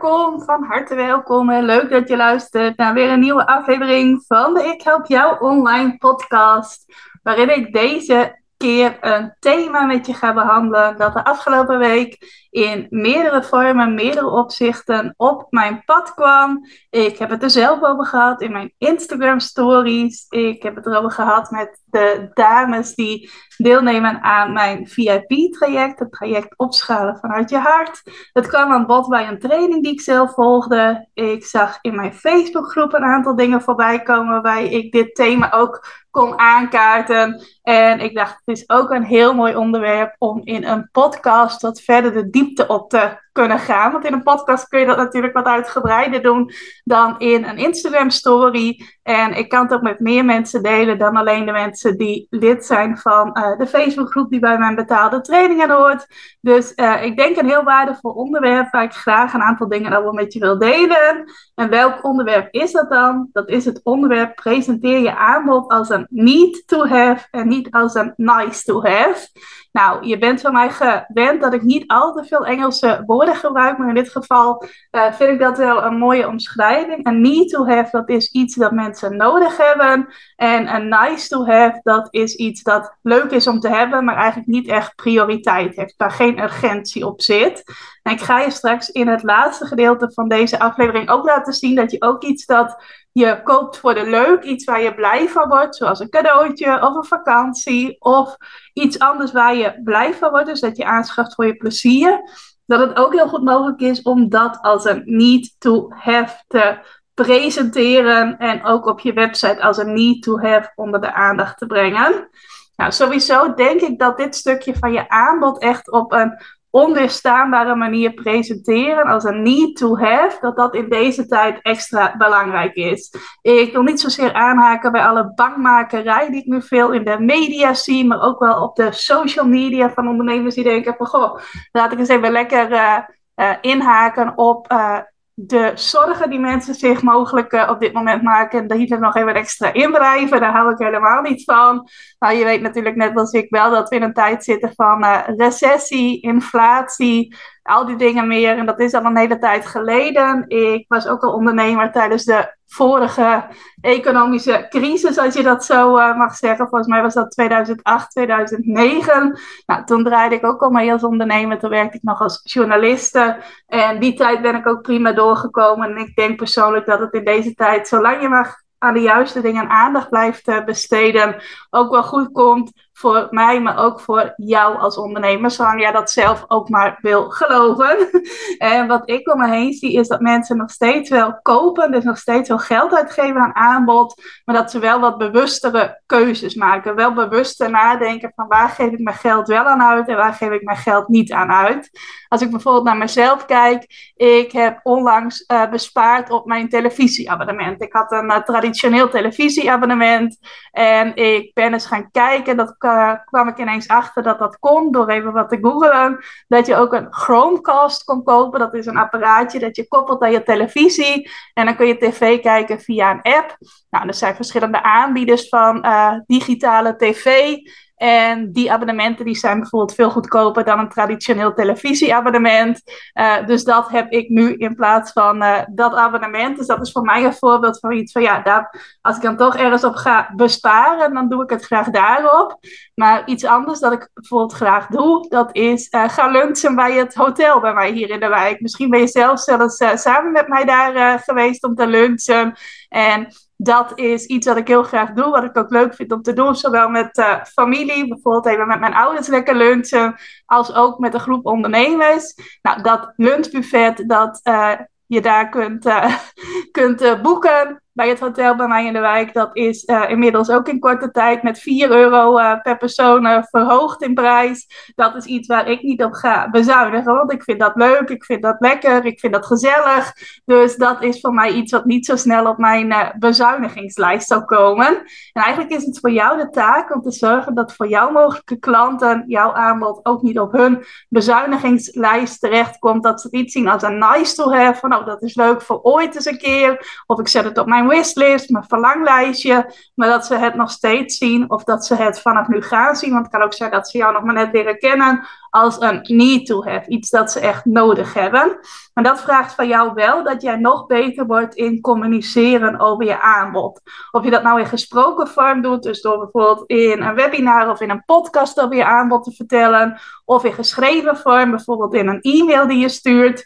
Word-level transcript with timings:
Welkom, 0.00 0.42
van 0.42 0.64
harte 0.64 0.94
welkom 0.94 1.50
en 1.50 1.64
leuk 1.64 1.90
dat 1.90 2.08
je 2.08 2.16
luistert 2.16 2.76
naar 2.76 2.94
weer 2.94 3.10
een 3.10 3.20
nieuwe 3.20 3.46
aflevering 3.46 4.24
van 4.26 4.54
de 4.54 4.64
Ik 4.64 4.82
Help 4.82 5.06
Jou 5.06 5.40
Online 5.40 5.96
podcast. 5.98 6.84
Waarin 7.22 7.56
ik 7.56 7.72
deze 7.72 8.40
keer 8.56 8.96
een 9.00 9.34
thema 9.38 9.84
met 9.84 10.06
je 10.06 10.14
ga 10.14 10.34
behandelen 10.34 10.96
dat 10.96 11.12
de 11.12 11.24
afgelopen 11.24 11.78
week 11.78 12.45
in 12.56 12.86
meerdere 12.90 13.42
vormen, 13.42 13.94
meerdere 13.94 14.30
opzichten 14.30 15.14
op 15.16 15.46
mijn 15.50 15.82
pad 15.84 16.14
kwam. 16.14 16.66
Ik 16.90 17.18
heb 17.18 17.30
het 17.30 17.42
er 17.42 17.50
zelf 17.50 17.82
over 17.82 18.06
gehad 18.06 18.40
in 18.40 18.52
mijn 18.52 18.72
Instagram 18.78 19.40
stories. 19.40 20.26
Ik 20.28 20.62
heb 20.62 20.74
het 20.74 20.86
erover 20.86 21.10
gehad 21.10 21.50
met 21.50 21.82
de 21.84 22.30
dames 22.34 22.94
die 22.94 23.30
deelnemen 23.56 24.22
aan 24.22 24.52
mijn 24.52 24.88
VIP-traject, 24.88 25.98
het 25.98 26.12
traject 26.12 26.58
opschalen 26.58 27.18
vanuit 27.18 27.50
je 27.50 27.58
hart. 27.58 28.02
Het 28.32 28.46
kwam 28.46 28.72
aan 28.72 28.86
bod 28.86 29.08
bij 29.08 29.28
een 29.28 29.38
training 29.38 29.82
die 29.82 29.92
ik 29.92 30.00
zelf 30.00 30.34
volgde. 30.34 31.08
Ik 31.14 31.44
zag 31.44 31.78
in 31.80 31.94
mijn 31.94 32.14
Facebookgroep 32.14 32.92
een 32.92 33.04
aantal 33.04 33.36
dingen 33.36 33.62
voorbij 33.62 34.02
komen 34.02 34.32
waarbij 34.32 34.68
ik 34.68 34.92
dit 34.92 35.14
thema 35.14 35.52
ook 35.52 36.04
kon 36.10 36.38
aankaarten. 36.38 37.42
En 37.62 38.00
ik 38.00 38.14
dacht, 38.14 38.42
het 38.44 38.56
is 38.56 38.68
ook 38.68 38.90
een 38.90 39.04
heel 39.04 39.34
mooi 39.34 39.56
onderwerp 39.56 40.14
om 40.18 40.40
in 40.44 40.64
een 40.64 40.88
podcast 40.92 41.62
wat 41.62 41.80
verder 41.80 42.12
de 42.12 42.30
diepte 42.30 42.45
op 42.66 42.90
te 42.90 43.20
kunnen 43.32 43.58
gaan. 43.58 43.92
Want 43.92 44.04
in 44.04 44.12
een 44.12 44.22
podcast 44.22 44.68
kun 44.68 44.80
je 44.80 44.86
dat 44.86 44.96
natuurlijk 44.96 45.34
wat 45.34 45.46
uitgebreider 45.46 46.22
doen 46.22 46.50
dan 46.84 47.18
in 47.18 47.44
een 47.44 47.58
Instagram 47.58 48.10
story. 48.10 48.82
En 49.06 49.32
ik 49.32 49.48
kan 49.48 49.62
het 49.62 49.72
ook 49.72 49.82
met 49.82 50.00
meer 50.00 50.24
mensen 50.24 50.62
delen 50.62 50.98
dan 50.98 51.16
alleen 51.16 51.46
de 51.46 51.52
mensen 51.52 51.98
die 51.98 52.26
lid 52.30 52.64
zijn 52.64 52.98
van 52.98 53.38
uh, 53.38 53.58
de 53.58 53.66
Facebookgroep 53.66 54.30
die 54.30 54.40
bij 54.40 54.58
mijn 54.58 54.74
betaalde 54.74 55.20
trainingen 55.20 55.70
hoort. 55.70 56.06
Dus 56.40 56.72
uh, 56.76 57.04
ik 57.04 57.16
denk 57.16 57.36
een 57.36 57.48
heel 57.48 57.62
waardevol 57.62 58.10
onderwerp 58.10 58.72
waar 58.72 58.82
ik 58.82 58.92
graag 58.92 59.34
een 59.34 59.42
aantal 59.42 59.68
dingen 59.68 59.92
over 59.92 60.12
met 60.12 60.32
je 60.32 60.38
wil 60.38 60.58
delen. 60.58 61.32
En 61.54 61.70
welk 61.70 62.04
onderwerp 62.04 62.48
is 62.50 62.72
dat 62.72 62.90
dan? 62.90 63.28
Dat 63.32 63.48
is 63.48 63.64
het 63.64 63.80
onderwerp 63.82 64.34
presenteer 64.34 64.98
je 64.98 65.16
aanbod 65.16 65.70
als 65.70 65.88
een 65.88 66.06
need 66.10 66.62
to 66.66 66.86
have 66.86 67.26
en 67.30 67.48
niet 67.48 67.70
als 67.70 67.94
een 67.94 68.12
nice 68.16 68.64
to 68.64 68.82
have. 68.82 69.28
Nou, 69.72 70.06
je 70.06 70.18
bent 70.18 70.40
van 70.40 70.52
mij 70.52 70.70
gewend 70.70 71.40
dat 71.40 71.54
ik 71.54 71.62
niet 71.62 71.84
al 71.86 72.12
te 72.12 72.24
veel 72.24 72.46
Engelse 72.46 73.02
woorden 73.06 73.36
gebruik, 73.36 73.78
maar 73.78 73.88
in 73.88 73.94
dit 73.94 74.10
geval 74.10 74.64
uh, 74.90 75.12
vind 75.12 75.30
ik 75.30 75.40
dat 75.40 75.58
wel 75.58 75.84
een 75.84 75.98
mooie 75.98 76.28
omschrijving. 76.28 77.06
Een 77.06 77.20
need 77.20 77.48
to 77.48 77.66
have, 77.66 77.88
dat 77.90 78.08
is 78.08 78.30
iets 78.32 78.54
dat 78.54 78.72
mensen 78.72 78.95
nodig 79.00 79.56
hebben. 79.56 80.08
En 80.36 80.74
een 80.74 80.88
nice 80.88 81.28
to 81.28 81.46
have, 81.46 81.80
dat 81.82 82.08
is 82.10 82.34
iets 82.34 82.62
dat 82.62 82.96
leuk 83.02 83.30
is 83.30 83.46
om 83.46 83.60
te 83.60 83.68
hebben, 83.68 84.04
maar 84.04 84.16
eigenlijk 84.16 84.48
niet 84.48 84.68
echt 84.68 84.94
prioriteit 84.94 85.76
heeft, 85.76 85.94
waar 85.96 86.10
geen 86.10 86.42
urgentie 86.42 87.06
op 87.06 87.22
zit. 87.22 87.62
En 88.02 88.12
ik 88.12 88.20
ga 88.20 88.40
je 88.40 88.50
straks 88.50 88.90
in 88.90 89.08
het 89.08 89.22
laatste 89.22 89.66
gedeelte 89.66 90.10
van 90.12 90.28
deze 90.28 90.58
aflevering 90.58 91.10
ook 91.10 91.24
laten 91.24 91.52
zien 91.52 91.74
dat 91.74 91.90
je 91.90 92.02
ook 92.02 92.22
iets 92.22 92.46
dat 92.46 92.76
je 93.12 93.40
koopt 93.42 93.78
voor 93.78 93.94
de 93.94 94.06
leuk, 94.06 94.42
iets 94.42 94.64
waar 94.64 94.82
je 94.82 94.94
blij 94.94 95.28
van 95.28 95.48
wordt, 95.48 95.76
zoals 95.76 96.00
een 96.00 96.10
cadeautje 96.10 96.82
of 96.82 96.94
een 96.94 97.04
vakantie 97.04 97.96
of 97.98 98.36
iets 98.72 98.98
anders 98.98 99.32
waar 99.32 99.54
je 99.54 99.80
blij 99.84 100.14
van 100.14 100.30
wordt, 100.30 100.46
dus 100.46 100.60
dat 100.60 100.76
je 100.76 100.84
aanschaft 100.84 101.34
voor 101.34 101.46
je 101.46 101.56
plezier, 101.56 102.20
dat 102.66 102.80
het 102.80 102.96
ook 102.96 103.12
heel 103.12 103.28
goed 103.28 103.44
mogelijk 103.44 103.80
is 103.80 104.02
om 104.02 104.28
dat 104.28 104.58
als 104.60 104.84
een 104.84 105.02
need 105.04 105.54
to 105.58 105.86
have 105.90 106.44
te 106.46 106.78
presenteren 107.24 108.38
en 108.38 108.64
ook 108.64 108.86
op 108.86 109.00
je 109.00 109.12
website 109.12 109.62
als 109.62 109.78
een 109.78 109.92
need 109.92 110.22
to 110.22 110.38
have 110.38 110.72
onder 110.74 111.00
de 111.00 111.12
aandacht 111.12 111.58
te 111.58 111.66
brengen. 111.66 112.28
Nou, 112.76 112.92
sowieso 112.92 113.54
denk 113.54 113.80
ik 113.80 113.98
dat 113.98 114.16
dit 114.16 114.34
stukje 114.34 114.74
van 114.74 114.92
je 114.92 115.08
aanbod 115.08 115.58
echt 115.58 115.90
op 115.90 116.12
een 116.12 116.38
onweerstaanbare 116.70 117.74
manier 117.74 118.14
presenteren 118.14 119.04
als 119.04 119.24
een 119.24 119.42
need 119.42 119.76
to 119.76 119.98
have, 119.98 120.36
dat 120.40 120.56
dat 120.56 120.74
in 120.74 120.88
deze 120.88 121.26
tijd 121.26 121.58
extra 121.62 122.14
belangrijk 122.16 122.74
is. 122.74 123.14
Ik 123.42 123.72
wil 123.72 123.82
niet 123.82 124.00
zozeer 124.00 124.32
aanhaken 124.32 124.92
bij 124.92 125.06
alle 125.06 125.32
bangmakerij 125.34 126.30
die 126.30 126.40
ik 126.40 126.46
nu 126.46 126.62
veel 126.62 126.92
in 126.92 127.04
de 127.04 127.20
media 127.20 127.74
zie, 127.74 128.06
maar 128.06 128.22
ook 128.22 128.38
wel 128.38 128.62
op 128.62 128.76
de 128.76 128.92
social 128.92 129.46
media 129.46 129.90
van 129.90 130.08
ondernemers 130.08 130.54
die 130.54 130.64
denken 130.64 130.94
van 130.96 131.06
goh, 131.06 131.38
laat 131.72 131.92
ik 131.92 131.98
eens 131.98 132.08
even 132.08 132.32
lekker 132.32 132.70
uh, 132.72 132.98
uh, 133.36 133.54
inhaken 133.60 134.38
op 134.38 134.72
uh, 134.72 134.98
de 135.38 135.72
zorgen 135.74 136.30
die 136.30 136.38
mensen 136.38 136.74
zich 136.74 137.02
mogelijk 137.02 137.52
uh, 137.52 137.68
op 137.70 137.80
dit 137.80 137.92
moment 137.92 138.22
maken, 138.22 138.66
dat 138.66 138.78
hier 138.78 139.00
nog 139.00 139.14
even 139.14 139.34
extra 139.34 139.72
inwrijven. 139.72 140.40
Daar 140.40 140.52
hou 140.52 140.72
ik 140.72 140.78
helemaal 140.78 141.22
niet 141.22 141.44
van. 141.44 141.88
Nou, 142.18 142.34
je 142.34 142.44
weet 142.44 142.60
natuurlijk 142.60 142.96
net 142.96 143.16
als 143.16 143.32
ik 143.32 143.46
wel 143.50 143.70
dat 143.70 143.88
we 143.88 143.96
in 143.96 144.02
een 144.02 144.12
tijd 144.12 144.44
zitten 144.44 144.72
van 144.74 145.04
uh, 145.04 145.20
recessie, 145.36 146.20
inflatie, 146.20 147.36
al 147.62 147.86
die 147.86 147.96
dingen 147.96 148.26
meer. 148.26 148.58
En 148.58 148.66
dat 148.66 148.80
is 148.80 148.94
al 148.94 149.04
een 149.04 149.16
hele 149.16 149.38
tijd 149.38 149.66
geleden. 149.66 150.44
Ik 150.48 150.84
was 150.88 151.06
ook 151.06 151.22
al 151.22 151.32
ondernemer 151.32 151.92
tijdens 151.92 152.24
de 152.24 152.55
vorige 152.66 153.44
economische 153.80 154.66
crisis, 154.68 155.18
als 155.18 155.34
je 155.34 155.42
dat 155.42 155.64
zo 155.64 155.98
uh, 155.98 156.16
mag 156.16 156.34
zeggen. 156.34 156.68
Volgens 156.68 156.90
mij 156.90 157.02
was 157.02 157.14
dat 157.14 157.30
2008, 157.30 158.10
2009. 158.10 159.38
Nou, 159.66 159.84
toen 159.84 160.04
draaide 160.04 160.34
ik 160.34 160.44
ook 160.44 160.62
al 160.62 160.70
mee 160.70 160.92
als 160.92 161.04
ondernemer. 161.04 161.58
Toen 161.58 161.70
werkte 161.70 161.96
ik 161.96 162.02
nog 162.02 162.20
als 162.20 162.40
journaliste. 162.42 163.36
En 163.66 164.00
die 164.00 164.14
tijd 164.14 164.42
ben 164.42 164.54
ik 164.54 164.66
ook 164.66 164.82
prima 164.82 165.12
doorgekomen. 165.12 165.90
En 165.90 165.96
ik 165.96 166.14
denk 166.14 166.36
persoonlijk 166.36 166.86
dat 166.86 167.00
het 167.00 167.12
in 167.12 167.24
deze 167.24 167.54
tijd, 167.54 167.88
zolang 167.88 168.22
je 168.22 168.28
maar 168.28 168.64
aan 168.78 168.94
de 168.94 169.00
juiste 169.00 169.40
dingen 169.40 169.68
aandacht 169.68 170.08
blijft 170.08 170.48
uh, 170.48 170.64
besteden, 170.64 171.42
ook 171.70 171.90
wel 171.90 172.02
goed 172.02 172.32
komt 172.32 172.85
voor 172.98 173.26
mij, 173.30 173.60
maar 173.60 173.78
ook 173.78 174.00
voor 174.00 174.32
jou 174.36 174.78
als 174.78 174.96
ondernemer, 174.96 175.50
zolang 175.50 175.80
jij 175.80 175.92
dat 175.92 176.10
zelf 176.10 176.44
ook 176.48 176.68
maar 176.68 176.98
wil 177.00 177.30
geloven. 177.30 177.96
En 178.58 178.86
wat 178.86 179.10
ik 179.10 179.32
om 179.32 179.38
me 179.38 179.48
heen 179.48 179.72
zie, 179.72 179.92
is 179.92 180.08
dat 180.08 180.20
mensen 180.20 180.56
nog 180.56 180.70
steeds 180.70 181.10
wel 181.10 181.38
kopen, 181.42 181.90
dus 181.90 182.04
nog 182.04 182.18
steeds 182.18 182.48
wel 182.48 182.58
geld 182.58 182.94
uitgeven 182.94 183.40
aan 183.40 183.54
aanbod, 183.54 184.22
maar 184.44 184.54
dat 184.54 184.70
ze 184.70 184.78
wel 184.78 185.00
wat 185.00 185.18
bewustere 185.18 186.02
keuzes 186.06 186.54
maken. 186.54 186.94
Wel 186.94 187.12
bewuster 187.12 187.70
nadenken 187.70 188.32
van 188.34 188.48
waar 188.48 188.68
geef 188.68 188.92
ik 188.92 189.00
mijn 189.00 189.16
geld 189.16 189.48
wel 189.48 189.64
aan 189.64 189.82
uit 189.82 190.08
en 190.08 190.16
waar 190.16 190.34
geef 190.34 190.50
ik 190.50 190.62
mijn 190.62 190.76
geld 190.76 191.08
niet 191.08 191.32
aan 191.32 191.50
uit. 191.50 191.90
Als 192.28 192.40
ik 192.40 192.50
bijvoorbeeld 192.50 192.84
naar 192.84 192.96
mezelf 192.96 193.46
kijk, 193.46 194.12
ik 194.16 194.52
heb 194.52 194.80
onlangs 194.82 195.44
uh, 195.52 195.70
bespaard 195.70 196.30
op 196.30 196.46
mijn 196.46 196.68
televisieabonnement. 196.68 197.82
Ik 197.82 197.92
had 197.92 198.12
een 198.12 198.30
uh, 198.30 198.36
traditioneel 198.36 199.08
televisieabonnement 199.08 200.38
en 200.70 201.16
ik 201.16 201.54
ben 201.54 201.72
eens 201.72 201.86
gaan 201.86 202.10
kijken, 202.10 202.56
dat 202.56 202.74
uh, 202.86 203.12
kwam 203.24 203.48
ik 203.48 203.58
ineens 203.58 203.88
achter 203.88 204.22
dat 204.22 204.38
dat 204.38 204.58
kon 204.58 204.90
door 204.92 205.08
even 205.08 205.32
wat 205.32 205.48
te 205.48 205.58
googlen. 205.60 206.24
Dat 206.48 206.66
je 206.66 206.76
ook 206.76 206.92
een 206.92 207.12
Chromecast 207.12 208.04
kon 208.04 208.24
kopen. 208.24 208.60
Dat 208.60 208.74
is 208.74 208.86
een 208.86 208.96
apparaatje 208.96 209.58
dat 209.58 209.76
je 209.76 209.88
koppelt 209.88 210.22
aan 210.22 210.32
je 210.32 210.42
televisie. 210.42 211.30
En 211.54 211.64
dan 211.64 211.76
kun 211.76 211.86
je 211.86 211.98
tv 211.98 212.40
kijken 212.40 212.80
via 212.80 213.10
een 213.10 213.22
app. 213.22 213.56
Nou, 213.90 214.06
er 214.06 214.14
zijn 214.14 214.34
verschillende 214.34 214.82
aanbieders 214.82 215.48
van 215.48 215.86
uh, 215.86 216.12
digitale 216.26 216.96
tv. 216.96 217.56
En 217.96 218.52
die 218.52 218.72
abonnementen 218.72 219.24
die 219.24 219.34
zijn 219.34 219.60
bijvoorbeeld 219.60 219.94
veel 219.94 220.10
goedkoper 220.10 220.64
dan 220.64 220.78
een 220.78 220.88
traditioneel 220.88 221.54
televisieabonnement. 221.54 222.82
Uh, 223.14 223.46
dus 223.46 223.64
dat 223.64 223.88
heb 223.90 224.10
ik 224.12 224.28
nu 224.28 224.54
in 224.54 224.74
plaats 224.74 225.12
van 225.12 225.42
uh, 225.42 225.58
dat 225.70 225.94
abonnement. 225.94 226.56
Dus 226.56 226.66
dat 226.66 226.80
is 226.80 226.92
voor 226.92 227.02
mij 227.02 227.24
een 227.24 227.34
voorbeeld 227.34 227.78
van 227.78 227.92
iets 227.92 228.12
van 228.12 228.22
ja, 228.22 228.70
als 229.00 229.16
ik 229.16 229.22
dan 229.22 229.36
toch 229.36 229.56
ergens 229.56 229.84
op 229.84 229.94
ga 229.94 230.32
besparen, 230.34 231.14
dan 231.14 231.28
doe 231.28 231.42
ik 231.42 231.50
het 231.50 231.64
graag 231.64 231.90
daarop. 231.90 232.58
Maar 232.94 233.28
iets 233.28 233.44
anders 233.44 233.80
dat 233.80 233.92
ik 233.92 234.10
bijvoorbeeld 234.14 234.52
graag 234.52 234.86
doe, 234.86 235.28
dat 235.28 235.48
is 235.52 235.88
uh, 235.90 236.08
ga 236.08 236.28
lunchen 236.28 236.74
bij 236.74 236.92
het 236.92 237.14
hotel 237.14 237.60
bij 237.60 237.74
mij 237.74 237.90
hier 237.90 238.10
in 238.10 238.20
de 238.20 238.28
wijk. 238.28 238.60
Misschien 238.60 238.90
ben 238.90 239.00
je 239.00 239.08
zelf 239.08 239.40
zelfs 239.40 240.02
samen 240.02 240.32
met 240.32 240.48
mij 240.48 240.64
daar 240.64 241.18
geweest 241.18 241.64
om 241.64 241.74
te 241.74 241.86
lunchen. 241.86 242.54
En 242.88 243.28
dat 243.56 243.98
is 243.98 244.26
iets 244.26 244.46
wat 244.46 244.56
ik 244.56 244.68
heel 244.68 244.82
graag 244.82 245.12
doe, 245.12 245.30
wat 245.30 245.44
ik 245.44 245.56
ook 245.56 245.70
leuk 245.70 245.94
vind 245.94 246.12
om 246.12 246.22
te 246.22 246.32
doen, 246.32 246.56
zowel 246.56 246.88
met 246.88 247.18
uh, 247.18 247.44
familie, 247.44 248.08
bijvoorbeeld 248.08 248.46
even 248.46 248.66
met 248.66 248.80
mijn 248.80 248.94
ouders 248.94 249.26
lekker 249.26 249.56
lunchen, 249.56 250.16
als 250.46 250.74
ook 250.74 250.98
met 250.98 251.14
een 251.14 251.20
groep 251.20 251.46
ondernemers. 251.46 252.34
Nou, 252.62 252.82
dat 252.82 253.12
lunchbuffet 253.16 254.04
dat 254.06 254.40
uh, 254.44 254.72
je 255.06 255.20
daar 255.20 255.48
kunt, 255.48 255.86
uh, 255.86 256.14
kunt 256.70 257.22
boeken, 257.22 257.82
bij 257.96 258.08
het 258.08 258.20
hotel 258.20 258.56
bij 258.56 258.66
mij 258.66 258.86
in 258.86 258.92
de 258.92 259.00
wijk. 259.00 259.32
Dat 259.32 259.50
is 259.52 259.84
uh, 259.84 260.10
inmiddels 260.10 260.50
ook 260.50 260.68
in 260.68 260.78
korte 260.78 261.10
tijd 261.10 261.42
met 261.42 261.58
4 261.58 261.90
euro 261.90 262.38
uh, 262.38 262.60
per 262.62 262.76
persoon 262.76 263.26
uh, 263.26 263.42
verhoogd 263.50 264.02
in 264.02 264.14
prijs. 264.14 264.92
Dat 264.94 265.14
is 265.14 265.24
iets 265.24 265.48
waar 265.48 265.68
ik 265.68 265.82
niet 265.82 266.02
op 266.02 266.12
ga 266.12 266.50
bezuinigen, 266.50 267.14
want 267.14 267.32
ik 267.32 267.42
vind 267.42 267.60
dat 267.60 267.72
leuk, 267.74 268.08
ik 268.08 268.24
vind 268.24 268.42
dat 268.42 268.56
lekker, 268.58 269.04
ik 269.04 269.20
vind 269.20 269.32
dat 269.32 269.46
gezellig. 269.46 270.12
Dus 270.44 270.76
dat 270.76 271.02
is 271.02 271.20
voor 271.20 271.34
mij 271.34 271.52
iets 271.52 271.72
wat 271.72 271.84
niet 271.84 272.06
zo 272.06 272.16
snel 272.16 272.46
op 272.46 272.58
mijn 272.58 273.14
bezuinigingslijst 273.18 274.28
zal 274.28 274.44
komen. 274.44 274.86
En 275.32 275.42
eigenlijk 275.42 275.74
is 275.74 275.84
het 275.84 275.98
voor 275.98 276.10
jou 276.10 276.38
de 276.38 276.50
taak 276.50 276.94
om 276.94 277.02
te 277.02 277.12
zorgen 277.12 277.54
dat 277.54 277.74
voor 277.74 277.88
jouw 277.88 278.10
mogelijke 278.10 278.58
klanten 278.58 279.24
jouw 279.26 279.52
aanbod 279.52 280.00
ook 280.02 280.22
niet 280.22 280.38
op 280.38 280.52
hun 280.52 280.84
bezuinigingslijst 281.08 282.40
terechtkomt. 282.40 283.02
Dat 283.02 283.20
ze 283.20 283.26
het 283.26 283.36
iets 283.36 283.52
zien 283.52 283.68
als 283.68 283.82
een 283.82 283.98
nice 283.98 284.34
to 284.34 284.52
have, 284.52 284.80
van 284.80 284.94
oh 284.94 285.06
dat 285.06 285.22
is 285.22 285.34
leuk 285.34 285.62
voor 285.62 285.80
ooit 285.82 286.14
eens 286.14 286.26
een 286.26 286.38
keer. 286.38 287.02
Of 287.06 287.18
ik 287.18 287.28
zet 287.28 287.44
het 287.44 287.58
op 287.58 287.66
mijn 287.66 287.85
wishlist, 287.88 288.50
mijn 288.50 288.64
verlanglijstje. 288.64 289.72
Maar 289.94 290.08
dat 290.08 290.26
ze 290.26 290.34
het 290.34 290.54
nog 290.54 290.70
steeds 290.70 291.18
zien 291.18 291.50
of 291.50 291.64
dat 291.64 291.86
ze 291.86 291.94
het 291.94 292.20
vanaf 292.20 292.48
nu 292.48 292.62
gaan 292.62 292.96
zien. 292.96 293.10
Want 293.10 293.26
het 293.26 293.34
kan 293.34 293.42
ook 293.42 293.54
zijn 293.54 293.70
dat 293.70 293.88
ze 293.88 293.98
jou 293.98 294.12
nog 294.12 294.22
maar 294.22 294.34
net 294.34 294.52
leren 294.52 294.78
kennen 294.78 295.26
als 295.50 295.80
een 295.80 296.00
need 296.02 296.46
to 296.46 296.64
have. 296.64 296.88
Iets 296.88 297.10
dat 297.10 297.32
ze 297.32 297.40
echt 297.40 297.64
nodig 297.64 298.14
hebben. 298.14 298.58
Maar 298.94 299.04
dat 299.04 299.20
vraagt 299.20 299.54
van 299.54 299.68
jou 299.68 299.94
wel 299.94 300.24
dat 300.24 300.42
jij 300.42 300.56
nog 300.56 300.86
beter 300.86 301.26
wordt 301.26 301.54
in 301.54 301.80
communiceren 301.80 302.80
over 302.80 303.04
je 303.04 303.20
aanbod. 303.20 303.80
Of 304.10 304.24
je 304.24 304.30
dat 304.30 304.42
nou 304.42 304.60
in 304.60 304.66
gesproken 304.66 305.28
vorm 305.28 305.62
doet, 305.62 305.82
dus 305.82 306.00
door 306.00 306.18
bijvoorbeeld 306.18 306.70
in 306.70 307.02
een 307.02 307.14
webinar 307.14 307.70
of 307.70 307.80
in 307.80 307.90
een 307.90 308.04
podcast 308.04 308.60
over 308.60 308.76
je 308.76 308.84
aanbod 308.84 309.24
te 309.24 309.32
vertellen. 309.32 310.00
Of 310.24 310.44
in 310.44 310.52
geschreven 310.52 311.16
vorm, 311.16 311.50
bijvoorbeeld 311.50 311.94
in 311.94 312.08
een 312.08 312.20
e-mail 312.20 312.66
die 312.66 312.78
je 312.78 312.88
stuurt 312.88 313.44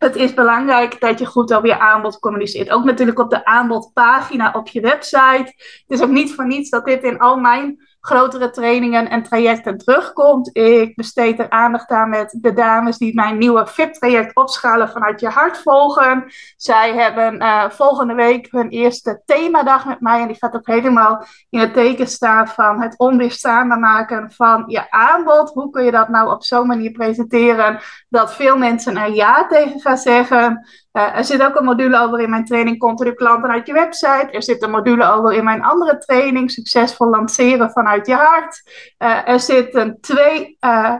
het 0.00 0.16
is 0.16 0.34
belangrijk 0.34 1.00
dat 1.00 1.18
je 1.18 1.26
goed 1.26 1.54
over 1.54 1.68
je 1.68 1.78
aanbod 1.78 2.18
communiceert. 2.18 2.70
Ook 2.70 2.84
natuurlijk 2.84 3.18
op 3.18 3.30
de 3.30 3.44
aanbodpagina 3.44 4.52
op 4.52 4.68
je 4.68 4.80
website. 4.80 5.52
Het 5.56 5.84
is 5.86 6.02
ook 6.02 6.10
niet 6.10 6.34
voor 6.34 6.46
niets 6.46 6.70
dat 6.70 6.84
dit 6.84 7.02
in 7.02 7.18
al 7.18 7.36
mijn 7.36 7.88
grotere 8.00 8.50
trainingen 8.50 9.10
en 9.10 9.22
trajecten 9.22 9.78
terugkomt. 9.78 10.56
Ik 10.56 10.96
besteed 10.96 11.38
er 11.38 11.50
aandacht 11.50 11.90
aan 11.90 12.08
met 12.08 12.38
de 12.40 12.52
dames 12.52 12.98
die 12.98 13.14
mijn 13.14 13.38
nieuwe 13.38 13.66
VIP-traject 13.66 14.36
opschalen 14.36 14.88
vanuit 14.88 15.20
je 15.20 15.28
hart 15.28 15.58
volgen. 15.58 16.24
Zij 16.56 16.94
hebben 16.94 17.42
uh, 17.42 17.70
volgende 17.70 18.14
week 18.14 18.48
hun 18.50 18.68
eerste 18.68 19.22
themadag 19.24 19.86
met 19.86 20.00
mij. 20.00 20.20
En 20.20 20.26
die 20.26 20.36
gaat 20.36 20.54
ook 20.54 20.66
helemaal 20.66 21.24
in 21.50 21.60
het 21.60 21.74
teken 21.74 22.06
staan 22.06 22.48
van 22.48 22.82
het 22.82 22.98
onweerstaanbaar 22.98 23.78
maken 23.78 24.32
van 24.32 24.64
je 24.66 24.90
aanbod. 24.90 25.50
Hoe 25.52 25.70
kun 25.70 25.84
je 25.84 25.90
dat 25.90 26.08
nou 26.08 26.30
op 26.30 26.44
zo'n 26.44 26.66
manier 26.66 26.90
presenteren 26.90 27.78
dat 28.08 28.34
veel 28.34 28.56
mensen 28.56 28.96
er 28.96 29.14
ja 29.14 29.46
tegen 29.46 29.80
gaan 29.80 29.98
zeggen? 29.98 30.68
Uh, 30.92 31.16
er 31.16 31.24
zit 31.24 31.42
ook 31.42 31.56
een 31.56 31.64
module 31.64 32.00
over 32.00 32.20
in 32.20 32.30
mijn 32.30 32.44
training 32.44 32.78
Continu 32.78 33.12
klanten 33.12 33.50
uit 33.50 33.66
je 33.66 33.72
website. 33.72 34.28
Er 34.30 34.42
zit 34.42 34.62
een 34.62 34.70
module 34.70 35.04
over 35.04 35.32
in 35.32 35.44
mijn 35.44 35.62
andere 35.62 35.98
training 35.98 36.50
Succesvol 36.50 37.08
lanceren 37.08 37.70
vanuit 37.70 37.89
je 37.96 38.14
hart. 38.14 38.62
Uh, 38.98 39.28
er 39.28 39.40
zitten 39.40 40.00
twee 40.00 40.56
uh, 40.60 40.94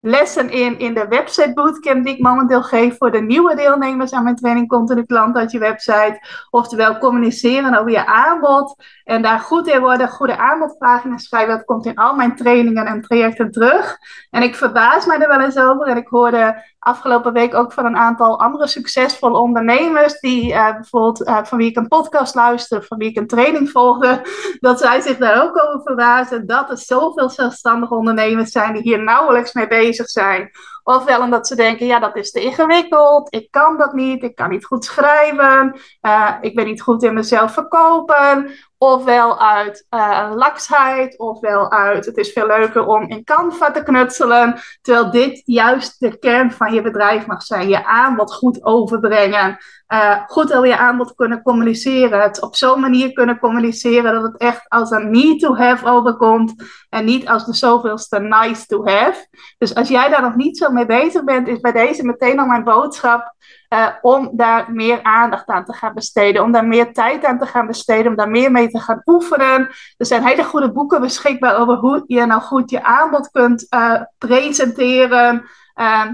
lessen 0.00 0.50
in 0.50 0.78
in 0.78 0.94
de 0.94 1.08
website 1.08 1.52
bootcamp 1.54 2.04
die 2.04 2.14
ik 2.14 2.22
momenteel 2.22 2.62
geef 2.62 2.96
voor 2.96 3.10
de 3.10 3.20
nieuwe 3.20 3.54
deelnemers 3.54 4.12
aan 4.12 4.24
mijn 4.24 4.36
training 4.36 4.68
Continu 4.68 5.04
klant 5.04 5.36
uit 5.36 5.50
je 5.50 5.58
website. 5.58 6.20
Oftewel 6.50 6.98
communiceren 6.98 7.78
over 7.78 7.90
je 7.90 8.06
aanbod 8.06 8.74
en 9.04 9.22
daar 9.22 9.40
goed 9.40 9.66
in 9.66 9.80
worden, 9.80 10.08
goede 10.08 10.36
aanbodpagina's 10.36 11.24
schrijven. 11.24 11.56
Dat 11.56 11.64
komt 11.64 11.86
in 11.86 11.96
al 11.96 12.14
mijn 12.14 12.36
trainingen 12.36 12.86
en 12.86 13.00
trajecten 13.00 13.50
terug. 13.50 13.96
En 14.30 14.42
ik 14.42 14.56
verbaas 14.56 15.06
mij 15.06 15.18
er 15.18 15.28
wel 15.28 15.40
eens 15.40 15.58
over 15.58 15.86
en 15.86 15.96
ik 15.96 16.08
hoorde 16.08 16.64
afgelopen 16.84 17.32
week 17.32 17.54
ook 17.54 17.72
van 17.72 17.84
een 17.84 17.96
aantal 17.96 18.40
andere 18.40 18.66
succesvolle 18.66 19.38
ondernemers, 19.38 20.20
die 20.20 20.52
uh, 20.52 20.72
bijvoorbeeld 20.72 21.28
uh, 21.28 21.44
van 21.44 21.58
wie 21.58 21.68
ik 21.68 21.76
een 21.76 21.88
podcast 21.88 22.34
luisterde, 22.34 22.86
van 22.86 22.98
wie 22.98 23.08
ik 23.08 23.16
een 23.16 23.26
training 23.26 23.70
volgde, 23.70 24.22
dat 24.60 24.78
zij 24.78 25.00
zich 25.00 25.16
daar 25.16 25.42
ook 25.42 25.58
over 25.58 25.82
verbaasden 25.82 26.46
dat 26.46 26.70
er 26.70 26.78
zoveel 26.78 27.30
zelfstandige 27.30 27.94
ondernemers 27.94 28.50
zijn 28.50 28.72
die 28.72 28.82
hier 28.82 29.02
nauwelijks 29.02 29.52
mee 29.52 29.66
bezig 29.66 30.08
zijn. 30.08 30.50
Ofwel 30.84 31.20
omdat 31.20 31.46
ze 31.46 31.56
denken, 31.56 31.86
ja, 31.86 31.98
dat 31.98 32.16
is 32.16 32.30
te 32.30 32.40
ingewikkeld, 32.40 33.34
ik 33.34 33.50
kan 33.50 33.76
dat 33.76 33.92
niet, 33.92 34.22
ik 34.22 34.34
kan 34.34 34.50
niet 34.50 34.64
goed 34.64 34.84
schrijven, 34.84 35.76
uh, 36.02 36.30
ik 36.40 36.54
ben 36.54 36.64
niet 36.64 36.82
goed 36.82 37.02
in 37.02 37.14
mezelf 37.14 37.52
verkopen. 37.52 38.50
Ofwel 38.82 39.40
uit 39.40 39.86
uh, 39.90 40.32
laksheid, 40.34 41.18
ofwel 41.18 41.70
uit 41.70 42.06
het 42.06 42.16
is 42.16 42.32
veel 42.32 42.46
leuker 42.46 42.86
om 42.86 43.08
in 43.08 43.24
Canva 43.24 43.70
te 43.70 43.82
knutselen. 43.82 44.60
Terwijl 44.80 45.10
dit 45.10 45.42
juist 45.44 46.00
de 46.00 46.18
kern 46.18 46.52
van 46.52 46.74
je 46.74 46.82
bedrijf 46.82 47.26
mag 47.26 47.42
zijn. 47.42 47.68
Je 47.68 47.84
aanbod 47.84 48.34
goed 48.34 48.64
overbrengen. 48.64 49.58
Uh, 49.92 50.16
goed 50.26 50.52
over 50.52 50.68
je 50.68 50.76
aanbod 50.76 51.14
kunnen 51.14 51.42
communiceren. 51.42 52.20
Het 52.20 52.42
op 52.42 52.56
zo'n 52.56 52.80
manier 52.80 53.12
kunnen 53.12 53.38
communiceren 53.38 54.12
dat 54.12 54.22
het 54.22 54.36
echt 54.36 54.68
als 54.68 54.90
een 54.90 55.10
need 55.10 55.40
to 55.40 55.56
have 55.56 55.86
overkomt. 55.86 56.54
En 56.88 57.04
niet 57.04 57.28
als 57.28 57.46
de 57.46 57.54
zoveelste 57.54 58.20
nice 58.20 58.66
to 58.66 58.86
have. 58.86 59.26
Dus 59.58 59.74
als 59.74 59.88
jij 59.88 60.08
daar 60.08 60.22
nog 60.22 60.34
niet 60.34 60.58
zo 60.58 60.70
mee 60.70 60.86
bezig 60.86 61.24
bent, 61.24 61.48
is 61.48 61.60
bij 61.60 61.72
deze 61.72 62.04
meteen 62.04 62.38
al 62.38 62.46
mijn 62.46 62.64
boodschap. 62.64 63.34
Uh, 63.68 63.86
om 64.00 64.30
daar 64.32 64.72
meer 64.72 65.02
aandacht 65.02 65.48
aan 65.48 65.64
te 65.64 65.72
gaan 65.72 65.94
besteden, 65.94 66.42
om 66.42 66.52
daar 66.52 66.66
meer 66.66 66.92
tijd 66.92 67.24
aan 67.24 67.38
te 67.38 67.46
gaan 67.46 67.66
besteden, 67.66 68.10
om 68.10 68.16
daar 68.16 68.30
meer 68.30 68.50
mee 68.50 68.68
te 68.68 68.80
gaan 68.80 69.02
oefenen. 69.04 69.68
Er 69.96 70.06
zijn 70.06 70.26
hele 70.26 70.44
goede 70.44 70.72
boeken 70.72 71.00
beschikbaar 71.00 71.56
over 71.56 71.74
hoe 71.74 72.04
je 72.06 72.26
nou 72.26 72.40
goed 72.40 72.70
je 72.70 72.82
aanbod 72.82 73.30
kunt 73.30 73.66
uh, 73.74 74.00
presenteren. 74.18 75.44
Uh, 75.80 76.04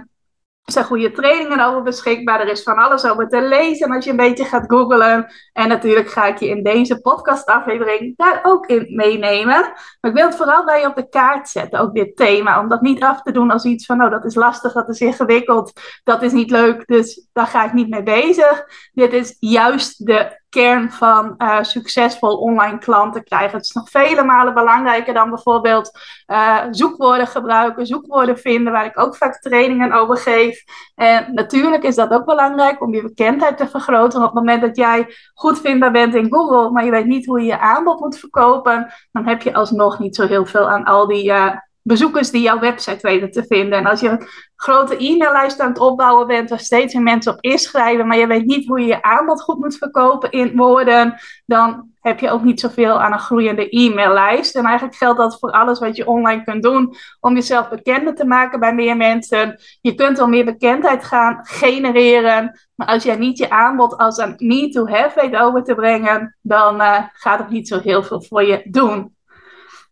er 0.68 0.74
zijn 0.74 0.86
goede 0.86 1.12
trainingen 1.12 1.60
over 1.60 1.82
beschikbaar. 1.82 2.40
Er 2.40 2.48
is 2.48 2.62
van 2.62 2.76
alles 2.76 3.04
over 3.04 3.28
te 3.28 3.42
lezen 3.42 3.90
als 3.90 4.04
je 4.04 4.10
een 4.10 4.16
beetje 4.16 4.44
gaat 4.44 4.64
googlen. 4.66 5.26
En 5.52 5.68
natuurlijk 5.68 6.08
ga 6.08 6.26
ik 6.26 6.38
je 6.38 6.48
in 6.48 6.62
deze 6.62 7.00
podcastaflevering 7.00 8.16
daar 8.16 8.40
ook 8.42 8.66
in 8.66 8.86
meenemen. 8.94 9.72
Maar 10.00 10.10
ik 10.10 10.12
wil 10.12 10.26
het 10.26 10.36
vooral 10.36 10.64
bij 10.64 10.80
je 10.80 10.86
op 10.86 10.96
de 10.96 11.08
kaart 11.08 11.48
zetten, 11.48 11.80
ook 11.80 11.94
dit 11.94 12.16
thema. 12.16 12.60
Om 12.60 12.68
dat 12.68 12.80
niet 12.80 13.02
af 13.02 13.22
te 13.22 13.32
doen 13.32 13.50
als 13.50 13.64
iets 13.64 13.86
van, 13.86 13.96
nou 13.96 14.10
dat 14.10 14.24
is 14.24 14.34
lastig, 14.34 14.72
dat 14.72 14.88
is 14.88 15.00
ingewikkeld, 15.00 15.72
dat 16.04 16.22
is 16.22 16.32
niet 16.32 16.50
leuk, 16.50 16.86
dus 16.86 17.26
daar 17.32 17.46
ga 17.46 17.64
ik 17.64 17.72
niet 17.72 17.88
mee 17.88 18.02
bezig. 18.02 18.64
Dit 18.92 19.12
is 19.12 19.36
juist 19.38 20.06
de 20.06 20.37
kern 20.48 20.90
van 20.90 21.34
uh, 21.38 21.62
succesvol 21.62 22.36
online 22.36 22.78
klanten 22.78 23.24
krijgen. 23.24 23.56
Het 23.56 23.64
is 23.64 23.72
nog 23.72 23.90
vele 23.90 24.24
malen 24.24 24.54
belangrijker 24.54 25.14
dan 25.14 25.30
bijvoorbeeld 25.30 25.98
uh, 26.26 26.64
zoekwoorden 26.70 27.26
gebruiken, 27.26 27.86
zoekwoorden 27.86 28.38
vinden, 28.38 28.72
waar 28.72 28.84
ik 28.84 29.00
ook 29.00 29.16
vaak 29.16 29.40
trainingen 29.40 29.92
over 29.92 30.16
geef. 30.16 30.64
En 30.94 31.34
natuurlijk 31.34 31.82
is 31.82 31.94
dat 31.94 32.10
ook 32.10 32.24
belangrijk 32.24 32.82
om 32.82 32.94
je 32.94 33.02
bekendheid 33.02 33.56
te 33.56 33.68
vergroten. 33.68 34.18
Op 34.18 34.24
het 34.24 34.34
moment 34.34 34.60
dat 34.60 34.76
jij 34.76 35.14
goed 35.34 35.60
vindbaar 35.60 35.92
bent 35.92 36.14
in 36.14 36.32
Google, 36.32 36.70
maar 36.70 36.84
je 36.84 36.90
weet 36.90 37.06
niet 37.06 37.26
hoe 37.26 37.40
je 37.40 37.46
je 37.46 37.58
aanbod 37.58 38.00
moet 38.00 38.18
verkopen, 38.18 38.92
dan 39.12 39.26
heb 39.26 39.42
je 39.42 39.54
alsnog 39.54 39.98
niet 39.98 40.16
zo 40.16 40.26
heel 40.26 40.46
veel 40.46 40.70
aan 40.70 40.84
al 40.84 41.06
die 41.06 41.30
uh, 41.30 41.56
bezoekers 41.88 42.30
die 42.30 42.42
jouw 42.42 42.58
website 42.58 43.06
weten 43.06 43.30
te 43.30 43.44
vinden. 43.44 43.78
En 43.78 43.86
als 43.86 44.00
je 44.00 44.08
een 44.08 44.26
grote 44.56 44.96
e-maillijst 44.96 45.60
aan 45.60 45.68
het 45.68 45.78
opbouwen 45.78 46.26
bent, 46.26 46.50
waar 46.50 46.60
steeds 46.60 46.94
meer 46.94 47.02
mensen 47.02 47.32
op 47.32 47.40
inschrijven, 47.40 48.06
maar 48.06 48.16
je 48.16 48.26
weet 48.26 48.46
niet 48.46 48.66
hoe 48.66 48.80
je 48.80 48.86
je 48.86 49.02
aanbod 49.02 49.42
goed 49.42 49.58
moet 49.58 49.76
verkopen 49.76 50.30
in 50.30 50.56
woorden, 50.56 51.14
dan 51.46 51.90
heb 52.00 52.20
je 52.20 52.30
ook 52.30 52.42
niet 52.42 52.60
zoveel 52.60 53.00
aan 53.00 53.12
een 53.12 53.18
groeiende 53.18 53.68
e-maillijst. 53.68 54.56
En 54.56 54.64
eigenlijk 54.64 54.96
geldt 54.96 55.18
dat 55.18 55.38
voor 55.38 55.50
alles 55.50 55.78
wat 55.78 55.96
je 55.96 56.06
online 56.06 56.44
kunt 56.44 56.62
doen 56.62 56.94
om 57.20 57.34
jezelf 57.34 57.68
bekender 57.68 58.14
te 58.14 58.24
maken 58.24 58.60
bij 58.60 58.74
meer 58.74 58.96
mensen. 58.96 59.60
Je 59.80 59.94
kunt 59.94 60.18
al 60.18 60.28
meer 60.28 60.44
bekendheid 60.44 61.04
gaan 61.04 61.38
genereren, 61.42 62.60
maar 62.74 62.86
als 62.86 63.02
jij 63.02 63.16
niet 63.16 63.38
je 63.38 63.50
aanbod 63.50 63.96
als 63.96 64.16
een 64.16 64.34
need 64.36 64.72
to 64.72 64.86
have 64.86 65.20
weet 65.20 65.36
over 65.36 65.64
te 65.64 65.74
brengen, 65.74 66.36
dan 66.42 66.80
uh, 66.80 67.02
gaat 67.12 67.38
het 67.38 67.50
niet 67.50 67.68
zo 67.68 67.80
heel 67.80 68.02
veel 68.02 68.22
voor 68.22 68.44
je 68.44 68.62
doen. 68.64 69.16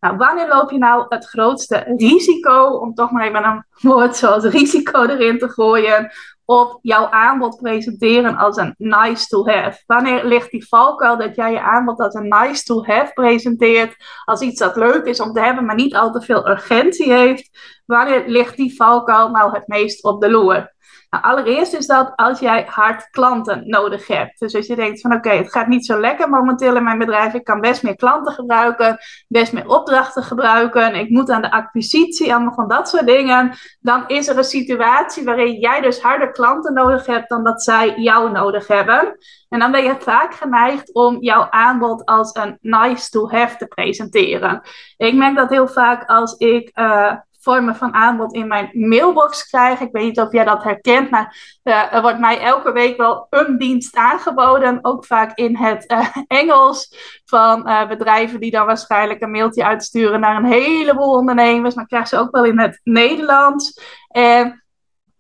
Nou, 0.07 0.19
wanneer 0.19 0.49
loop 0.49 0.71
je 0.71 0.79
nou 0.79 1.05
het 1.09 1.27
grootste 1.27 1.95
risico, 1.97 2.67
om 2.67 2.95
toch 2.95 3.11
maar 3.11 3.27
even 3.27 3.45
een 3.45 3.65
woord 3.91 4.17
zoals 4.17 4.45
risico 4.45 5.05
erin 5.05 5.39
te 5.39 5.49
gooien, 5.49 6.11
op 6.45 6.79
jouw 6.83 7.09
aanbod 7.11 7.57
presenteren 7.57 8.37
als 8.37 8.57
een 8.57 8.75
nice 8.79 9.27
to 9.27 9.47
have? 9.47 9.83
Wanneer 9.87 10.25
ligt 10.25 10.51
die 10.51 10.69
valkuil 10.69 11.17
dat 11.17 11.37
jij 11.37 11.53
je 11.53 11.61
aanbod 11.61 12.01
als 12.01 12.15
een 12.15 12.29
nice 12.29 12.63
to 12.63 12.85
have 12.85 13.13
presenteert, 13.13 13.97
als 14.25 14.41
iets 14.41 14.59
dat 14.59 14.77
leuk 14.77 15.05
is 15.05 15.21
om 15.21 15.33
te 15.33 15.41
hebben, 15.41 15.65
maar 15.65 15.75
niet 15.75 15.95
al 15.95 16.13
te 16.13 16.21
veel 16.21 16.49
urgentie 16.49 17.13
heeft? 17.13 17.59
Wanneer 17.87 18.23
ligt 18.27 18.57
die 18.57 18.77
valkuil 18.77 19.31
nou 19.31 19.53
het 19.53 19.67
meest 19.67 20.05
op 20.05 20.21
de 20.21 20.31
loer? 20.31 20.75
Nou, 21.11 21.25
allereerst 21.25 21.75
is 21.75 21.87
dat 21.87 22.13
als 22.17 22.39
jij 22.39 22.67
hard 22.69 23.11
klanten 23.11 23.69
nodig 23.69 24.07
hebt. 24.07 24.39
Dus 24.39 24.55
als 24.55 24.67
je 24.67 24.77
denkt 24.77 25.01
van 25.01 25.15
oké, 25.15 25.31
het 25.31 25.53
gaat 25.53 25.67
niet 25.67 25.87
zo 25.87 26.01
lekker 26.01 26.29
momenteel 26.29 26.77
in 26.77 26.85
mijn 26.85 26.99
bedrijf. 26.99 27.35
Ik 27.35 27.45
kan 27.45 27.61
best 27.61 27.83
meer 27.83 27.97
klanten 27.97 28.33
gebruiken, 28.33 28.99
best 29.29 29.53
meer 29.53 29.69
opdrachten 29.69 30.23
gebruiken. 30.23 30.95
Ik 30.95 31.11
moet 31.11 31.31
aan 31.31 31.43
de 31.43 31.51
acquisitie, 31.51 32.35
allemaal 32.35 32.55
van 32.55 32.69
dat 32.69 32.89
soort 32.89 33.07
dingen. 33.07 33.57
Dan 33.81 34.05
is 34.07 34.29
er 34.29 34.39
een 34.39 34.45
situatie 34.45 35.25
waarin 35.25 35.61
jij 35.61 35.81
dus 35.81 36.01
harder 36.01 36.31
klanten 36.31 36.75
nodig 36.75 37.07
hebt 37.07 37.29
dan 37.29 37.45
dat 37.45 37.63
zij 37.63 37.95
jou 37.97 38.31
nodig 38.31 38.67
hebben. 38.67 39.19
En 39.49 39.59
dan 39.59 39.71
ben 39.71 39.85
je 39.85 39.97
vaak 39.99 40.35
geneigd 40.35 40.95
om 40.95 41.17
jouw 41.21 41.47
aanbod 41.51 42.05
als 42.05 42.35
een 42.35 42.59
nice 42.61 43.11
to 43.11 43.29
have 43.31 43.57
te 43.57 43.67
presenteren. 43.67 44.63
Ik 44.97 45.15
merk 45.15 45.37
dat 45.37 45.51
heel 45.51 45.69
vaak 45.69 46.09
als 46.09 46.37
ik 46.37 46.71
uh, 46.75 47.13
vormen 47.47 47.77
van 47.77 47.95
aanbod 47.95 48.35
in 48.35 48.47
mijn 48.47 48.71
mailbox 48.73 49.49
krijg. 49.49 49.81
Ik 49.81 49.93
weet 49.93 50.05
niet 50.05 50.21
of 50.21 50.33
jij 50.33 50.45
dat 50.45 50.63
herkent, 50.63 51.11
maar 51.11 51.59
uh, 51.65 51.95
er 51.95 52.03
wordt 52.03 52.19
mij 52.19 52.41
elke 52.41 52.73
week 52.73 52.97
wel 52.97 53.27
een 53.31 53.59
dienst 53.59 53.97
aangeboden. 53.97 54.79
Ook 54.83 55.05
vaak 55.05 55.39
in 55.39 55.57
het 55.57 55.93
uh, 55.93 56.17
Engels 56.27 56.97
van 57.25 57.69
uh, 57.69 57.89
bedrijven 57.89 58.41
die 58.41 58.51
dan 58.51 58.67
waarschijnlijk 58.67 59.23
een 59.23 59.31
mailtje 59.31 59.65
uitsturen 59.65 60.21
naar 60.21 60.37
een 60.37 60.53
heleboel 60.53 61.13
ondernemers. 61.13 61.75
Maar 61.75 61.87
krijg 61.87 62.09
ze 62.09 62.19
ook 62.19 62.31
wel 62.31 62.45
in 62.45 62.59
het 62.59 62.81
Nederlands. 62.85 63.81
En 64.09 64.66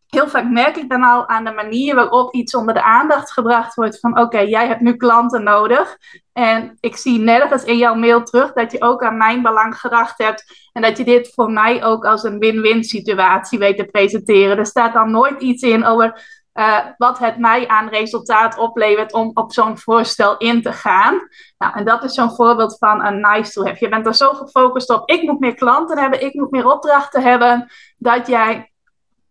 heel 0.06 0.28
vaak 0.28 0.50
merk 0.50 0.76
ik 0.76 0.88
dan 0.88 1.02
al 1.02 1.28
aan 1.28 1.44
de 1.44 1.52
manier 1.52 1.94
waarop 1.94 2.34
iets 2.34 2.54
onder 2.54 2.74
de 2.74 2.82
aandacht 2.82 3.32
gebracht 3.32 3.74
wordt 3.74 4.00
van 4.00 4.20
oké, 4.20 4.38
jij 4.38 4.66
hebt 4.66 4.80
nu 4.80 4.96
klanten 4.96 5.42
nodig. 5.42 5.96
En 6.32 6.76
ik 6.80 6.96
zie 6.96 7.18
nergens 7.18 7.64
in 7.64 7.76
jouw 7.76 7.94
mail 7.94 8.22
terug 8.22 8.52
dat 8.52 8.72
je 8.72 8.82
ook 8.82 9.02
aan 9.02 9.16
mijn 9.16 9.42
belang 9.42 9.78
gedacht 9.80 10.18
hebt. 10.18 10.70
En 10.72 10.82
dat 10.82 10.96
je 10.96 11.04
dit 11.04 11.32
voor 11.34 11.50
mij 11.50 11.84
ook 11.84 12.04
als 12.04 12.22
een 12.22 12.38
win-win 12.38 12.84
situatie 12.84 13.58
weet 13.58 13.76
te 13.76 13.84
presenteren. 13.84 14.58
Er 14.58 14.66
staat 14.66 14.92
dan 14.92 15.10
nooit 15.10 15.40
iets 15.40 15.62
in 15.62 15.84
over 15.84 16.24
uh, 16.54 16.78
wat 16.96 17.18
het 17.18 17.38
mij 17.38 17.68
aan 17.68 17.88
resultaat 17.88 18.58
oplevert 18.58 19.12
om 19.12 19.30
op 19.34 19.52
zo'n 19.52 19.78
voorstel 19.78 20.36
in 20.36 20.62
te 20.62 20.72
gaan. 20.72 21.28
Nou, 21.58 21.74
en 21.74 21.84
dat 21.84 22.04
is 22.04 22.14
zo'n 22.14 22.34
voorbeeld 22.34 22.78
van 22.78 23.04
een 23.04 23.20
nice 23.20 23.52
to 23.52 23.64
have. 23.64 23.84
Je 23.84 23.88
bent 23.88 24.06
er 24.06 24.14
zo 24.14 24.32
gefocust 24.32 24.90
op, 24.90 25.10
ik 25.10 25.22
moet 25.22 25.40
meer 25.40 25.54
klanten 25.54 25.98
hebben, 25.98 26.24
ik 26.24 26.34
moet 26.34 26.50
meer 26.50 26.66
opdrachten 26.66 27.22
hebben, 27.22 27.70
dat 27.96 28.26
jij 28.26 28.70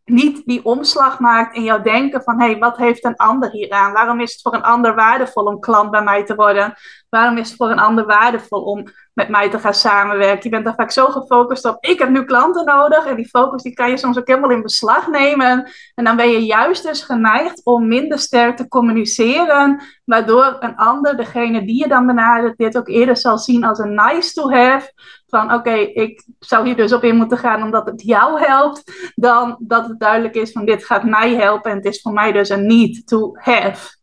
niet 0.05 0.41
die 0.45 0.65
omslag 0.65 1.19
maakt 1.19 1.55
in 1.55 1.63
jouw 1.63 1.81
denken 1.81 2.23
van 2.23 2.39
hé, 2.39 2.45
hey, 2.45 2.59
wat 2.59 2.77
heeft 2.77 3.05
een 3.05 3.15
ander 3.15 3.51
hier 3.51 3.71
aan? 3.71 3.93
Waarom 3.93 4.19
is 4.19 4.31
het 4.31 4.41
voor 4.41 4.53
een 4.53 4.63
ander 4.63 4.95
waardevol 4.95 5.43
om 5.43 5.59
klant 5.59 5.91
bij 5.91 6.03
mij 6.03 6.23
te 6.23 6.35
worden? 6.35 6.73
Waarom 7.09 7.37
is 7.37 7.47
het 7.47 7.57
voor 7.57 7.69
een 7.69 7.79
ander 7.79 8.05
waardevol 8.05 8.63
om 8.63 8.87
met 9.13 9.29
mij 9.29 9.49
te 9.49 9.59
gaan 9.59 9.73
samenwerken? 9.73 10.43
Je 10.43 10.49
bent 10.49 10.67
er 10.67 10.73
vaak 10.75 10.91
zo 10.91 11.05
gefocust 11.05 11.65
op 11.65 11.85
ik 11.85 11.99
heb 11.99 12.09
nu 12.09 12.25
klanten 12.25 12.65
nodig 12.65 13.05
en 13.05 13.15
die 13.15 13.29
focus 13.29 13.61
die 13.61 13.73
kan 13.73 13.89
je 13.89 13.97
soms 13.97 14.17
ook 14.17 14.27
helemaal 14.27 14.49
in 14.49 14.61
beslag 14.61 15.07
nemen. 15.07 15.71
En 15.95 16.03
dan 16.03 16.15
ben 16.15 16.29
je 16.29 16.45
juist 16.45 16.83
dus 16.83 17.01
geneigd 17.01 17.61
om 17.63 17.87
minder 17.87 18.19
sterk 18.19 18.57
te 18.57 18.67
communiceren, 18.67 19.81
waardoor 20.03 20.57
een 20.59 20.75
ander, 20.75 21.17
degene 21.17 21.65
die 21.65 21.81
je 21.81 21.87
dan 21.87 22.05
benadert, 22.05 22.57
dit 22.57 22.77
ook 22.77 22.87
eerder 22.87 23.17
zal 23.17 23.37
zien 23.37 23.63
als 23.63 23.79
een 23.79 23.95
nice 23.95 24.33
to 24.33 24.51
have 24.51 24.91
van 25.35 25.53
oké, 25.53 25.73
ik 25.73 26.23
zou 26.39 26.65
hier 26.65 26.75
dus 26.75 26.93
op 26.93 27.03
in 27.03 27.15
moeten 27.15 27.37
gaan 27.37 27.63
omdat 27.63 27.85
het 27.85 28.01
jou 28.01 28.39
helpt, 28.39 29.11
dan 29.15 29.55
dat 29.59 29.87
het 29.87 29.99
duidelijk 29.99 30.35
is 30.35 30.51
van 30.51 30.65
dit 30.65 30.85
gaat 30.85 31.03
mij 31.03 31.35
helpen 31.35 31.71
en 31.71 31.77
het 31.77 31.85
is 31.85 32.01
voor 32.01 32.13
mij 32.13 32.31
dus 32.31 32.49
een 32.49 32.67
need 32.67 33.07
to 33.07 33.31
have. 33.33 33.93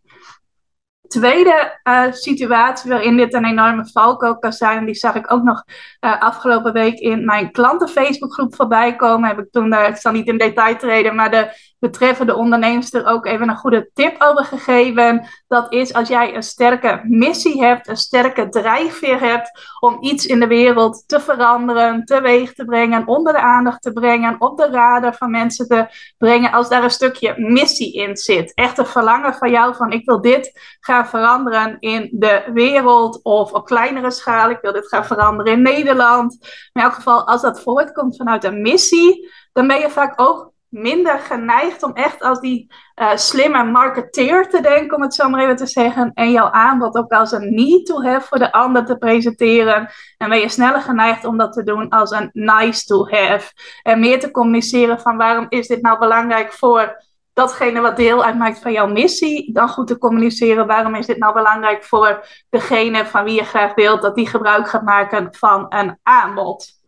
Tweede 1.06 1.80
uh, 1.88 2.04
situatie 2.10 2.90
waarin 2.90 3.16
dit 3.16 3.34
een 3.34 3.44
enorme 3.44 3.88
valkuil 3.92 4.38
kan 4.38 4.52
zijn, 4.52 4.84
die 4.84 4.94
zag 4.94 5.14
ik 5.14 5.32
ook 5.32 5.42
nog 5.42 5.64
uh, 6.00 6.20
afgelopen 6.20 6.72
week 6.72 6.98
in 6.98 7.24
mijn 7.24 7.50
klanten 7.50 7.88
Facebookgroep 7.88 8.54
voorbij 8.54 8.96
komen. 8.96 9.28
Heb 9.28 9.38
ik 9.38 9.50
toen, 9.50 9.70
daar, 9.70 9.88
ik 9.88 9.96
zal 9.96 10.12
niet 10.12 10.26
in 10.26 10.38
detail 10.38 10.76
treden, 10.76 11.14
maar 11.14 11.30
de 11.30 11.48
betreffende 11.78 12.34
ondernemers 12.34 12.92
er 12.92 13.06
ook 13.06 13.26
even 13.26 13.48
een 13.48 13.56
goede 13.56 13.90
tip 13.92 14.16
over 14.18 14.44
gegeven. 14.44 15.26
Dat 15.52 15.72
is 15.72 15.92
als 15.92 16.08
jij 16.08 16.34
een 16.34 16.42
sterke 16.42 17.00
missie 17.04 17.64
hebt, 17.64 17.88
een 17.88 17.96
sterke 17.96 18.48
drijfveer 18.48 19.20
hebt 19.20 19.50
om 19.80 19.96
iets 20.00 20.26
in 20.26 20.40
de 20.40 20.46
wereld 20.46 21.04
te 21.06 21.20
veranderen, 21.20 22.04
teweeg 22.04 22.52
te 22.52 22.64
brengen, 22.64 23.06
onder 23.06 23.32
de 23.32 23.40
aandacht 23.40 23.82
te 23.82 23.92
brengen, 23.92 24.36
op 24.38 24.58
de 24.58 24.70
radar 24.70 25.14
van 25.14 25.30
mensen 25.30 25.68
te 25.68 25.86
brengen. 26.18 26.52
Als 26.52 26.68
daar 26.68 26.82
een 26.82 26.90
stukje 26.90 27.34
missie 27.36 27.92
in 27.92 28.16
zit. 28.16 28.54
Echt 28.54 28.78
een 28.78 28.86
verlangen 28.86 29.34
van 29.34 29.50
jou 29.50 29.74
van 29.74 29.90
ik 29.90 30.04
wil 30.04 30.20
dit 30.20 30.76
gaan 30.80 31.06
veranderen 31.06 31.76
in 31.80 32.08
de 32.12 32.50
wereld 32.52 33.20
of 33.22 33.52
op 33.52 33.66
kleinere 33.66 34.10
schaal. 34.10 34.50
Ik 34.50 34.58
wil 34.62 34.72
dit 34.72 34.88
gaan 34.88 35.04
veranderen 35.04 35.52
in 35.52 35.62
Nederland. 35.62 36.38
in 36.72 36.82
elk 36.82 36.94
geval, 36.94 37.26
als 37.26 37.42
dat 37.42 37.62
voortkomt 37.62 38.16
vanuit 38.16 38.44
een 38.44 38.62
missie, 38.62 39.30
dan 39.52 39.66
ben 39.66 39.78
je 39.78 39.90
vaak 39.90 40.20
ook 40.20 40.51
minder 40.72 41.18
geneigd 41.18 41.82
om 41.82 41.92
echt 41.92 42.22
als 42.22 42.40
die 42.40 42.72
uh, 43.00 43.16
slimme 43.16 43.64
marketeer 43.64 44.48
te 44.48 44.60
denken, 44.60 44.96
om 44.96 45.02
het 45.02 45.14
zo 45.14 45.28
maar 45.28 45.42
even 45.42 45.56
te 45.56 45.66
zeggen, 45.66 46.10
en 46.14 46.30
jouw 46.30 46.50
aanbod 46.50 46.96
ook 46.96 47.12
als 47.12 47.32
een 47.32 47.54
need 47.54 47.86
to 47.86 48.02
have 48.02 48.26
voor 48.26 48.38
de 48.38 48.52
ander 48.52 48.84
te 48.84 48.96
presenteren. 48.96 49.90
En 50.18 50.28
ben 50.28 50.38
je 50.38 50.48
sneller 50.48 50.80
geneigd 50.80 51.24
om 51.24 51.36
dat 51.36 51.52
te 51.52 51.62
doen 51.62 51.88
als 51.88 52.10
een 52.10 52.30
nice 52.32 52.84
to 52.84 53.08
have. 53.08 53.52
En 53.82 54.00
meer 54.00 54.20
te 54.20 54.30
communiceren 54.30 55.00
van 55.00 55.16
waarom 55.16 55.46
is 55.48 55.66
dit 55.66 55.82
nou 55.82 55.98
belangrijk 55.98 56.52
voor 56.52 57.02
datgene 57.32 57.80
wat 57.80 57.96
deel 57.96 58.24
uitmaakt 58.24 58.58
van 58.58 58.72
jouw 58.72 58.86
missie, 58.86 59.52
dan 59.52 59.68
goed 59.68 59.86
te 59.86 59.98
communiceren. 59.98 60.66
Waarom 60.66 60.94
is 60.94 61.06
dit 61.06 61.18
nou 61.18 61.34
belangrijk 61.34 61.84
voor 61.84 62.26
degene 62.50 63.06
van 63.06 63.24
wie 63.24 63.34
je 63.34 63.44
graag 63.44 63.74
wilt 63.74 64.02
dat 64.02 64.14
die 64.14 64.28
gebruik 64.28 64.68
gaat 64.68 64.84
maken 64.84 65.34
van 65.34 65.66
een 65.68 65.98
aanbod? 66.02 66.81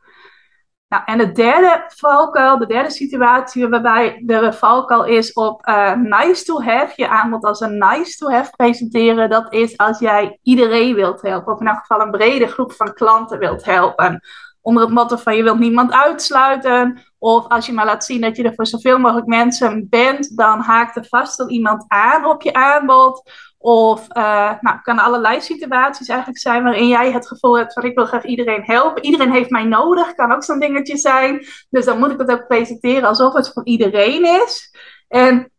Nou, 0.94 1.06
en 1.06 1.18
de 1.18 1.32
derde 1.32 1.84
valkuil, 1.86 2.58
de 2.58 2.66
derde 2.66 2.90
situatie 2.90 3.68
waarbij 3.68 4.22
de 4.26 4.52
valkuil 4.52 5.04
is 5.04 5.32
op 5.32 5.66
uh, 5.66 5.92
nice 5.92 6.44
to 6.44 6.62
have, 6.62 6.92
je 6.96 7.08
aanbod 7.08 7.44
als 7.44 7.60
een 7.60 7.78
nice 7.78 8.16
to 8.16 8.30
have 8.30 8.50
presenteren, 8.56 9.30
dat 9.30 9.52
is 9.52 9.76
als 9.76 9.98
jij 9.98 10.38
iedereen 10.42 10.94
wilt 10.94 11.22
helpen, 11.22 11.52
of 11.52 11.60
in 11.60 11.66
elk 11.66 11.78
geval 11.78 12.00
een 12.00 12.10
brede 12.10 12.46
groep 12.46 12.72
van 12.72 12.94
klanten 12.94 13.38
wilt 13.38 13.64
helpen. 13.64 14.20
Onder 14.60 14.82
het 14.82 14.92
motto 14.92 15.16
van 15.16 15.36
je 15.36 15.42
wilt 15.42 15.58
niemand 15.58 15.92
uitsluiten, 15.92 17.02
of 17.18 17.48
als 17.48 17.66
je 17.66 17.72
maar 17.72 17.86
laat 17.86 18.04
zien 18.04 18.20
dat 18.20 18.36
je 18.36 18.42
er 18.42 18.54
voor 18.54 18.66
zoveel 18.66 18.98
mogelijk 18.98 19.26
mensen 19.26 19.86
bent, 19.90 20.36
dan 20.36 20.60
haakt 20.60 20.96
er 20.96 21.06
vast 21.08 21.36
wel 21.36 21.48
iemand 21.48 21.84
aan 21.88 22.24
op 22.24 22.42
je 22.42 22.52
aanbod. 22.52 23.30
Of 23.64 24.06
uh, 24.16 24.52
nou, 24.60 24.80
kan 24.82 24.98
allerlei 24.98 25.40
situaties 25.40 26.08
eigenlijk 26.08 26.38
zijn 26.38 26.62
waarin 26.62 26.88
jij 26.88 27.12
het 27.12 27.26
gevoel 27.26 27.58
hebt 27.58 27.72
van 27.72 27.84
ik 27.84 27.94
wil 27.94 28.06
graag 28.06 28.24
iedereen 28.24 28.62
helpen. 28.64 29.04
Iedereen 29.04 29.32
heeft 29.32 29.50
mij 29.50 29.64
nodig, 29.64 30.14
kan 30.14 30.32
ook 30.32 30.44
zo'n 30.44 30.58
dingetje 30.58 30.96
zijn. 30.96 31.46
Dus 31.70 31.84
dan 31.84 31.98
moet 31.98 32.10
ik 32.10 32.18
het 32.18 32.30
ook 32.30 32.46
presenteren 32.46 33.08
alsof 33.08 33.32
het 33.32 33.52
voor 33.52 33.64
iedereen 33.64 34.24
is. 34.24 34.76
En 35.08 35.38
op 35.40 35.50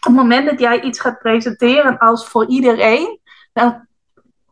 het 0.00 0.14
moment 0.14 0.50
dat 0.50 0.60
jij 0.60 0.80
iets 0.80 1.00
gaat 1.00 1.18
presenteren 1.18 1.98
als 1.98 2.28
voor 2.28 2.46
iedereen, 2.46 3.20
dan 3.52 3.86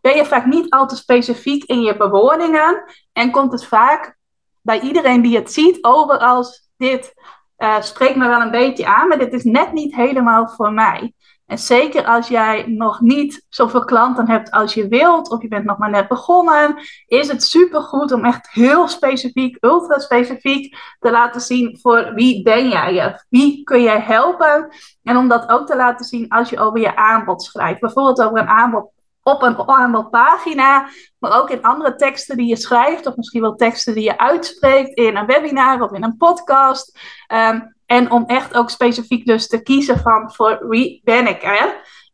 ben 0.01 0.17
je 0.17 0.25
vaak 0.25 0.47
niet 0.47 0.71
al 0.71 0.87
te 0.87 0.97
specifiek 0.97 1.65
in 1.65 1.83
je 1.83 1.97
bewoordingen. 1.97 2.85
En 3.13 3.31
komt 3.31 3.53
het 3.53 3.67
vaak 3.67 4.17
bij 4.63 4.81
iedereen 4.81 5.23
die 5.23 5.37
het 5.37 5.53
ziet 5.53 5.79
over 5.85 6.19
als 6.19 6.69
dit 6.77 7.15
uh, 7.59 7.81
spreekt 7.81 8.17
me 8.17 8.29
wel 8.29 8.41
een 8.41 8.51
beetje 8.51 8.87
aan, 8.87 9.09
maar 9.09 9.19
dit 9.19 9.33
is 9.33 9.45
net 9.45 9.73
niet 9.73 9.95
helemaal 9.95 10.49
voor 10.49 10.73
mij. 10.73 11.14
En 11.47 11.59
zeker 11.59 12.05
als 12.05 12.29
jij 12.29 12.65
nog 12.67 13.01
niet 13.01 13.47
zoveel 13.49 13.85
klanten 13.85 14.29
hebt 14.29 14.51
als 14.51 14.75
je 14.75 14.89
wilt, 14.89 15.31
of 15.31 15.43
je 15.43 15.49
bent 15.49 15.65
nog 15.65 15.79
maar 15.79 15.91
net 15.91 16.09
begonnen, 16.09 16.77
is 17.07 17.29
het 17.29 17.45
supergoed 17.45 18.13
om 18.13 18.25
echt 18.25 18.51
heel 18.51 18.89
specifiek, 18.89 19.57
ultra 19.61 19.99
specifiek 19.99 20.77
te 20.99 21.11
laten 21.11 21.41
zien 21.41 21.79
voor 21.81 22.15
wie 22.15 22.43
ben 22.43 22.69
jij, 22.69 23.21
wie 23.29 23.63
kun 23.63 23.83
jij 23.83 24.01
helpen. 24.01 24.69
En 25.03 25.17
om 25.17 25.29
dat 25.29 25.49
ook 25.49 25.67
te 25.67 25.77
laten 25.77 26.05
zien 26.05 26.29
als 26.29 26.51
je 26.51 26.59
over 26.59 26.81
je 26.81 26.97
aanbod 26.97 27.43
schrijft. 27.43 27.81
Bijvoorbeeld 27.81 28.23
over 28.23 28.39
een 28.39 28.49
aanbod 28.49 28.93
op 29.23 29.43
een 29.43 29.69
aanbodpagina, 29.69 30.89
maar 31.19 31.41
ook 31.41 31.51
in 31.51 31.63
andere 31.63 31.95
teksten 31.95 32.37
die 32.37 32.47
je 32.47 32.57
schrijft, 32.57 33.07
of 33.07 33.17
misschien 33.17 33.41
wel 33.41 33.55
teksten 33.55 33.95
die 33.95 34.05
je 34.05 34.19
uitspreekt 34.19 34.95
in 34.95 35.17
een 35.17 35.27
webinar 35.27 35.81
of 35.81 35.93
in 35.93 36.05
een 36.05 36.17
podcast. 36.17 36.99
Um, 37.33 37.74
en 37.87 38.11
om 38.11 38.25
echt 38.27 38.55
ook 38.55 38.71
specifiek 38.71 39.27
dus 39.27 39.49
te 39.49 39.63
kiezen 39.63 39.99
van 39.99 40.33
voor 40.33 40.69
wie 40.69 41.01
ben 41.05 41.27
ik. 41.27 41.43
Hè? 41.43 41.67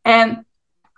En 0.02 0.46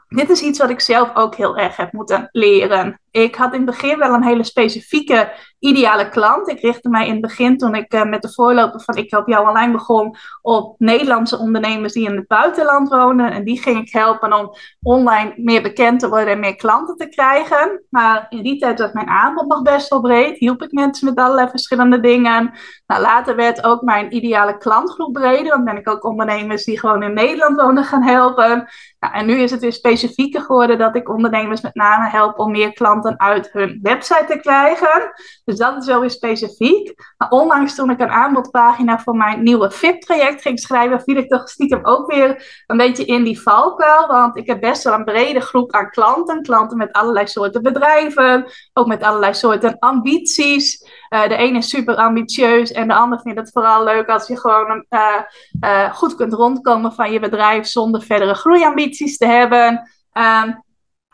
dit 0.09 0.31
is 0.31 0.43
iets 0.43 0.59
wat 0.59 0.71
ik 0.71 0.81
zelf 0.81 1.15
ook 1.15 1.35
heel 1.35 1.57
erg 1.57 1.77
heb 1.77 1.93
moeten 1.93 2.29
leren. 2.33 3.01
Ik 3.13 3.35
had 3.35 3.53
in 3.53 3.61
het 3.61 3.71
begin 3.71 3.99
wel 3.99 4.15
een 4.15 4.25
hele 4.25 4.45
specifieke 4.45 5.33
ideale 5.59 6.09
klant. 6.09 6.49
Ik 6.49 6.61
richtte 6.61 6.89
mij 6.89 7.07
in 7.07 7.13
het 7.13 7.21
begin, 7.21 7.59
toen 7.59 7.75
ik 7.75 7.95
uh, 7.95 8.05
met 8.05 8.23
de 8.23 8.33
voorloper 8.33 8.81
van 8.81 8.97
Ik 8.97 9.11
Help 9.11 9.29
Jou 9.29 9.49
Online 9.49 9.73
begon, 9.73 10.17
op 10.43 10.75
Nederlandse 10.79 11.39
ondernemers 11.39 11.93
die 11.93 12.09
in 12.09 12.17
het 12.17 12.27
buitenland 12.27 12.89
wonen. 12.89 13.33
En 13.33 13.45
die 13.45 13.63
ging 13.63 13.81
ik 13.81 13.93
helpen 13.93 14.33
om 14.33 14.55
online 14.83 15.33
meer 15.37 15.63
bekend 15.63 16.01
te 16.01 16.09
worden 16.09 16.33
en 16.33 16.41
meer 16.41 16.57
klanten 16.57 16.97
te 16.97 17.09
krijgen. 17.09 17.83
Maar 17.91 18.27
in 18.29 18.43
die 18.43 18.59
tijd 18.59 18.79
was 18.79 18.93
mijn 18.93 19.09
aanbod 19.09 19.47
nog 19.47 19.63
best 19.63 19.89
wel 19.89 20.01
breed. 20.01 20.39
Hielp 20.39 20.63
ik 20.63 20.73
mensen 20.73 21.07
met 21.07 21.19
allerlei 21.19 21.49
verschillende 21.49 22.01
dingen. 22.01 22.51
Nou, 22.87 23.03
later 23.03 23.37
werd 23.37 23.65
ook 23.65 23.83
mijn 23.83 24.15
ideale 24.15 24.59
klantgroep 24.59 25.13
breder. 25.13 25.53
Dan 25.53 25.65
ben 25.65 25.77
ik 25.77 25.89
ook 25.89 26.05
ondernemers 26.05 26.65
die 26.65 26.79
gewoon 26.79 27.03
in 27.03 27.15
Nederland 27.15 27.61
wonen 27.61 27.85
gaan 27.85 28.03
helpen. 28.03 28.69
Nou, 28.99 29.15
en 29.15 29.27
nu 29.27 29.35
is 29.35 29.51
het 29.51 29.61
weer 29.61 29.73
specifieker 29.73 30.41
geworden 30.41 30.79
dat 30.79 30.97
ik 30.97 31.09
ondernemers 31.09 31.61
met 31.61 31.75
name 31.75 32.09
help 32.09 32.39
om 32.39 32.51
meer 32.51 32.73
klanten 32.73 33.02
uit 33.17 33.53
hun 33.53 33.79
website 33.83 34.25
te 34.29 34.39
krijgen. 34.39 35.13
Dus 35.45 35.57
dat 35.57 35.77
is 35.77 35.87
wel 35.87 36.01
weer 36.01 36.11
specifiek. 36.11 36.95
Maar 37.17 37.29
onlangs 37.29 37.75
toen 37.75 37.91
ik 37.91 38.01
een 38.01 38.11
aanbodpagina 38.11 38.99
voor 38.99 39.17
mijn 39.17 39.43
nieuwe 39.43 39.71
VIP-traject 39.71 40.43
ging 40.43 40.61
schrijven, 40.61 41.01
viel 41.01 41.17
ik 41.17 41.29
toch 41.29 41.49
stiekem 41.49 41.81
ook 41.83 42.13
weer 42.13 42.63
een 42.67 42.77
beetje 42.77 43.05
in 43.05 43.25
die 43.25 43.41
valkuil. 43.41 44.07
Want 44.07 44.37
ik 44.37 44.47
heb 44.47 44.61
best 44.61 44.83
wel 44.83 44.95
een 44.95 45.05
brede 45.05 45.41
groep 45.41 45.73
aan 45.73 45.91
klanten. 45.91 46.43
Klanten 46.43 46.77
met 46.77 46.93
allerlei 46.93 47.27
soorten 47.27 47.63
bedrijven, 47.63 48.47
ook 48.73 48.87
met 48.87 49.03
allerlei 49.03 49.35
soorten 49.35 49.79
ambities. 49.79 50.91
Uh, 51.11 51.29
de 51.29 51.37
ene 51.37 51.59
is 51.59 51.69
super 51.69 51.95
ambitieus 51.95 52.73
en 52.73 52.89
de 52.89 52.95
ander 52.95 53.21
vindt 53.21 53.39
het 53.39 53.51
vooral 53.53 53.85
leuk 53.85 54.09
als 54.09 54.27
je 54.27 54.41
gewoon 54.41 54.85
uh, 54.91 55.21
uh, 55.61 55.95
goed 55.95 56.15
kunt 56.15 56.33
rondkomen 56.33 56.93
van 56.93 57.13
je 57.13 57.21
bedrijf 57.21 57.67
zonder 57.67 58.03
verdere 58.03 58.35
groeiambities 58.35 59.17
te 59.17 59.27
hebben. 59.27 59.91
Um, 60.13 60.63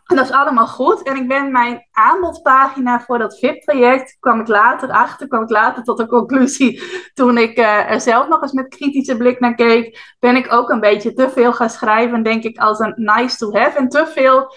En 0.08 0.16
dat 0.16 0.24
is 0.24 0.32
allemaal 0.32 0.66
goed. 0.66 1.02
En 1.02 1.16
ik 1.16 1.28
ben 1.28 1.52
mijn 1.52 1.86
aanbodpagina 1.92 3.00
voor 3.00 3.18
dat 3.18 3.38
VIP-traject, 3.38 4.16
kwam 4.20 4.40
ik 4.40 4.48
later 4.48 4.90
achter, 4.90 5.28
kwam 5.28 5.42
ik 5.42 5.50
later 5.50 5.82
tot 5.82 5.96
de 5.96 6.06
conclusie, 6.06 6.82
toen 7.14 7.38
ik 7.38 7.58
uh, 7.58 7.90
er 7.90 8.00
zelf 8.00 8.28
nog 8.28 8.42
eens 8.42 8.52
met 8.52 8.68
kritische 8.68 9.16
blik 9.16 9.40
naar 9.40 9.54
keek, 9.54 10.14
ben 10.18 10.36
ik 10.36 10.52
ook 10.52 10.70
een 10.70 10.80
beetje 10.80 11.12
te 11.12 11.30
veel 11.30 11.52
gaan 11.52 11.70
schrijven, 11.70 12.22
denk 12.22 12.42
ik, 12.42 12.58
als 12.58 12.78
een 12.78 12.92
nice 12.96 13.36
to 13.36 13.52
have. 13.52 13.78
En 13.78 13.88
te 13.88 14.06
veel 14.06 14.54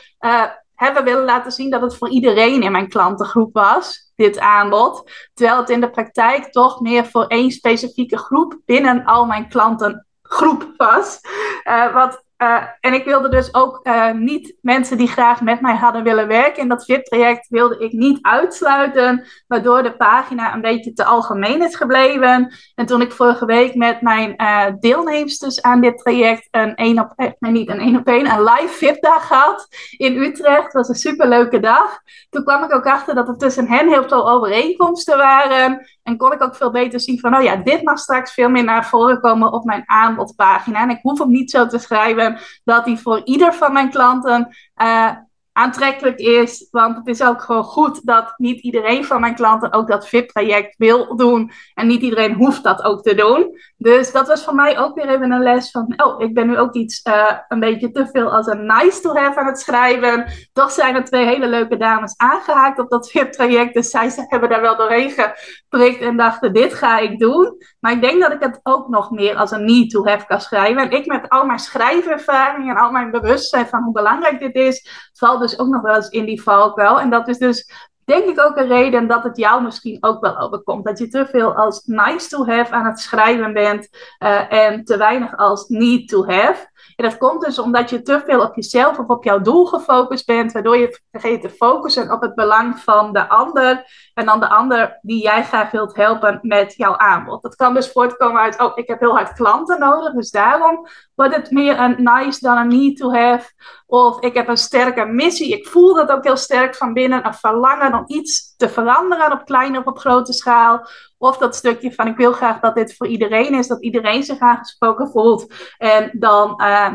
hebben 0.76 1.04
willen 1.04 1.26
laten 1.26 1.52
zien 1.52 1.70
dat 1.70 1.82
het 1.82 1.98
voor 1.98 2.10
iedereen 2.10 2.64
in 2.64 2.72
mijn 2.72 2.90
klantengroep 2.90 3.54
was, 3.54 4.12
dit 4.16 4.40
aanbod. 4.40 5.12
Terwijl 5.34 5.58
het 5.58 5.70
in 5.70 5.82
de 5.82 5.90
praktijk 5.90 6.52
toch 6.52 6.80
meer 6.80 7.06
voor 7.06 7.26
één 7.26 7.52
specifieke 7.52 8.18
groep 8.18 8.60
binnen 8.66 9.06
al 9.06 9.26
mijn 9.26 9.50
klantengroep 9.50 10.74
was. 10.78 11.20
Uh, 11.68 11.94
wat 11.94 12.24
uh, 12.42 12.64
en 12.80 12.94
ik 12.94 13.06
wilde 13.06 13.30
dus 13.30 13.54
ook 13.54 13.80
uh, 13.84 14.12
niet 14.12 14.56
mensen 14.62 14.98
die 14.98 15.08
graag 15.08 15.42
met 15.42 15.62
mij 15.62 15.76
hadden 15.76 16.04
willen 16.04 16.28
werken 16.28 16.62
in 16.62 16.70
dat 16.70 16.86
VIP-traject, 16.86 17.48
wilde 17.48 17.78
ik 17.78 17.92
niet 17.92 18.20
uitsluiten, 18.22 19.26
waardoor 19.48 19.84
de 19.84 19.96
pagina 19.96 20.54
een 20.54 20.62
beetje 20.62 20.94
te 20.94 21.04
algemeen 21.04 21.62
is 21.62 21.76
gebleven. 21.76 22.54
En 22.76 22.86
toen 22.86 23.02
ik 23.02 23.12
vorige 23.12 23.46
week 23.46 23.76
met 23.76 24.02
mijn 24.02 24.34
uh, 24.38 24.66
deelnemers 24.80 25.62
aan 25.62 25.82
dit 25.82 25.98
traject 25.98 26.48
een 26.52 26.76
één 26.76 27.00
op 27.00 27.36
niet 27.40 27.70
een 27.70 27.98
op 27.98 28.08
één, 28.08 28.32
een 28.32 28.44
live 28.44 28.68
VIP-dag 28.68 29.30
had 29.30 29.68
in 29.98 30.18
Utrecht, 30.18 30.74
was 30.74 30.90
een 30.90 30.96
superleuke 30.96 31.60
dag. 31.60 32.00
Toen 32.30 32.44
kwam 32.44 32.64
ik 32.64 32.74
ook 32.74 32.86
achter 32.86 33.16
dat 33.16 33.28
er 33.28 33.38
tussen 33.38 33.68
hen 33.68 33.88
heel 33.88 34.08
veel 34.08 34.30
overeenkomsten 34.30 35.18
waren. 35.18 35.88
En 36.04 36.18
kon 36.18 36.32
ik 36.32 36.44
ook 36.44 36.56
veel 36.56 36.72
beter 36.72 37.00
zien 37.00 37.20
van, 37.20 37.36
oh 37.36 37.44
ja, 37.44 37.56
dit 37.56 37.84
mag 37.84 38.00
straks 38.00 38.34
veel 38.34 38.50
meer 38.50 38.64
naar 38.64 38.86
voren 38.86 39.20
komen 39.20 39.52
op 39.52 39.64
mijn 39.64 39.84
aanbodpagina. 39.86 40.82
En 40.82 40.90
ik 40.90 41.00
hoef 41.02 41.20
hem 41.20 41.32
niet 41.32 41.52
zo 41.52 41.68
te 41.68 41.80
schrijven 41.80 42.38
dat 42.64 42.86
hij 42.86 42.98
voor 42.98 43.22
ieder 43.24 43.54
van 43.54 43.74
mijn 43.74 43.90
klanten 43.90 44.56
uh, 44.82 45.12
aantrekkelijk 45.54 46.20
is. 46.20 46.68
Want 46.72 46.98
het 46.98 47.08
is 47.08 47.24
ook 47.24 47.42
gewoon 47.42 47.64
goed 47.64 48.06
dat 48.06 48.34
niet 48.38 48.62
iedereen 48.62 49.06
van 49.06 49.22
mijn 49.22 49.36
klanten 49.36 49.74
ook 49.74 49.88
dat 49.88 50.08
VIP-traject 50.08 50.76
wil 50.78 51.16
doen. 51.16 51.52
En 51.74 51.88
niet 51.88 52.02
iedereen 52.02 52.34
hoeft 52.34 52.64
dat 52.64 52.84
ook 52.84 53.02
te 53.02 53.16
doen. 53.16 53.60
Dus 53.78 54.12
dat 54.12 54.28
was 54.28 54.44
voor 54.44 54.56
mij 54.56 54.80
ook 54.80 54.96
weer 54.96 55.10
even 55.10 55.32
een 55.32 55.42
les 55.42 55.72
van, 55.72 55.94
oh, 55.96 56.22
ik 56.22 56.34
ben 56.34 56.48
nu 56.48 56.58
ook 56.58 56.74
iets 56.74 57.06
uh, 57.08 57.32
een 57.48 57.60
beetje 57.60 57.92
te 57.92 58.08
veel 58.12 58.32
als 58.32 58.48
een 58.48 58.66
nice 58.66 59.02
to 59.02 59.16
have 59.16 59.40
aan 59.40 59.46
het 59.46 59.60
schrijven. 59.60 60.26
Toch 60.54 60.72
zijn 60.72 60.96
er 60.96 61.04
twee 61.04 61.26
hele 61.26 61.48
leuke 61.48 61.78
dames 61.78 62.18
aangehaakt 62.18 62.80
op 62.80 62.90
dat 62.90 63.12
VIP-traject. 63.12 63.74
Dus 63.74 63.90
zij 63.90 64.12
hebben 64.16 64.50
daar 64.50 64.62
wel 64.62 64.78
doorheen 64.78 65.12
geprikt 65.12 66.02
en 66.02 66.18
dachten, 66.18 66.54
dit 66.54 66.74
ga 66.74 67.00
ik 67.00 67.20
doen. 67.20 67.58
Maar 67.80 67.92
ik 67.92 68.02
denk 68.02 68.22
dat 68.22 68.32
ik 68.32 68.42
het 68.42 68.60
ook 68.64 68.88
nog 68.88 69.12
meer 69.12 69.36
als 69.36 69.52
een 69.52 69.66
need 69.66 69.90
to 69.90 70.06
have 70.06 70.26
kan 70.26 70.42
schrijven. 70.42 70.82
En 70.82 70.92
ik 70.92 71.06
met 71.06 71.30
al 71.30 71.46
mijn 71.46 71.60
schrijvervaring 71.60 72.70
en 72.70 72.78
al 72.78 72.92
mijn 72.92 73.12
bewustzijn 73.12 73.68
van 73.68 73.84
hoe 73.84 73.94
belangrijk 73.94 74.40
dit 74.40 74.56
is, 74.56 75.10
val 75.14 75.40
dus 75.42 75.60
ook 75.60 75.68
nog 75.68 75.82
wel 75.82 75.96
eens 75.96 76.10
in 76.10 76.26
die 76.26 76.42
valkuil. 76.42 77.00
En 77.00 77.10
dat 77.10 77.28
is 77.28 77.38
dus 77.38 77.90
denk 78.06 78.24
ik 78.24 78.40
ook 78.40 78.58
een 78.58 78.68
reden 78.68 79.08
dat 79.08 79.24
het 79.24 79.38
jou 79.38 79.64
misschien 79.64 79.98
ook 80.00 80.22
wel 80.22 80.38
overkomt. 80.38 80.86
Dat 80.86 81.00
je 81.00 81.08
te 81.08 81.26
veel 81.26 81.56
als 81.56 81.82
nice 81.86 82.30
to 82.30 82.46
have 82.46 82.74
aan 82.74 82.86
het 82.86 83.00
schrijven 83.00 83.54
bent 83.54 83.90
uh, 84.20 84.54
en 84.54 84.84
te 84.84 84.98
weinig 84.98 85.38
als 85.38 85.68
need 85.68 86.08
to 86.08 86.26
have. 86.26 86.70
En 86.96 87.10
dat 87.10 87.18
komt 87.18 87.42
dus 87.42 87.60
omdat 87.60 87.90
je 87.90 88.02
te 88.02 88.22
veel 88.26 88.42
op 88.42 88.56
jezelf 88.56 89.00
of 89.00 89.08
op 89.08 89.24
jouw 89.24 89.42
doel 89.42 89.66
gefocust 89.66 90.26
bent, 90.26 90.52
waardoor 90.52 90.78
je 90.78 91.00
vergeet 91.12 91.42
te 91.42 91.50
focussen 91.50 92.12
op 92.12 92.22
het 92.22 92.36
belang 92.36 92.80
van 92.80 93.14
de 93.14 93.30
ander 93.30 93.86
en 94.14 94.26
dan 94.26 94.40
de 94.40 94.50
ander 94.50 95.00
die 95.02 95.22
jij 95.22 95.44
graag 95.44 95.72
wilt 95.72 95.96
helpen 95.96 96.40
met 96.42 96.74
jouw 96.76 96.98
aanbod. 96.98 97.42
Dat 97.42 97.56
kan 97.56 97.74
dus 97.74 97.92
voortkomen 97.92 98.42
uit, 98.42 98.60
oh, 98.60 98.72
ik 98.76 98.88
heb 98.88 99.00
heel 99.00 99.16
hard 99.16 99.34
klanten 99.34 99.80
nodig, 99.80 100.14
dus 100.14 100.32
daarom 100.32 100.88
wordt 101.16 101.36
het 101.36 101.52
meer 101.52 101.80
een 101.80 102.04
nice 102.04 102.40
dan 102.40 102.58
een 102.58 102.68
need 102.68 102.98
to 102.98 103.14
have. 103.14 103.52
Of 103.86 104.20
ik 104.20 104.34
heb 104.34 104.48
een 104.48 104.58
sterke 104.58 105.06
missie, 105.06 105.54
ik 105.54 105.68
voel 105.68 105.94
dat 105.94 106.10
ook 106.10 106.24
heel 106.24 106.38
sterk 106.38 106.76
van 106.76 106.94
binnen, 106.94 107.26
een 107.26 107.34
verlangen 107.34 107.94
om 107.94 108.04
iets 108.06 108.51
te 108.62 108.70
veranderen 108.70 109.32
op 109.32 109.46
kleine 109.46 109.80
of 109.80 109.86
op 109.86 109.98
grote 109.98 110.34
schaal. 110.34 110.88
Of 111.18 111.38
dat 111.38 111.56
stukje 111.56 111.94
van 111.94 112.08
ik 112.08 112.18
wil 112.18 112.32
graag 112.32 112.60
dat 112.60 112.76
dit 112.76 112.96
voor 112.96 113.08
iedereen 113.08 113.54
is, 113.54 113.68
dat 113.68 113.84
iedereen 113.84 114.24
zich 114.24 114.40
aangesproken 114.40 115.10
voelt. 115.10 115.54
En 115.78 116.12
dan, 116.14 116.62
uh, 116.64 116.94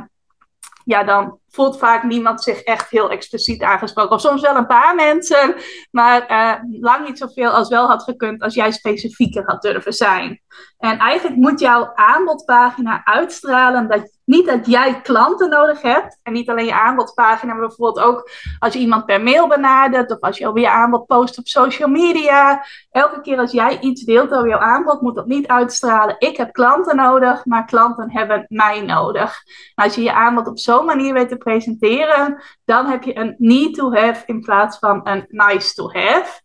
ja, 0.85 1.05
dan 1.05 1.39
voelt 1.57 1.79
vaak 1.79 2.03
niemand 2.03 2.43
zich 2.43 2.61
echt 2.61 2.91
heel 2.91 3.11
expliciet 3.11 3.63
aangesproken. 3.63 4.15
Of 4.15 4.21
soms 4.21 4.41
wel 4.41 4.57
een 4.57 4.67
paar 4.67 4.95
mensen, 4.95 5.55
maar 5.91 6.31
uh, 6.31 6.81
lang 6.81 7.07
niet 7.07 7.19
zoveel 7.19 7.51
als 7.51 7.69
wel 7.69 7.87
had 7.87 8.03
gekund 8.03 8.43
als 8.43 8.55
jij 8.55 8.73
specifieker 8.73 9.45
had 9.47 9.63
durven 9.63 9.93
zijn. 9.93 10.41
En 10.79 10.99
eigenlijk 10.99 11.37
moet 11.37 11.61
jouw 11.61 11.93
aanbodpagina 11.95 13.05
uitstralen 13.05 13.89
dat 13.89 14.17
niet 14.27 14.47
dat 14.47 14.67
jij 14.67 15.01
klanten 15.01 15.51
nodig 15.51 15.83
hebt. 15.83 16.19
En 16.23 16.33
niet 16.33 16.51
alleen 16.51 16.65
je 16.65 16.75
aanbodpagina, 16.75 17.53
maar 17.53 17.67
bijvoorbeeld 17.67 18.07
ook 18.07 18.31
als 18.59 18.73
je 18.73 18.79
iemand 18.79 19.07
per 19.07 19.23
mail 19.23 19.49
benadert. 19.49 20.11
Of 20.11 20.21
als 20.21 20.39
je 20.39 20.49
over 20.49 20.61
je 20.61 20.71
aanbod 20.71 21.07
post 21.07 21.39
op 21.39 21.47
social 21.47 21.89
media. 21.89 22.65
Elke 22.91 23.21
keer 23.21 23.39
als 23.39 23.53
jij 23.53 23.79
iets 23.81 24.05
deelt 24.05 24.33
over 24.33 24.49
jouw 24.49 24.59
aanbod, 24.59 25.01
moet 25.01 25.15
dat 25.15 25.27
niet 25.27 25.47
uitstralen. 25.47 26.17
Ik 26.19 26.37
heb 26.37 26.53
klanten 26.53 26.97
nodig, 26.97 27.45
maar 27.45 27.65
klanten 27.65 28.11
hebben 28.13 28.45
mij 28.49 28.81
nodig. 28.81 29.43
als 29.75 29.95
je 29.95 30.03
je 30.03 30.13
aanbod 30.13 30.47
op 30.47 30.59
zo'n 30.59 30.85
manier 30.85 31.13
weet 31.13 31.29
te 31.29 31.37
presenteren, 31.47 32.43
dan 32.65 32.87
heb 32.87 33.03
je 33.03 33.17
een 33.17 33.35
need 33.39 33.75
to 33.75 33.93
have 33.93 34.23
in 34.27 34.41
plaats 34.41 34.79
van 34.79 35.01
een 35.05 35.25
nice 35.29 35.75
to 35.75 35.91
have. 35.93 36.41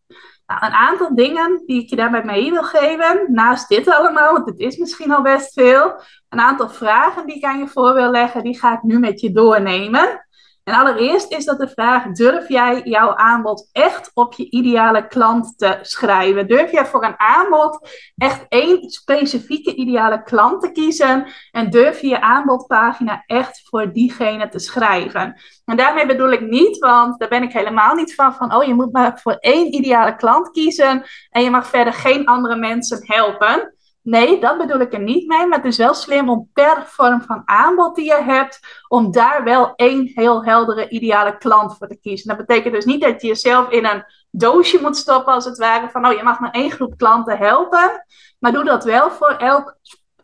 Nou, 0.46 0.66
een 0.66 0.72
aantal 0.72 1.16
dingen 1.16 1.64
die 1.66 1.82
ik 1.82 1.90
je 1.90 1.96
daarbij 1.96 2.24
mee 2.24 2.52
wil 2.52 2.64
geven, 2.64 3.26
naast 3.28 3.70
dit 3.70 3.88
allemaal, 3.88 4.34
want 4.34 4.46
het 4.46 4.60
is 4.60 4.78
misschien 4.78 5.12
al 5.12 5.22
best 5.22 5.54
veel, 5.54 6.02
een 6.30 6.40
aantal 6.40 6.70
vragen 6.70 7.26
die 7.26 7.36
ik 7.36 7.44
aan 7.44 7.60
je 7.60 7.68
voor 7.68 7.94
wil 7.94 8.12
leggen, 8.12 8.44
die 8.44 8.60
ga 8.60 8.74
ik 8.74 8.82
nu 8.82 9.00
met 9.00 9.20
je 9.20 9.32
doornemen. 9.32 10.28
En 10.64 10.74
allereerst 10.74 11.32
is 11.32 11.46
dat 11.46 11.60
de 11.60 11.70
vraag: 11.70 12.06
durf 12.12 12.48
jij 12.48 12.82
jouw 12.84 13.16
aanbod 13.16 13.70
echt 13.72 14.12
op 14.14 14.34
je 14.34 14.50
ideale 14.50 15.08
klant 15.08 15.58
te 15.58 15.78
schrijven? 15.82 16.48
Durf 16.48 16.72
jij 16.72 16.86
voor 16.86 17.04
een 17.04 17.20
aanbod 17.20 17.90
echt 18.18 18.46
één 18.50 18.90
specifieke 18.90 19.76
ideale 19.76 20.24
klant 20.24 20.62
te 20.62 20.72
kiezen? 20.72 21.28
En 21.52 21.70
durf 21.70 22.02
je 22.02 22.08
je 22.08 22.22
aanbodpagina 22.22 23.24
echt 23.26 23.62
voor 23.70 23.94
diegene 23.94 24.50
te 24.50 24.60
schrijven? 24.60 25.42
En 25.66 25.78
daarmee 25.78 26.06
bedoel 26.06 26.32
ik 26.32 26.42
niet, 26.42 26.78
want 26.78 27.20
daar 27.20 27.30
ben 27.30 27.44
ik 27.44 27.54
helemaal 27.54 27.96
niet 27.96 28.16
van, 28.16 28.34
van 28.34 28.56
oh 28.56 28.64
je 28.64 28.74
moet 28.74 28.92
maar 28.92 29.20
voor 29.20 29.34
één 29.34 29.74
ideale 29.74 30.16
klant 30.16 30.52
kiezen 30.52 31.04
en 31.30 31.44
je 31.44 31.50
mag 31.50 31.68
verder 31.68 31.94
geen 31.94 32.26
andere 32.26 32.56
mensen 32.56 33.00
helpen. 33.02 33.76
Nee, 34.04 34.40
dat 34.40 34.58
bedoel 34.58 34.80
ik 34.80 34.94
er 34.94 35.00
niet 35.00 35.28
mee. 35.28 35.48
Maar 35.48 35.58
het 35.58 35.68
is 35.68 35.78
wel 35.78 35.94
slim 35.94 36.30
om 36.30 36.50
per 36.54 36.84
vorm 36.86 37.22
van 37.22 37.42
aanbod 37.46 37.96
die 37.96 38.06
je 38.06 38.22
hebt, 38.24 38.60
om 38.88 39.12
daar 39.12 39.44
wel 39.44 39.74
één 39.76 40.12
heel 40.14 40.46
heldere 40.46 40.90
ideale 40.90 41.38
klant 41.38 41.78
voor 41.78 41.88
te 41.88 42.00
kiezen. 42.00 42.28
Dat 42.28 42.46
betekent 42.46 42.74
dus 42.74 42.86
niet 42.86 43.02
dat 43.02 43.22
je 43.22 43.28
jezelf 43.28 43.70
in 43.70 43.86
een 43.86 44.04
doosje 44.32 44.82
moet 44.82 44.98
stoppen, 44.98 45.34
als 45.34 45.46
het 45.46 45.58
ware, 45.58 45.90
van 45.90 46.08
oh, 46.08 46.14
je 46.14 46.24
mag 46.24 46.40
maar 46.40 46.52
één 46.52 46.72
groep 46.72 46.98
klanten 46.98 47.38
helpen. 47.38 48.06
Maar 48.40 48.52
doe 48.52 48.64
dat 48.64 48.84
wel 48.84 49.12
voor 49.12 49.32
elk, 49.32 49.78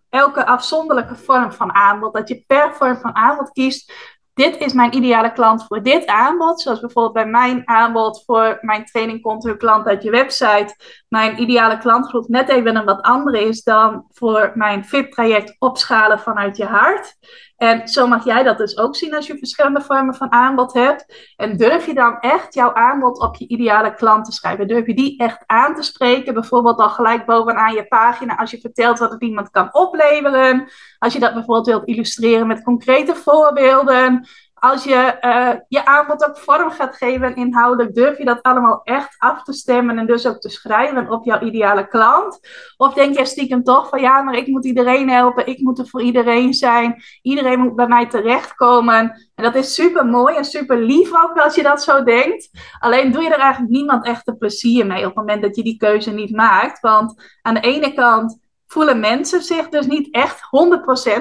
elke 0.10 0.46
afzonderlijke 0.46 1.16
vorm 1.16 1.52
van 1.52 1.74
aanbod. 1.74 2.14
Dat 2.14 2.28
je 2.28 2.44
per 2.48 2.74
vorm 2.74 2.98
van 2.98 3.16
aanbod 3.16 3.52
kiest 3.52 3.92
dit 4.38 4.58
is 4.58 4.74
mijn 4.74 4.96
ideale 4.96 5.34
klant 5.34 5.66
voor 5.68 5.84
dit 5.84 6.06
aanbod. 6.06 6.62
Zoals 6.62 6.80
bijvoorbeeld 6.80 7.14
bij 7.14 7.26
mijn 7.26 7.62
aanbod 7.68 8.24
voor 8.26 8.58
mijn 8.62 8.86
training 8.86 9.22
continu 9.22 9.56
klant 9.56 9.88
uit 9.88 10.04
je 10.04 10.12
website. 10.12 10.76
Mijn 11.08 11.42
ideale 11.42 11.78
klantgroep 11.78 12.28
net 12.28 12.50
even 12.50 12.76
een 12.76 12.86
wat 12.86 13.02
andere 13.02 13.48
is 13.48 13.64
dan 13.64 14.06
voor 14.10 14.52
mijn 14.56 14.86
VIP-traject 14.86 15.56
opschalen 15.60 16.20
vanuit 16.20 16.58
je 16.58 16.66
hart. 16.66 17.18
En 17.58 17.88
zo 17.88 18.08
mag 18.08 18.26
jij 18.26 18.44
dat 18.44 18.58
dus 18.58 18.78
ook 18.78 18.96
zien 18.96 19.16
als 19.16 19.28
je 19.28 19.38
verschillende 19.38 19.82
vormen 19.82 20.16
van 20.16 20.32
aanbod 20.32 20.74
hebt. 20.74 21.34
En 21.36 21.58
durf 21.58 21.86
je 21.86 21.94
dan 21.94 22.20
echt 22.20 22.54
jouw 22.54 22.74
aanbod 22.74 23.20
op 23.20 23.36
je 23.36 23.48
ideale 23.48 23.94
klant 23.94 24.26
te 24.26 24.32
schrijven? 24.32 24.68
Durf 24.68 24.86
je 24.86 24.94
die 24.94 25.20
echt 25.20 25.44
aan 25.46 25.76
te 25.76 25.82
spreken? 25.82 26.34
Bijvoorbeeld 26.34 26.80
al 26.80 26.90
gelijk 26.90 27.26
bovenaan 27.26 27.74
je 27.74 27.88
pagina 27.88 28.38
als 28.38 28.52
je 28.52 28.60
vertelt 28.60 29.00
wat 29.00 29.12
het 29.12 29.22
iemand 29.22 29.50
kan 29.50 29.74
opleveren. 29.74 30.70
Als 31.00 31.14
je 31.14 31.20
dat 31.20 31.34
bijvoorbeeld 31.34 31.68
wilt 31.68 31.88
illustreren 31.88 32.48
met 32.48 32.64
concrete 32.64 33.16
voorbeelden 33.16 34.28
als 34.60 34.84
je 34.84 35.18
uh, 35.22 35.54
je 35.68 35.86
aanbod 35.86 36.28
ook 36.28 36.38
vorm 36.38 36.72
gaat 36.72 36.96
geven 36.96 37.36
inhoudelijk, 37.36 37.96
durf 37.96 38.18
je 38.18 38.26
dat 38.26 38.42
allemaal 38.42 38.82
echt 38.84 39.16
af 39.18 39.44
te 39.44 39.54
stemmen 39.54 39.98
en 39.98 40.06
dus 40.06 40.28
ook 40.28 40.40
te 40.40 40.50
schrijven 40.50 41.10
op 41.10 41.26
jouw 41.26 41.40
ideale 41.40 41.88
klant? 41.88 42.40
Of 42.78 42.94
denk 42.94 43.18
je 43.18 43.26
stiekem 43.26 43.64
toch 43.64 43.90
van 43.90 44.02
ja, 44.02 44.22
maar 44.22 44.36
ik 44.36 44.48
moet 44.48 44.66
iedereen 44.66 45.10
helpen, 45.10 45.48
ik 45.48 45.60
moet 45.60 45.80
er 45.80 45.88
voor 45.88 46.02
iedereen 46.02 46.54
zijn, 46.54 47.04
iedereen 47.22 47.60
moet 47.60 47.76
bij 47.76 47.88
mij 47.88 48.08
terechtkomen. 48.08 49.30
En 49.36 49.44
dat 49.44 49.56
is 49.56 49.74
super 49.74 50.06
mooi 50.06 50.36
en 50.36 50.46
super 50.46 50.78
lief 50.78 51.10
ook 51.24 51.38
als 51.38 51.56
je 51.56 51.64
dat 51.64 51.84
zo 51.84 52.04
denkt. 52.04 52.50
Alleen 52.80 53.12
doe 53.12 53.24
je 53.24 53.34
er 53.34 53.40
eigenlijk 53.40 53.72
niemand 53.72 54.06
echt 54.06 54.28
een 54.28 54.38
plezier 54.38 54.86
mee 54.86 55.00
op 55.00 55.06
het 55.06 55.16
moment 55.16 55.42
dat 55.42 55.56
je 55.56 55.64
die 55.64 55.78
keuze 55.78 56.12
niet 56.12 56.36
maakt. 56.36 56.80
Want 56.80 57.38
aan 57.42 57.54
de 57.54 57.60
ene 57.60 57.94
kant 57.94 58.47
voelen 58.68 59.00
mensen 59.00 59.42
zich 59.42 59.70
dus 59.70 59.86
niet 59.86 60.14
echt 60.14 60.42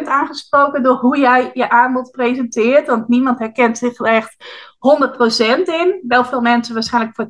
100% 0.00 0.02
aangesproken 0.04 0.82
door 0.82 0.96
hoe 0.96 1.18
jij 1.18 1.50
je 1.52 1.70
aanbod 1.70 2.10
presenteert. 2.10 2.86
Want 2.86 3.08
niemand 3.08 3.38
herkent 3.38 3.78
zich 3.78 3.98
er 3.98 4.06
echt 4.06 4.36
100% 4.74 5.62
in. 5.64 6.02
Wel 6.08 6.24
veel 6.24 6.40
mensen 6.40 6.74
waarschijnlijk 6.74 7.14
voor 7.14 7.28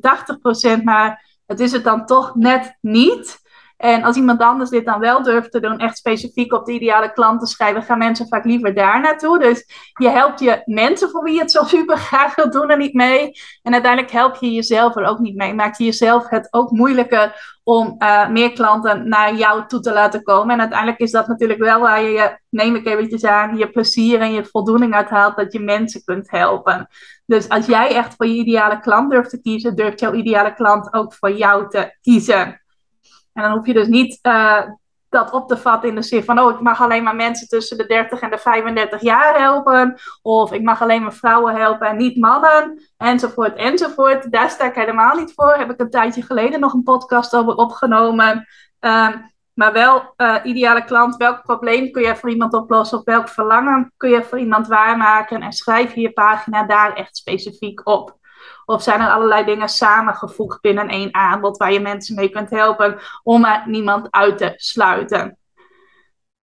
80%, 0.79 0.83
maar 0.83 1.25
het 1.45 1.59
is 1.59 1.71
het 1.71 1.83
dan 1.83 2.05
toch 2.05 2.35
net 2.35 2.77
niet. 2.81 3.45
En 3.77 4.03
als 4.03 4.15
iemand 4.15 4.41
anders 4.41 4.69
dit 4.69 4.85
dan 4.85 4.99
wel 4.99 5.23
durft 5.23 5.51
te 5.51 5.59
doen, 5.59 5.77
echt 5.77 5.97
specifiek 5.97 6.53
op 6.53 6.65
de 6.65 6.71
ideale 6.71 7.13
klant 7.13 7.39
te 7.39 7.45
schrijven, 7.45 7.83
gaan 7.83 7.97
mensen 7.97 8.27
vaak 8.27 8.45
liever 8.45 8.73
daar 8.73 9.01
naartoe. 9.01 9.39
Dus 9.39 9.65
je 9.93 10.09
helpt 10.09 10.39
je 10.39 10.61
mensen 10.65 11.09
voor 11.09 11.23
wie 11.23 11.33
je 11.33 11.39
het 11.39 11.51
zo 11.51 11.63
super 11.63 11.97
graag 11.97 12.35
wil 12.35 12.49
doen 12.51 12.69
er 12.69 12.77
niet 12.77 12.93
mee. 12.93 13.31
En 13.61 13.73
uiteindelijk 13.73 14.13
help 14.13 14.35
je 14.35 14.51
jezelf 14.51 14.95
er 14.95 15.05
ook 15.05 15.19
niet 15.19 15.35
mee. 15.35 15.53
Maak 15.53 15.77
je 15.77 15.83
jezelf 15.83 16.29
het 16.29 16.47
ook 16.51 16.71
moeilijker 16.71 17.56
om 17.67 17.95
uh, 17.99 18.29
meer 18.29 18.53
klanten 18.53 19.09
naar 19.09 19.35
jou 19.35 19.67
toe 19.67 19.79
te 19.79 19.93
laten 19.93 20.23
komen. 20.23 20.53
En 20.53 20.59
uiteindelijk 20.59 20.99
is 20.99 21.11
dat 21.11 21.27
natuurlijk 21.27 21.59
wel 21.59 21.79
waar 21.79 22.01
je, 22.01 22.39
neem 22.49 22.75
ik 22.75 22.85
eventjes 22.85 23.23
aan, 23.23 23.57
je 23.57 23.69
plezier 23.69 24.21
en 24.21 24.33
je 24.33 24.45
voldoening 24.45 24.93
uit 24.93 25.09
haalt 25.09 25.35
dat 25.35 25.53
je 25.53 25.59
mensen 25.59 26.03
kunt 26.03 26.31
helpen. 26.31 26.87
Dus 27.25 27.49
als 27.49 27.65
jij 27.65 27.95
echt 27.95 28.15
voor 28.15 28.25
je 28.25 28.33
ideale 28.33 28.79
klant 28.79 29.11
durft 29.11 29.29
te 29.29 29.41
kiezen, 29.41 29.75
durft 29.75 29.99
jouw 29.99 30.13
ideale 30.13 30.53
klant 30.53 30.93
ook 30.93 31.13
voor 31.13 31.31
jou 31.31 31.69
te 31.69 31.97
kiezen. 32.01 32.61
En 33.33 33.43
dan 33.43 33.51
hoef 33.51 33.65
je 33.65 33.73
dus 33.73 33.87
niet 33.87 34.19
uh, 34.21 34.61
dat 35.09 35.31
op 35.31 35.47
te 35.47 35.57
vatten 35.57 35.89
in 35.89 35.95
de 35.95 36.01
zin 36.01 36.23
van, 36.23 36.39
oh, 36.39 36.51
ik 36.51 36.59
mag 36.59 36.81
alleen 36.81 37.03
maar 37.03 37.15
mensen 37.15 37.47
tussen 37.47 37.77
de 37.77 37.85
30 37.85 38.19
en 38.19 38.29
de 38.29 38.37
35 38.37 39.01
jaar 39.01 39.39
helpen. 39.39 39.99
Of 40.21 40.51
ik 40.51 40.61
mag 40.61 40.81
alleen 40.81 41.01
maar 41.01 41.13
vrouwen 41.13 41.55
helpen 41.55 41.87
en 41.87 41.97
niet 41.97 42.17
mannen. 42.17 42.81
Enzovoort, 42.97 43.55
enzovoort. 43.55 44.31
Daar 44.31 44.49
sta 44.49 44.65
ik 44.65 44.75
helemaal 44.75 45.15
niet 45.15 45.33
voor. 45.35 45.53
Heb 45.53 45.71
ik 45.71 45.79
een 45.79 45.89
tijdje 45.89 46.21
geleden 46.21 46.59
nog 46.59 46.73
een 46.73 46.83
podcast 46.83 47.35
over 47.35 47.55
opgenomen. 47.55 48.47
Um, 48.79 49.35
maar 49.57 49.73
wel, 49.73 50.13
uh, 50.17 50.35
ideale 50.43 50.83
klant, 50.85 51.15
welk 51.15 51.41
probleem 51.43 51.91
kun 51.91 52.01
je 52.01 52.15
voor 52.15 52.29
iemand 52.29 52.53
oplossen? 52.53 52.97
Of 52.97 53.03
welk 53.03 53.29
verlangen 53.29 53.93
kun 53.97 54.09
je 54.09 54.23
voor 54.23 54.39
iemand 54.39 54.67
waarmaken? 54.67 55.41
En 55.41 55.51
schrijf 55.51 55.95
je 55.95 56.01
je 56.01 56.11
pagina 56.11 56.63
daar 56.63 56.93
echt 56.93 57.17
specifiek 57.17 57.87
op. 57.87 58.17
Of 58.65 58.83
zijn 58.83 59.01
er 59.01 59.09
allerlei 59.09 59.45
dingen 59.45 59.69
samengevoegd 59.69 60.61
binnen 60.61 60.87
één 60.87 61.13
aanbod 61.13 61.57
waar 61.57 61.71
je 61.71 61.79
mensen 61.79 62.15
mee 62.15 62.29
kunt 62.29 62.49
helpen 62.49 62.99
om 63.23 63.47
niemand 63.65 64.07
uit 64.11 64.37
te 64.37 64.53
sluiten? 64.55 65.37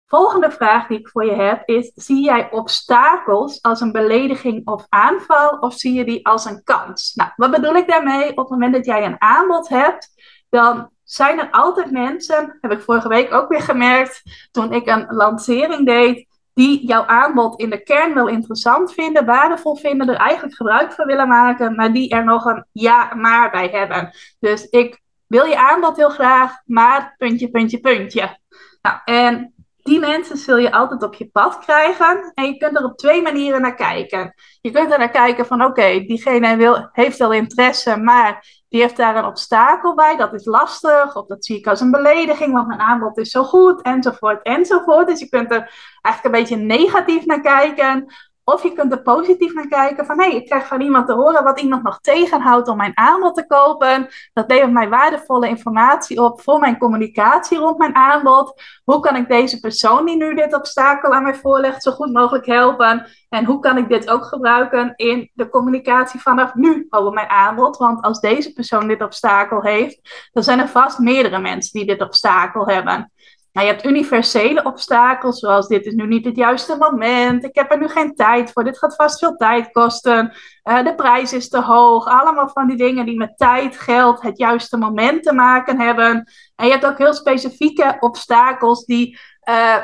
Volgende 0.10 0.52
vraag 0.52 0.88
die 0.88 1.00
ik 1.00 1.10
voor 1.10 1.26
je 1.26 1.36
heb 1.36 1.68
is: 1.68 1.92
zie 1.96 2.24
jij 2.24 2.52
obstakels 2.52 3.62
als 3.62 3.82
een 3.82 3.92
belediging 3.92 4.68
of 4.68 4.86
aanval 4.90 5.58
of 5.60 5.74
zie 5.74 5.94
je 5.94 6.06
die 6.06 6.28
als 6.28 6.46
een 6.46 6.64
kans? 6.64 7.14
Nou, 7.16 7.30
wat 7.36 7.52
bedoel 7.52 7.76
ik 7.76 7.88
daarmee? 7.88 8.30
Op 8.30 8.38
het 8.38 8.50
moment 8.50 8.74
dat 8.74 8.86
jij 8.86 9.06
een 9.06 9.22
aanbod 9.22 9.70
hebt, 9.70 10.10
dan 10.50 10.90
zijn 11.04 11.40
er 11.40 11.52
altijd 11.52 11.92
mensen, 11.92 12.58
heb 12.62 12.72
ik 12.72 12.82
vorige 12.82 13.08
week 13.08 13.34
ook 13.34 13.50
weer 13.50 13.62
gemerkt, 13.62 14.22
toen 14.52 14.74
ik 14.74 14.88
een 14.88 15.06
lancering 15.10 15.86
deed, 15.86 16.27
die 16.58 16.88
jouw 16.88 17.06
aanbod 17.06 17.60
in 17.60 17.70
de 17.70 17.84
kern 17.84 18.14
wel 18.14 18.28
interessant 18.28 18.94
vinden, 18.94 19.26
waardevol 19.26 19.76
vinden, 19.76 20.10
er 20.10 20.16
eigenlijk 20.16 20.56
gebruik 20.56 20.92
van 20.92 21.06
willen 21.06 21.28
maken, 21.28 21.76
maar 21.76 21.94
die 21.94 22.10
er 22.10 22.24
nog 22.24 22.46
een 22.46 22.66
ja, 22.72 23.14
maar 23.16 23.52
bij 23.52 23.68
hebben. 23.68 24.12
Dus 24.40 24.70
ik 24.70 25.02
wil 25.28 25.46
je 25.46 25.58
aanbod 25.58 25.98
heel 25.98 26.10
graag, 26.10 26.62
maar 26.66 27.16
puntje, 27.18 27.50
puntje, 27.50 27.80
puntje. 27.80 28.38
Nou, 28.82 28.98
en 29.06 29.54
die 29.78 30.00
mensen 30.00 30.38
zul 30.38 30.58
je 30.58 30.72
altijd 30.72 31.04
op 31.04 31.14
je 31.14 31.30
pad 31.30 31.60
krijgen. 31.60 32.32
En 32.34 32.46
je 32.46 32.58
kunt 32.58 32.78
er 32.78 32.84
op 32.84 32.98
twee 32.98 33.22
manieren 33.22 33.62
naar 33.62 33.76
kijken. 33.76 34.34
Je 34.62 34.72
kunt 34.72 34.92
er 34.92 34.98
naar 34.98 35.12
kijken 35.12 35.46
van 35.46 35.64
oké, 35.64 36.00
diegene 36.00 36.56
wil, 36.56 36.90
heeft 36.92 37.18
wel 37.18 37.34
interesse, 37.34 37.98
maar 37.98 38.46
die 38.70 38.82
heeft 38.82 38.98
daar 38.98 39.16
een 39.16 39.26
obstakel 39.26 39.96
bij. 39.96 40.18
Dat 40.18 40.34
is 40.34 40.46
lastig. 40.46 41.16
Of 41.16 41.28
dat 41.28 41.46
zie 41.46 41.58
ik 41.58 41.68
als 41.68 41.82
een 41.82 41.92
belediging, 41.92 42.54
want 42.54 42.68
mijn 42.68 42.80
aanbod 42.80 43.18
is 43.18 43.30
zo 43.30 43.44
goed, 43.44 43.82
enzovoort, 43.82 44.44
enzovoort. 44.44 45.08
Dus 45.08 45.20
je 45.20 45.30
kunt 45.30 45.52
er 45.52 45.72
eigenlijk 46.02 46.24
een 46.36 46.42
beetje 46.42 46.66
negatief 46.66 47.26
naar 47.26 47.42
kijken. 47.42 48.14
Of 48.50 48.64
je 48.64 48.74
kunt 48.74 48.92
er 48.92 49.02
positief 49.02 49.54
naar 49.54 49.68
kijken 49.68 50.06
van 50.06 50.20
hé, 50.20 50.28
hey, 50.28 50.36
ik 50.36 50.46
krijg 50.46 50.68
van 50.68 50.82
iemand 50.82 51.08
te 51.08 51.14
horen 51.14 51.44
wat 51.44 51.60
iemand 51.60 51.84
nog 51.84 52.00
tegenhoudt 52.00 52.68
om 52.68 52.78
mijn 52.78 52.98
aanbod 52.98 53.36
te 53.36 53.48
kopen. 53.48 54.08
Dat 54.34 54.50
levert 54.50 54.72
mij 54.72 54.90
waardevolle 54.90 55.48
informatie 55.48 56.22
op 56.22 56.42
voor 56.42 56.60
mijn 56.60 56.78
communicatie 56.78 57.58
rond 57.58 57.78
mijn 57.78 57.96
aanbod. 57.96 58.62
Hoe 58.84 59.00
kan 59.00 59.16
ik 59.16 59.28
deze 59.28 59.60
persoon 59.60 60.06
die 60.06 60.16
nu 60.16 60.36
dit 60.36 60.54
obstakel 60.54 61.14
aan 61.14 61.24
mij 61.24 61.36
voorlegt 61.36 61.84
zo 61.84 61.92
goed 61.92 62.14
mogelijk 62.14 62.46
helpen? 62.46 63.08
En 63.30 63.46
hoe 63.46 63.60
kan 63.60 63.78
ik 63.78 63.90
dit 63.90 64.10
ook 64.10 64.26
gebruiken 64.26 64.94
in 64.96 65.32
de 65.34 65.50
communicatie 65.50 66.20
vanaf 66.20 66.54
nu 66.54 66.88
over 66.90 67.14
mijn 67.14 67.30
aanbod? 67.30 67.78
Want 67.78 68.02
als 68.02 68.20
deze 68.20 68.54
persoon 68.54 68.88
dit 68.88 69.02
obstakel 69.02 69.62
heeft, 69.62 70.30
dan 70.32 70.44
zijn 70.44 70.60
er 70.60 70.68
vast 70.68 71.00
meerdere 71.00 71.40
mensen 71.40 71.80
die 71.80 71.88
dit 71.88 72.02
obstakel 72.02 72.68
hebben. 72.68 73.12
Nou, 73.58 73.70
je 73.70 73.76
hebt 73.76 73.86
universele 73.86 74.64
obstakels, 74.64 75.40
zoals 75.40 75.68
dit 75.68 75.86
is 75.86 75.94
nu 75.94 76.08
niet 76.08 76.26
het 76.26 76.36
juiste 76.36 76.76
moment, 76.78 77.44
ik 77.44 77.56
heb 77.56 77.72
er 77.72 77.80
nu 77.80 77.88
geen 77.88 78.16
tijd 78.16 78.52
voor, 78.52 78.64
dit 78.64 78.78
gaat 78.78 78.96
vast 78.96 79.20
veel 79.20 79.36
tijd 79.36 79.72
kosten, 79.72 80.34
uh, 80.64 80.84
de 80.84 80.96
prijs 80.96 81.34
is 81.34 81.50
te 81.50 81.62
hoog. 81.62 82.06
Allemaal 82.06 82.50
van 82.50 82.68
die 82.68 82.78
dingen 82.78 83.06
die 83.06 83.18
met 83.18 83.38
tijd, 83.38 83.78
geld, 83.78 84.22
het 84.22 84.38
juiste 84.38 84.78
moment 84.78 85.24
te 85.24 85.34
maken 85.34 85.80
hebben. 85.80 86.32
En 86.56 86.66
je 86.66 86.72
hebt 86.72 86.86
ook 86.86 86.98
heel 86.98 87.14
specifieke 87.14 87.98
obstakels 88.00 88.86
die 88.86 89.20
uh, 89.50 89.84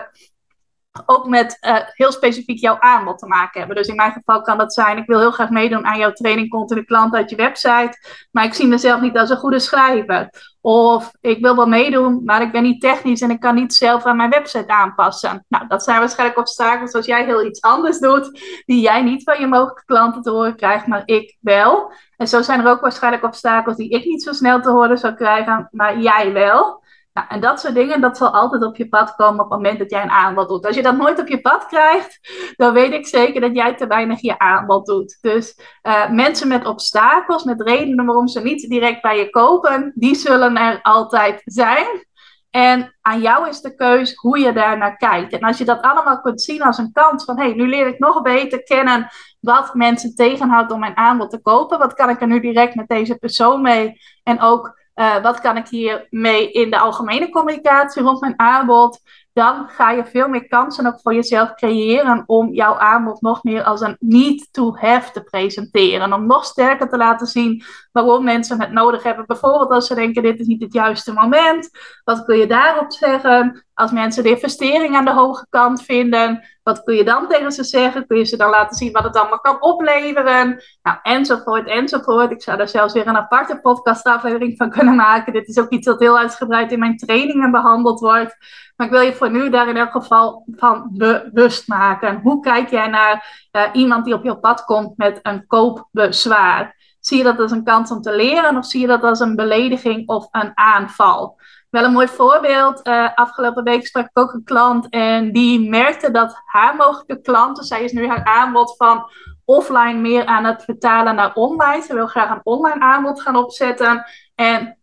ook 1.06 1.28
met 1.28 1.58
uh, 1.62 1.78
heel 1.94 2.12
specifiek 2.12 2.60
jouw 2.60 2.80
aanbod 2.80 3.20
te 3.20 3.28
maken 3.28 3.60
hebben. 3.60 3.78
Dus 3.78 3.88
in 3.88 3.96
mijn 3.96 4.12
geval 4.12 4.42
kan 4.42 4.58
dat 4.58 4.74
zijn, 4.74 4.98
ik 4.98 5.08
wil 5.08 5.20
heel 5.20 5.32
graag 5.32 5.50
meedoen 5.50 5.86
aan 5.86 6.00
jouw 6.00 6.12
training 6.12 6.50
continu 6.50 6.84
klant 6.84 7.14
uit 7.14 7.30
je 7.30 7.36
website, 7.36 7.98
maar 8.32 8.44
ik 8.44 8.54
zie 8.54 8.68
mezelf 8.68 9.02
niet 9.02 9.18
als 9.18 9.30
een 9.30 9.38
goede 9.38 9.60
schrijver. 9.60 10.53
Of 10.66 11.12
ik 11.22 11.42
wil 11.42 11.56
wel 11.56 11.68
meedoen, 11.68 12.22
maar 12.26 12.42
ik 12.42 12.52
ben 12.52 12.64
niet 12.64 12.82
technisch 12.82 13.22
en 13.22 13.30
ik 13.30 13.40
kan 13.40 13.56
niet 13.56 13.74
zelf 13.74 14.04
aan 14.04 14.16
mijn 14.16 14.30
website 14.30 14.68
aanpassen. 14.68 15.46
Nou, 15.48 15.68
dat 15.68 15.84
zijn 15.84 16.00
waarschijnlijk 16.00 16.40
obstakels 16.40 16.94
als 16.94 17.06
jij 17.06 17.26
heel 17.26 17.46
iets 17.46 17.62
anders 17.62 18.00
doet, 18.00 18.40
die 18.66 18.82
jij 18.82 19.02
niet 19.02 19.24
van 19.24 19.40
je 19.40 19.48
mogelijke 19.48 19.86
klanten 19.86 20.22
te 20.22 20.30
horen 20.30 20.56
krijgt, 20.56 20.88
maar 20.88 21.02
ik 21.06 21.38
wel. 21.40 21.92
En 22.18 22.28
zo 22.28 22.42
zijn 22.42 22.60
er 22.60 22.72
ook 22.72 22.82
waarschijnlijk 22.82 23.24
obstakels 23.24 23.76
die 23.76 23.90
ik 23.90 24.06
niet 24.06 24.24
zo 24.24 24.32
snel 24.34 24.62
te 24.62 24.70
horen 24.70 24.98
zou 24.98 25.14
krijgen, 25.14 25.68
maar 25.72 26.00
jij 26.00 26.34
wel. 26.34 26.83
Nou, 27.14 27.28
en 27.30 27.40
dat 27.40 27.60
soort 27.60 27.74
dingen, 27.74 28.02
dat 28.02 28.18
zal 28.18 28.34
altijd 28.34 28.64
op 28.64 28.76
je 28.76 28.88
pad 28.88 29.16
komen 29.16 29.44
op 29.44 29.52
het 29.52 29.60
moment 29.62 29.80
dat 29.80 29.90
jij 29.92 30.04
een 30.04 30.10
aanbod 30.10 30.48
doet. 30.48 30.66
Als 30.66 30.76
je 30.76 30.82
dat 30.82 30.98
nooit 30.98 31.20
op 31.20 31.28
je 31.28 31.42
pad 31.42 31.66
krijgt, 31.66 32.20
dan 32.56 32.74
weet 32.74 32.94
ik 32.94 33.08
zeker 33.08 33.42
dat 33.42 33.56
jij 33.56 33.76
te 33.76 33.88
weinig 33.88 34.22
je 34.22 34.40
aanbod 34.40 34.86
doet. 34.86 35.18
Dus 35.22 35.60
uh, 35.84 36.10
mensen 36.10 36.48
met 36.48 36.66
obstakels, 36.66 37.44
met 37.44 37.62
redenen 37.62 38.06
waarom 38.06 38.28
ze 38.28 38.42
niet 38.42 38.70
direct 38.70 39.02
bij 39.02 39.18
je 39.18 39.30
kopen, 39.30 39.92
die 39.96 40.16
zullen 40.16 40.58
er 40.58 40.80
altijd 40.82 41.42
zijn. 41.46 42.06
En 42.50 42.96
aan 43.02 43.22
jou 43.22 43.48
is 43.48 43.62
de 43.62 43.76
keus 43.76 44.16
hoe 44.16 44.40
je 44.40 44.54
daar 44.54 44.78
naar 44.78 44.98
kijkt. 44.98 45.34
En 45.34 45.40
als 45.40 45.58
je 45.58 45.66
dat 45.66 45.82
allemaal 45.82 46.22
kunt 46.22 46.42
zien 46.42 46.62
als 46.62 46.78
een 46.78 46.92
kans 46.92 47.24
van, 47.24 47.38
hé, 47.38 47.46
hey, 47.46 47.54
nu 47.54 47.68
leer 47.68 47.88
ik 47.88 48.00
nog 48.00 48.22
beter 48.22 48.64
kennen 48.64 49.08
wat 49.40 49.74
mensen 49.74 50.16
tegenhoudt 50.16 50.72
om 50.72 50.80
mijn 50.80 50.98
aanbod 50.98 51.30
te 51.30 51.42
kopen. 51.42 51.80
Wat 51.80 51.94
kan 51.94 52.10
ik 52.10 52.22
er 52.22 52.28
nu 52.28 52.40
direct 52.40 52.76
met 52.76 52.88
deze 52.88 53.16
persoon 53.16 53.62
mee? 53.62 54.02
En 54.24 54.42
ook 54.42 54.82
uh, 54.96 55.22
wat 55.22 55.40
kan 55.40 55.58
ik 55.58 55.68
hiermee 55.68 56.52
in 56.52 56.70
de 56.70 56.80
algemene 56.80 57.30
communicatie 57.30 58.04
rond 58.04 58.22
mijn 58.22 58.40
aanbod? 58.40 59.02
Dan 59.34 59.68
ga 59.70 59.92
je 59.92 60.06
veel 60.06 60.28
meer 60.28 60.48
kansen 60.48 60.86
ook 60.86 61.02
voor 61.02 61.14
jezelf 61.14 61.54
creëren 61.54 62.24
om 62.26 62.54
jouw 62.54 62.78
aanbod 62.78 63.22
nog 63.22 63.44
meer 63.44 63.64
als 63.64 63.82
een 63.82 63.96
need 64.00 64.48
to 64.52 64.76
have 64.76 65.12
te 65.12 65.24
presenteren. 65.24 66.14
Om 66.14 66.26
nog 66.26 66.46
sterker 66.46 66.90
te 66.90 66.98
laten 66.98 67.28
zien 67.28 67.64
waarom 67.92 68.24
mensen 68.24 68.62
het 68.62 68.72
nodig 68.72 69.04
hebben. 69.04 69.26
Bijvoorbeeld 69.26 69.70
als 69.70 69.88
ze 69.88 69.96
denken 69.96 70.24
dit 70.24 70.40
is 70.40 70.48
niet 70.48 70.62
het 70.62 70.74
juiste 70.74 71.14
moment. 71.14 71.70
Wat 72.04 72.26
kun 72.26 72.38
je 72.38 72.48
daarop 72.48 72.92
zeggen? 72.92 73.66
Als 73.74 73.92
mensen 73.92 74.24
de 74.24 74.30
investering 74.30 74.96
aan 74.96 75.06
de 75.06 75.14
hoge 75.14 75.46
kant 75.50 75.84
vinden, 75.84 76.44
wat 76.64 76.84
kun 76.84 76.96
je 76.96 77.04
dan 77.04 77.28
tegen 77.28 77.52
ze 77.52 77.64
zeggen? 77.64 78.08
Kun 78.08 78.18
je 78.18 78.24
ze 78.24 78.38
dan 78.38 78.50
laten 78.50 78.78
zien 78.78 78.92
wat 78.92 79.04
het 79.04 79.16
allemaal 79.16 79.40
kan 79.40 79.62
opleveren? 79.62 80.64
Nou, 80.84 80.98
enzovoort, 81.04 81.68
enzovoort. 81.68 82.32
Ik 82.32 82.42
zou 82.42 82.58
daar 82.58 82.68
zelfs 82.68 82.94
weer 82.94 83.08
een 83.08 83.18
aparte 83.18 83.60
podcastaflevering 83.60 84.58
van 84.58 84.70
kunnen 84.70 84.96
maken. 84.96 85.34
Dit 85.34 85.48
is 85.48 85.60
ook 85.60 85.70
iets 85.70 85.86
dat 85.86 86.00
heel 86.00 86.18
uitgebreid 86.18 86.72
in 86.72 86.80
mijn 86.80 86.98
trainingen 86.98 87.52
behandeld 87.52 88.00
wordt. 88.00 88.36
Maar 88.76 88.88
ik 88.88 88.94
wil 88.94 89.02
je 89.02 89.14
voor 89.14 89.32
nu 89.32 89.50
daar 89.50 89.68
in 89.68 89.78
elk 89.78 89.92
geval 89.92 90.46
van 90.56 90.90
bewust 90.92 91.68
maken. 91.68 92.20
Hoe 92.22 92.40
kijk 92.40 92.70
jij 92.70 92.88
naar 92.88 93.48
uh, 93.52 93.64
iemand 93.74 94.06
die 94.06 94.14
op 94.14 94.24
je 94.24 94.40
pad 94.40 94.66
komt 94.66 94.98
met 94.98 95.20
een 95.22 95.48
koopbezwaar? 95.48 96.76
Zie 97.00 97.18
je 97.18 97.24
dat 97.24 97.40
als 97.40 97.52
een 97.52 97.64
kans 97.64 97.92
om 97.92 98.02
te 98.02 98.16
leren 98.16 98.58
of 98.58 98.66
zie 98.66 98.82
je 98.82 98.88
dat 98.88 99.04
als 99.04 99.20
een 99.20 99.36
belediging 99.36 100.08
of 100.08 100.28
een 100.32 100.52
aanval? 100.54 101.40
Wel 101.74 101.84
een 101.84 101.92
mooi 101.92 102.08
voorbeeld. 102.08 102.88
Uh, 102.88 103.10
afgelopen 103.16 103.64
week 103.64 103.86
sprak 103.88 104.06
ik 104.06 104.20
ook 104.20 104.34
een 104.34 104.44
klant 104.44 104.90
en 104.90 105.32
die 105.32 105.70
merkte 105.70 106.12
dat 106.12 106.42
haar 106.46 106.76
mogelijke 106.76 107.22
klanten, 107.22 107.64
zij 107.64 107.84
is 107.84 107.92
nu 107.92 108.08
haar 108.08 108.24
aanbod 108.24 108.76
van 108.78 109.10
offline 109.46 110.00
meer 110.00 110.26
aan 110.26 110.44
het 110.44 110.64
vertalen 110.64 111.16
naar 111.16 111.34
online. 111.34 111.82
Ze 111.82 111.94
wil 111.94 112.08
graag 112.08 112.30
een 112.30 112.42
online 112.44 112.80
aanbod 112.80 113.22
gaan 113.22 113.36
opzetten. 113.36 114.06
En 114.36 114.78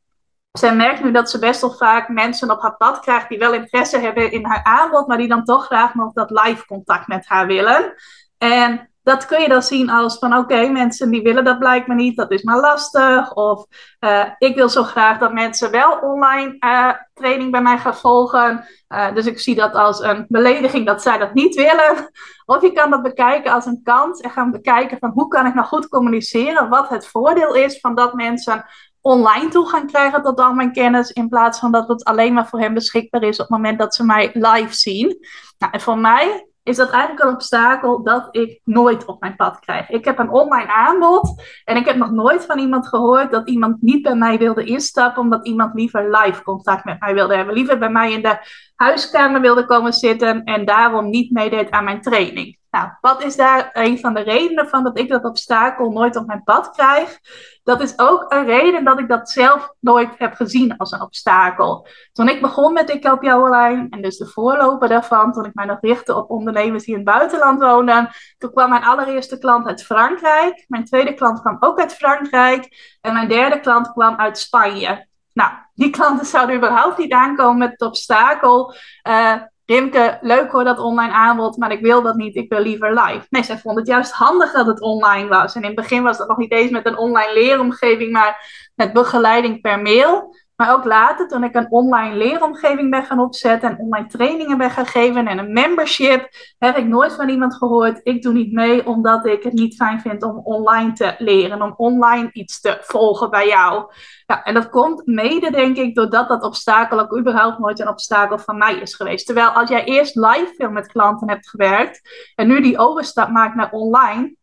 zij 0.52 0.76
merkt 0.76 1.04
nu 1.04 1.12
dat 1.12 1.30
ze 1.30 1.38
best 1.38 1.60
wel 1.60 1.72
vaak 1.72 2.08
mensen 2.08 2.50
op 2.50 2.62
haar 2.62 2.76
pad 2.76 3.00
krijgt 3.00 3.28
die 3.28 3.38
wel 3.38 3.54
interesse 3.54 3.98
hebben 3.98 4.32
in 4.32 4.44
haar 4.44 4.64
aanbod, 4.64 5.06
maar 5.06 5.18
die 5.18 5.28
dan 5.28 5.44
toch 5.44 5.64
graag 5.64 5.94
nog 5.94 6.12
dat 6.12 6.30
live 6.30 6.66
contact 6.66 7.06
met 7.06 7.28
haar 7.28 7.46
willen. 7.46 7.94
En 8.38 8.90
dat 9.10 9.26
kun 9.26 9.40
je 9.40 9.48
dan 9.48 9.62
zien 9.62 9.90
als 9.90 10.18
van 10.18 10.36
oké, 10.36 10.68
mensen 10.68 11.10
die 11.10 11.22
willen 11.22 11.44
dat 11.44 11.58
blijkbaar 11.58 11.96
niet, 11.96 12.16
dat 12.16 12.30
is 12.30 12.42
maar 12.42 12.60
lastig. 12.60 13.32
Of 13.32 13.66
uh, 14.00 14.24
ik 14.38 14.54
wil 14.54 14.68
zo 14.68 14.82
graag 14.82 15.18
dat 15.18 15.32
mensen 15.32 15.70
wel 15.70 15.98
online 15.98 16.56
uh, 16.60 16.92
training 17.14 17.50
bij 17.50 17.62
mij 17.62 17.78
gaan 17.78 17.96
volgen. 17.96 18.64
Uh, 18.88 19.14
dus 19.14 19.26
ik 19.26 19.38
zie 19.38 19.54
dat 19.54 19.74
als 19.74 20.00
een 20.00 20.24
belediging 20.28 20.86
dat 20.86 21.02
zij 21.02 21.18
dat 21.18 21.34
niet 21.34 21.54
willen. 21.54 22.10
Of 22.54 22.62
je 22.62 22.72
kan 22.72 22.90
dat 22.90 23.02
bekijken 23.02 23.52
als 23.52 23.66
een 23.66 23.80
kans 23.82 24.20
en 24.20 24.30
gaan 24.30 24.50
bekijken 24.50 24.98
van 24.98 25.10
hoe 25.14 25.28
kan 25.28 25.46
ik 25.46 25.54
nou 25.54 25.66
goed 25.66 25.88
communiceren, 25.88 26.68
wat 26.68 26.88
het 26.88 27.06
voordeel 27.06 27.54
is 27.54 27.80
van 27.80 27.94
dat 27.94 28.14
mensen 28.14 28.64
online 29.00 29.48
toegang 29.48 29.90
krijgen 29.90 30.22
tot 30.22 30.40
al 30.40 30.52
mijn 30.52 30.72
kennis, 30.72 31.10
in 31.10 31.28
plaats 31.28 31.58
van 31.58 31.72
dat 31.72 31.88
het 31.88 32.04
alleen 32.04 32.32
maar 32.32 32.48
voor 32.48 32.60
hen 32.60 32.74
beschikbaar 32.74 33.22
is 33.22 33.40
op 33.40 33.48
het 33.48 33.56
moment 33.56 33.78
dat 33.78 33.94
ze 33.94 34.04
mij 34.04 34.30
live 34.32 34.74
zien. 34.74 35.26
Nou, 35.58 35.72
en 35.72 35.80
voor 35.80 35.98
mij 35.98 36.49
is 36.62 36.76
dat 36.76 36.90
eigenlijk 36.90 37.24
een 37.24 37.34
obstakel 37.34 38.02
dat 38.02 38.28
ik 38.30 38.60
nooit 38.64 39.04
op 39.04 39.20
mijn 39.20 39.36
pad 39.36 39.58
krijg. 39.60 39.88
Ik 39.90 40.04
heb 40.04 40.18
een 40.18 40.30
online 40.30 40.72
aanbod 40.72 41.42
en 41.64 41.76
ik 41.76 41.86
heb 41.86 41.96
nog 41.96 42.10
nooit 42.10 42.46
van 42.46 42.58
iemand 42.58 42.88
gehoord 42.88 43.30
dat 43.30 43.48
iemand 43.48 43.82
niet 43.82 44.02
bij 44.02 44.14
mij 44.14 44.38
wilde 44.38 44.64
instappen 44.64 45.22
omdat 45.22 45.46
iemand 45.46 45.74
liever 45.74 46.10
live 46.10 46.42
contact 46.42 46.84
met 46.84 47.00
mij 47.00 47.14
wilde 47.14 47.36
hebben. 47.36 47.54
Liever 47.54 47.78
bij 47.78 47.90
mij 47.90 48.12
in 48.12 48.22
de 48.22 48.38
huiskamer 48.74 49.40
wilde 49.40 49.64
komen 49.64 49.92
zitten 49.92 50.44
en 50.44 50.64
daarom 50.64 51.10
niet 51.10 51.30
meedeed 51.30 51.70
aan 51.70 51.84
mijn 51.84 52.00
training. 52.00 52.59
Nou, 52.70 52.88
wat 53.00 53.22
is 53.22 53.36
daar 53.36 53.70
een 53.72 53.98
van 53.98 54.14
de 54.14 54.20
redenen 54.20 54.68
van 54.68 54.84
dat 54.84 54.98
ik 54.98 55.08
dat 55.08 55.24
obstakel 55.24 55.90
nooit 55.90 56.16
op 56.16 56.26
mijn 56.26 56.42
pad 56.42 56.70
krijg? 56.70 57.18
Dat 57.62 57.80
is 57.80 57.98
ook 57.98 58.24
een 58.28 58.44
reden 58.44 58.84
dat 58.84 58.98
ik 58.98 59.08
dat 59.08 59.30
zelf 59.30 59.74
nooit 59.80 60.18
heb 60.18 60.34
gezien 60.34 60.76
als 60.76 60.92
een 60.92 61.00
obstakel. 61.00 61.86
Toen 62.12 62.28
ik 62.28 62.40
begon 62.40 62.72
met 62.72 62.90
Ik 62.90 63.02
Help 63.02 63.22
Jou 63.22 63.44
Online, 63.44 63.86
en 63.90 64.02
dus 64.02 64.16
de 64.16 64.26
voorloper 64.26 64.88
daarvan, 64.88 65.32
toen 65.32 65.44
ik 65.44 65.54
mij 65.54 65.64
nog 65.64 65.78
richtte 65.80 66.16
op 66.16 66.30
ondernemers 66.30 66.84
die 66.84 66.94
in 66.94 67.00
het 67.00 67.16
buitenland 67.16 67.60
wonen, 67.60 68.10
toen 68.38 68.52
kwam 68.52 68.70
mijn 68.70 68.84
allereerste 68.84 69.38
klant 69.38 69.66
uit 69.66 69.84
Frankrijk. 69.84 70.64
Mijn 70.68 70.84
tweede 70.84 71.14
klant 71.14 71.40
kwam 71.40 71.56
ook 71.60 71.80
uit 71.80 71.94
Frankrijk. 71.94 72.68
En 73.00 73.12
mijn 73.12 73.28
derde 73.28 73.60
klant 73.60 73.92
kwam 73.92 74.16
uit 74.16 74.38
Spanje. 74.38 75.08
Nou, 75.32 75.52
die 75.74 75.90
klanten 75.90 76.26
zouden 76.26 76.56
überhaupt 76.56 76.98
niet 76.98 77.12
aankomen 77.12 77.58
met 77.58 77.70
het 77.70 77.82
obstakel. 77.82 78.74
Uh, 79.08 79.34
Rimke, 79.70 80.18
leuk 80.20 80.50
hoor 80.50 80.64
dat 80.64 80.78
online 80.78 81.12
aanbod, 81.12 81.56
maar 81.56 81.72
ik 81.72 81.80
wil 81.80 82.02
dat 82.02 82.14
niet, 82.14 82.36
ik 82.36 82.48
wil 82.48 82.60
liever 82.60 82.94
live. 82.94 83.26
Nee, 83.28 83.42
zij 83.42 83.58
vond 83.58 83.78
het 83.78 83.86
juist 83.86 84.12
handig 84.12 84.52
dat 84.52 84.66
het 84.66 84.80
online 84.80 85.28
was. 85.28 85.54
En 85.54 85.60
in 85.60 85.66
het 85.66 85.76
begin 85.76 86.02
was 86.02 86.18
dat 86.18 86.28
nog 86.28 86.36
niet 86.36 86.52
eens 86.52 86.70
met 86.70 86.86
een 86.86 86.96
online 86.96 87.32
leeromgeving, 87.32 88.12
maar 88.12 88.46
met 88.74 88.92
begeleiding 88.92 89.60
per 89.60 89.80
mail. 89.80 90.36
Maar 90.60 90.72
ook 90.72 90.84
later, 90.84 91.28
toen 91.28 91.44
ik 91.44 91.54
een 91.54 91.70
online 91.70 92.16
leeromgeving 92.16 92.90
ben 92.90 93.04
gaan 93.04 93.18
opzetten 93.18 93.70
en 93.70 93.78
online 93.78 94.06
trainingen 94.06 94.58
ben 94.58 94.70
gaan 94.70 94.86
geven 94.86 95.26
en 95.26 95.38
een 95.38 95.52
membership, 95.52 96.28
heb 96.58 96.76
ik 96.76 96.86
nooit 96.86 97.12
van 97.12 97.28
iemand 97.28 97.54
gehoord, 97.54 98.00
ik 98.02 98.22
doe 98.22 98.32
niet 98.32 98.52
mee 98.52 98.86
omdat 98.86 99.26
ik 99.26 99.42
het 99.42 99.52
niet 99.52 99.76
fijn 99.76 100.00
vind 100.00 100.22
om 100.22 100.38
online 100.44 100.92
te 100.92 101.14
leren, 101.18 101.62
om 101.62 101.74
online 101.76 102.30
iets 102.32 102.60
te 102.60 102.78
volgen 102.80 103.30
bij 103.30 103.46
jou. 103.46 103.92
Ja, 104.26 104.42
en 104.42 104.54
dat 104.54 104.68
komt 104.68 105.06
mede, 105.06 105.50
denk 105.50 105.76
ik, 105.76 105.94
doordat 105.94 106.28
dat 106.28 106.42
obstakel 106.42 107.00
ook 107.00 107.18
überhaupt 107.18 107.58
nooit 107.58 107.80
een 107.80 107.88
obstakel 107.88 108.38
van 108.38 108.58
mij 108.58 108.74
is 108.74 108.94
geweest. 108.94 109.26
Terwijl 109.26 109.48
als 109.48 109.68
jij 109.68 109.84
eerst 109.84 110.14
live 110.14 110.54
veel 110.56 110.70
met 110.70 110.86
klanten 110.86 111.28
hebt 111.28 111.48
gewerkt 111.48 112.00
en 112.34 112.46
nu 112.46 112.60
die 112.60 112.78
overstap 112.78 113.28
maakt 113.28 113.54
naar 113.54 113.70
online, 113.70 114.34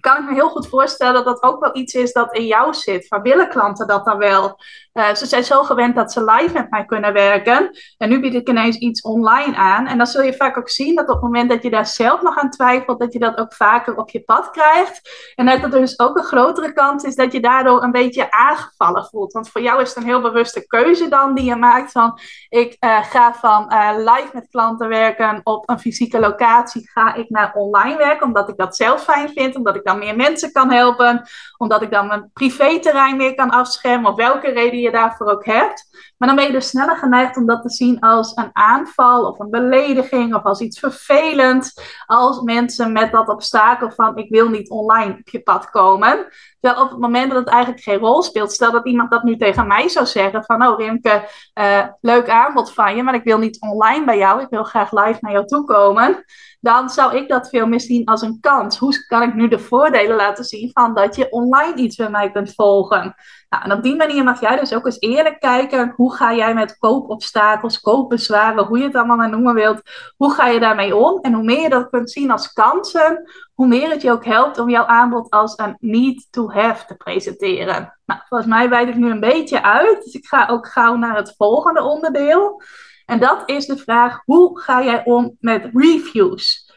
kan 0.00 0.16
ik 0.16 0.28
me 0.28 0.34
heel 0.34 0.48
goed 0.48 0.68
voorstellen 0.68 1.14
dat 1.14 1.24
dat 1.24 1.42
ook 1.42 1.60
wel 1.60 1.76
iets 1.76 1.94
is 1.94 2.12
dat 2.12 2.34
in 2.34 2.46
jou 2.46 2.74
zit. 2.74 3.06
Van 3.06 3.22
willen 3.22 3.48
klanten 3.48 3.86
dat 3.86 4.04
dan 4.04 4.18
wel? 4.18 4.58
Uh, 4.98 5.14
ze 5.14 5.26
zijn 5.26 5.44
zo 5.44 5.62
gewend 5.62 5.94
dat 5.94 6.12
ze 6.12 6.24
live 6.24 6.52
met 6.52 6.70
mij 6.70 6.84
kunnen 6.84 7.12
werken. 7.12 7.70
En 7.96 8.08
nu 8.08 8.20
bied 8.20 8.34
ik 8.34 8.48
ineens 8.48 8.76
iets 8.76 9.00
online 9.00 9.56
aan. 9.56 9.86
En 9.86 9.96
dan 9.96 10.06
zul 10.06 10.22
je 10.22 10.34
vaak 10.34 10.56
ook 10.56 10.68
zien 10.68 10.94
dat 10.94 11.08
op 11.08 11.14
het 11.14 11.22
moment 11.22 11.50
dat 11.50 11.62
je 11.62 11.70
daar 11.70 11.86
zelf 11.86 12.22
nog 12.22 12.38
aan 12.38 12.50
twijfelt, 12.50 12.98
dat 12.98 13.12
je 13.12 13.18
dat 13.18 13.38
ook 13.38 13.54
vaker 13.54 13.96
op 13.96 14.10
je 14.10 14.20
pad 14.20 14.50
krijgt. 14.50 15.32
En 15.34 15.46
dat 15.46 15.62
er 15.62 15.70
dus 15.70 15.98
ook 15.98 16.16
een 16.16 16.24
grotere 16.24 16.72
kans 16.72 17.04
is 17.04 17.14
dat 17.14 17.32
je 17.32 17.40
daardoor 17.40 17.82
een 17.82 17.92
beetje 17.92 18.30
aangevallen 18.30 19.04
voelt. 19.04 19.32
Want 19.32 19.48
voor 19.48 19.60
jou 19.60 19.82
is 19.82 19.88
het 19.88 19.96
een 19.96 20.08
heel 20.08 20.20
bewuste 20.20 20.66
keuze 20.66 21.08
dan 21.08 21.34
die 21.34 21.44
je 21.44 21.56
maakt 21.56 21.92
van 21.92 22.18
ik 22.48 22.76
uh, 22.80 23.04
ga 23.04 23.34
van 23.34 23.72
uh, 23.72 23.90
live 23.96 24.30
met 24.32 24.48
klanten 24.50 24.88
werken 24.88 25.40
op 25.42 25.68
een 25.68 25.80
fysieke 25.80 26.20
locatie, 26.20 26.90
ga 26.90 27.14
ik 27.14 27.30
naar 27.30 27.54
online 27.54 27.96
werken, 27.96 28.26
omdat 28.26 28.48
ik 28.48 28.56
dat 28.56 28.76
zelf 28.76 29.02
fijn 29.02 29.28
vind, 29.28 29.56
omdat 29.56 29.76
ik 29.76 29.84
dan 29.84 29.98
meer 29.98 30.16
mensen 30.16 30.52
kan 30.52 30.70
helpen, 30.70 31.28
omdat 31.58 31.82
ik 31.82 31.90
dan 31.90 32.06
mijn 32.06 32.30
privéterrein 32.32 33.16
meer 33.16 33.34
kan 33.34 33.50
afschermen, 33.50 34.10
of 34.10 34.16
welke 34.16 34.50
reden 34.50 34.80
je 34.80 34.90
daarvoor 34.90 35.26
ook 35.26 35.44
hebt. 35.44 35.87
Maar 36.16 36.28
dan 36.28 36.36
ben 36.36 36.46
je 36.46 36.52
dus 36.52 36.68
sneller 36.68 36.96
geneigd 36.96 37.36
om 37.36 37.46
dat 37.46 37.62
te 37.62 37.70
zien 37.70 38.00
als 38.00 38.36
een 38.36 38.50
aanval 38.52 39.24
of 39.24 39.38
een 39.38 39.50
belediging 39.50 40.34
of 40.34 40.42
als 40.42 40.60
iets 40.60 40.78
vervelends. 40.78 41.80
Als 42.06 42.40
mensen 42.40 42.92
met 42.92 43.12
dat 43.12 43.28
obstakel 43.28 43.90
van 43.90 44.16
ik 44.16 44.30
wil 44.30 44.48
niet 44.48 44.70
online 44.70 45.12
op 45.12 45.28
je 45.28 45.40
pad 45.42 45.70
komen. 45.70 46.26
Terwijl 46.60 46.84
op 46.84 46.90
het 46.90 46.98
moment 46.98 47.30
dat 47.30 47.38
het 47.38 47.48
eigenlijk 47.48 47.82
geen 47.82 47.98
rol 47.98 48.22
speelt, 48.22 48.52
stel 48.52 48.72
dat 48.72 48.86
iemand 48.86 49.10
dat 49.10 49.22
nu 49.22 49.36
tegen 49.36 49.66
mij 49.66 49.88
zou 49.88 50.06
zeggen 50.06 50.44
van 50.44 50.66
oh 50.66 50.78
Rimke, 50.78 51.28
uh, 51.54 51.86
leuk 52.00 52.28
aanbod 52.28 52.72
van 52.72 52.96
je, 52.96 53.02
maar 53.02 53.14
ik 53.14 53.24
wil 53.24 53.38
niet 53.38 53.60
online 53.60 54.04
bij 54.04 54.18
jou, 54.18 54.40
ik 54.40 54.48
wil 54.50 54.64
graag 54.64 54.92
live 54.92 55.18
naar 55.20 55.32
jou 55.32 55.46
toe 55.46 55.64
komen 55.64 56.24
dan 56.60 56.90
zou 56.90 57.16
ik 57.16 57.28
dat 57.28 57.48
veel 57.48 57.66
meer 57.66 57.80
zien 57.80 58.04
als 58.04 58.22
een 58.22 58.40
kans. 58.40 58.78
Hoe 58.78 59.06
kan 59.06 59.22
ik 59.22 59.34
nu 59.34 59.48
de 59.48 59.58
voordelen 59.58 60.16
laten 60.16 60.44
zien 60.44 60.70
van 60.72 60.94
dat 60.94 61.16
je 61.16 61.30
online 61.30 61.76
iets 61.76 61.96
bij 61.96 62.10
mij 62.10 62.30
kunt 62.30 62.54
volgen? 62.54 63.14
Nou, 63.48 63.64
en 63.64 63.72
op 63.72 63.82
die 63.82 63.96
manier 63.96 64.24
mag 64.24 64.40
jij 64.40 64.56
dus 64.56 64.74
ook 64.74 64.84
eens 64.84 65.00
eerlijk 65.00 65.40
kijken, 65.40 65.92
hoe 65.96 66.14
ga 66.14 66.34
jij 66.34 66.54
met 66.54 66.78
koopobstakels, 66.78 67.80
koopbezwaren, 67.80 68.64
hoe 68.64 68.78
je 68.78 68.84
het 68.84 68.94
allemaal 68.94 69.16
maar 69.16 69.30
noemen 69.30 69.54
wilt, 69.54 69.80
hoe 70.16 70.34
ga 70.34 70.46
je 70.46 70.60
daarmee 70.60 70.96
om? 70.96 71.20
En 71.20 71.32
hoe 71.32 71.44
meer 71.44 71.60
je 71.60 71.68
dat 71.68 71.90
kunt 71.90 72.10
zien 72.10 72.30
als 72.30 72.52
kansen, 72.52 73.30
hoe 73.54 73.66
meer 73.66 73.90
het 73.90 74.02
je 74.02 74.10
ook 74.10 74.24
helpt 74.24 74.58
om 74.58 74.70
jouw 74.70 74.84
aanbod 74.84 75.30
als 75.30 75.58
een 75.58 75.76
need 75.80 76.26
to 76.30 76.50
have 76.50 76.86
te 76.86 76.96
presenteren. 76.96 77.98
Nou, 78.04 78.20
volgens 78.28 78.50
mij 78.50 78.68
wijd 78.68 78.88
ik 78.88 78.96
nu 78.96 79.10
een 79.10 79.20
beetje 79.20 79.62
uit, 79.62 80.04
dus 80.04 80.14
ik 80.14 80.26
ga 80.26 80.46
ook 80.50 80.68
gauw 80.68 80.96
naar 80.96 81.16
het 81.16 81.34
volgende 81.36 81.82
onderdeel. 81.82 82.62
En 83.06 83.18
dat 83.18 83.42
is 83.46 83.66
de 83.66 83.76
vraag: 83.76 84.22
hoe 84.24 84.60
ga 84.60 84.82
jij 84.82 85.04
om 85.04 85.36
met 85.40 85.70
reviews? 85.72 86.72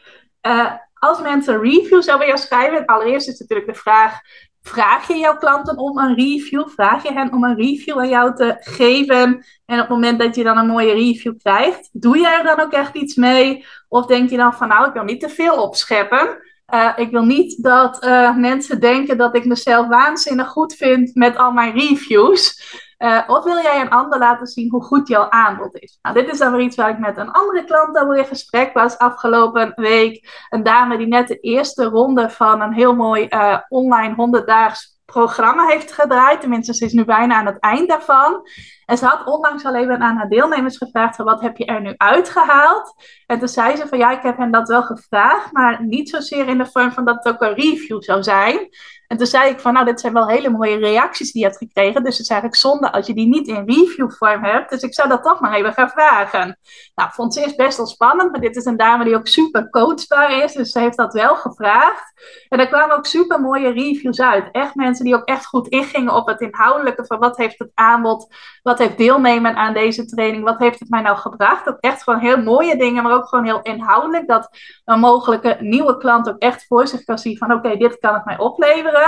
Uh, 0.46 0.72
als 0.94 1.20
mensen 1.20 1.60
reviews 1.60 2.10
over 2.10 2.26
jou 2.26 2.38
schrijven, 2.38 2.86
allereerst 2.86 3.28
is 3.28 3.38
natuurlijk 3.38 3.68
de 3.68 3.80
vraag: 3.80 4.20
vraag 4.62 5.08
je 5.08 5.16
jouw 5.16 5.36
klanten 5.36 5.78
om 5.78 5.98
een 5.98 6.14
review? 6.14 6.68
Vraag 6.68 7.02
je 7.02 7.12
hen 7.12 7.32
om 7.32 7.44
een 7.44 7.56
review 7.56 7.98
aan 7.98 8.08
jou 8.08 8.34
te 8.34 8.56
geven? 8.60 9.44
En 9.66 9.74
op 9.74 9.80
het 9.80 9.88
moment 9.88 10.18
dat 10.18 10.34
je 10.34 10.44
dan 10.44 10.58
een 10.58 10.66
mooie 10.66 10.92
review 10.92 11.38
krijgt, 11.38 11.88
doe 11.92 12.18
jij 12.18 12.38
er 12.38 12.44
dan 12.44 12.60
ook 12.60 12.72
echt 12.72 12.94
iets 12.94 13.14
mee? 13.14 13.66
Of 13.88 14.06
denk 14.06 14.30
je 14.30 14.36
dan 14.36 14.54
van 14.54 14.68
nou, 14.68 14.86
ik 14.86 14.92
wil 14.92 15.02
niet 15.02 15.20
te 15.20 15.28
veel 15.28 15.62
opscheppen? 15.62 16.38
Uh, 16.74 16.92
ik 16.96 17.10
wil 17.10 17.24
niet 17.24 17.62
dat 17.62 18.04
uh, 18.04 18.36
mensen 18.36 18.80
denken 18.80 19.16
dat 19.16 19.36
ik 19.36 19.44
mezelf 19.44 19.86
waanzinnig 19.86 20.48
goed 20.48 20.74
vind 20.74 21.14
met 21.14 21.36
al 21.36 21.52
mijn 21.52 21.72
reviews. 21.72 22.62
Uh, 23.02 23.22
of 23.26 23.44
wil 23.44 23.62
jij 23.62 23.80
een 23.80 23.90
ander 23.90 24.18
laten 24.18 24.46
zien 24.46 24.70
hoe 24.70 24.82
goed 24.82 25.08
jouw 25.08 25.30
aanbod 25.30 25.74
is? 25.74 25.98
Nou, 26.02 26.14
dit 26.14 26.32
is 26.32 26.38
dan 26.38 26.52
weer 26.52 26.60
iets 26.60 26.76
waar 26.76 26.90
ik 26.90 26.98
met 26.98 27.16
een 27.16 27.30
andere 27.30 27.64
klant 27.64 27.98
over 27.98 28.16
in 28.16 28.24
gesprek 28.24 28.72
was 28.72 28.98
afgelopen 28.98 29.72
week. 29.76 30.46
Een 30.48 30.62
dame 30.62 30.96
die 30.96 31.06
net 31.06 31.28
de 31.28 31.38
eerste 31.38 31.84
ronde 31.84 32.30
van 32.30 32.60
een 32.60 32.72
heel 32.72 32.94
mooi 32.94 33.26
uh, 33.30 33.58
online 33.68 34.42
100-daags 34.42 34.92
programma 35.04 35.66
heeft 35.66 35.92
gedraaid. 35.92 36.40
Tenminste, 36.40 36.74
ze 36.74 36.84
is 36.84 36.92
nu 36.92 37.04
bijna 37.04 37.34
aan 37.34 37.46
het 37.46 37.58
eind 37.58 37.88
daarvan. 37.88 38.46
En 38.86 38.98
ze 38.98 39.04
had 39.06 39.26
onlangs 39.26 39.64
al 39.64 39.74
even 39.74 40.00
aan 40.00 40.16
haar 40.16 40.28
deelnemers 40.28 40.76
gevraagd: 40.76 41.16
wat 41.16 41.40
heb 41.40 41.56
je 41.56 41.64
er 41.64 41.80
nu 41.80 41.94
uitgehaald? 41.96 42.94
En 43.26 43.38
toen 43.38 43.48
zei 43.48 43.76
ze 43.76 43.88
van 43.88 43.98
ja, 43.98 44.10
ik 44.10 44.22
heb 44.22 44.36
hen 44.36 44.50
dat 44.50 44.68
wel 44.68 44.82
gevraagd, 44.82 45.52
maar 45.52 45.84
niet 45.84 46.10
zozeer 46.10 46.48
in 46.48 46.58
de 46.58 46.66
vorm 46.66 46.92
van 46.92 47.04
dat 47.04 47.24
het 47.24 47.34
ook 47.34 47.42
een 47.42 47.54
review 47.54 48.02
zou 48.02 48.22
zijn. 48.22 48.68
En 49.12 49.18
toen 49.18 49.26
zei 49.26 49.50
ik 49.50 49.60
van, 49.60 49.72
nou, 49.72 49.84
dit 49.86 50.00
zijn 50.00 50.12
wel 50.12 50.28
hele 50.28 50.50
mooie 50.50 50.76
reacties 50.76 51.32
die 51.32 51.42
je 51.42 51.46
hebt 51.46 51.58
gekregen. 51.58 52.04
Dus 52.04 52.12
het 52.12 52.22
is 52.22 52.28
eigenlijk 52.28 52.60
zonde 52.60 52.92
als 52.92 53.06
je 53.06 53.14
die 53.14 53.26
niet 53.26 53.46
in 53.46 53.64
reviewvorm 53.66 54.44
hebt. 54.44 54.70
Dus 54.70 54.82
ik 54.82 54.94
zou 54.94 55.08
dat 55.08 55.22
toch 55.22 55.40
maar 55.40 55.52
even 55.52 55.72
gaan 55.72 55.90
vragen. 55.90 56.58
Nou, 56.94 57.10
vond 57.12 57.34
ze 57.34 57.40
eerst 57.40 57.56
best 57.56 57.76
wel 57.76 57.86
spannend, 57.86 58.30
maar 58.30 58.40
dit 58.40 58.56
is 58.56 58.64
een 58.64 58.76
dame 58.76 59.04
die 59.04 59.16
ook 59.16 59.26
super 59.26 59.70
coachbaar 59.70 60.42
is. 60.42 60.52
Dus 60.52 60.70
ze 60.70 60.78
heeft 60.78 60.96
dat 60.96 61.12
wel 61.12 61.36
gevraagd. 61.36 62.12
En 62.48 62.60
er 62.60 62.68
kwamen 62.68 62.96
ook 62.96 63.06
super 63.06 63.40
mooie 63.40 63.72
reviews 63.72 64.20
uit. 64.20 64.48
Echt 64.52 64.74
mensen 64.74 65.04
die 65.04 65.14
ook 65.14 65.24
echt 65.24 65.46
goed 65.46 65.68
ingingen 65.68 66.14
op 66.14 66.26
het 66.26 66.40
inhoudelijke 66.40 67.06
van 67.06 67.18
wat 67.18 67.36
heeft 67.36 67.58
het 67.58 67.70
aanbod, 67.74 68.34
wat 68.62 68.78
heeft 68.78 68.98
deelnemen 68.98 69.56
aan 69.56 69.74
deze 69.74 70.04
training, 70.04 70.44
wat 70.44 70.58
heeft 70.58 70.80
het 70.80 70.88
mij 70.88 71.02
nou 71.02 71.16
gebracht. 71.16 71.68
Ook 71.68 71.80
echt 71.80 72.02
gewoon 72.02 72.20
heel 72.20 72.42
mooie 72.42 72.76
dingen, 72.76 73.02
maar 73.02 73.14
ook 73.14 73.28
gewoon 73.28 73.44
heel 73.44 73.62
inhoudelijk. 73.62 74.28
Dat 74.28 74.48
een 74.84 75.00
mogelijke 75.00 75.56
nieuwe 75.60 75.96
klant 75.96 76.28
ook 76.28 76.38
echt 76.38 76.66
voor 76.66 76.86
zich 76.86 77.04
kan 77.04 77.18
zien 77.18 77.38
van 77.38 77.52
oké, 77.52 77.76
dit 77.76 77.98
kan 77.98 78.14
het 78.14 78.24
mij 78.24 78.38
opleveren. 78.38 79.01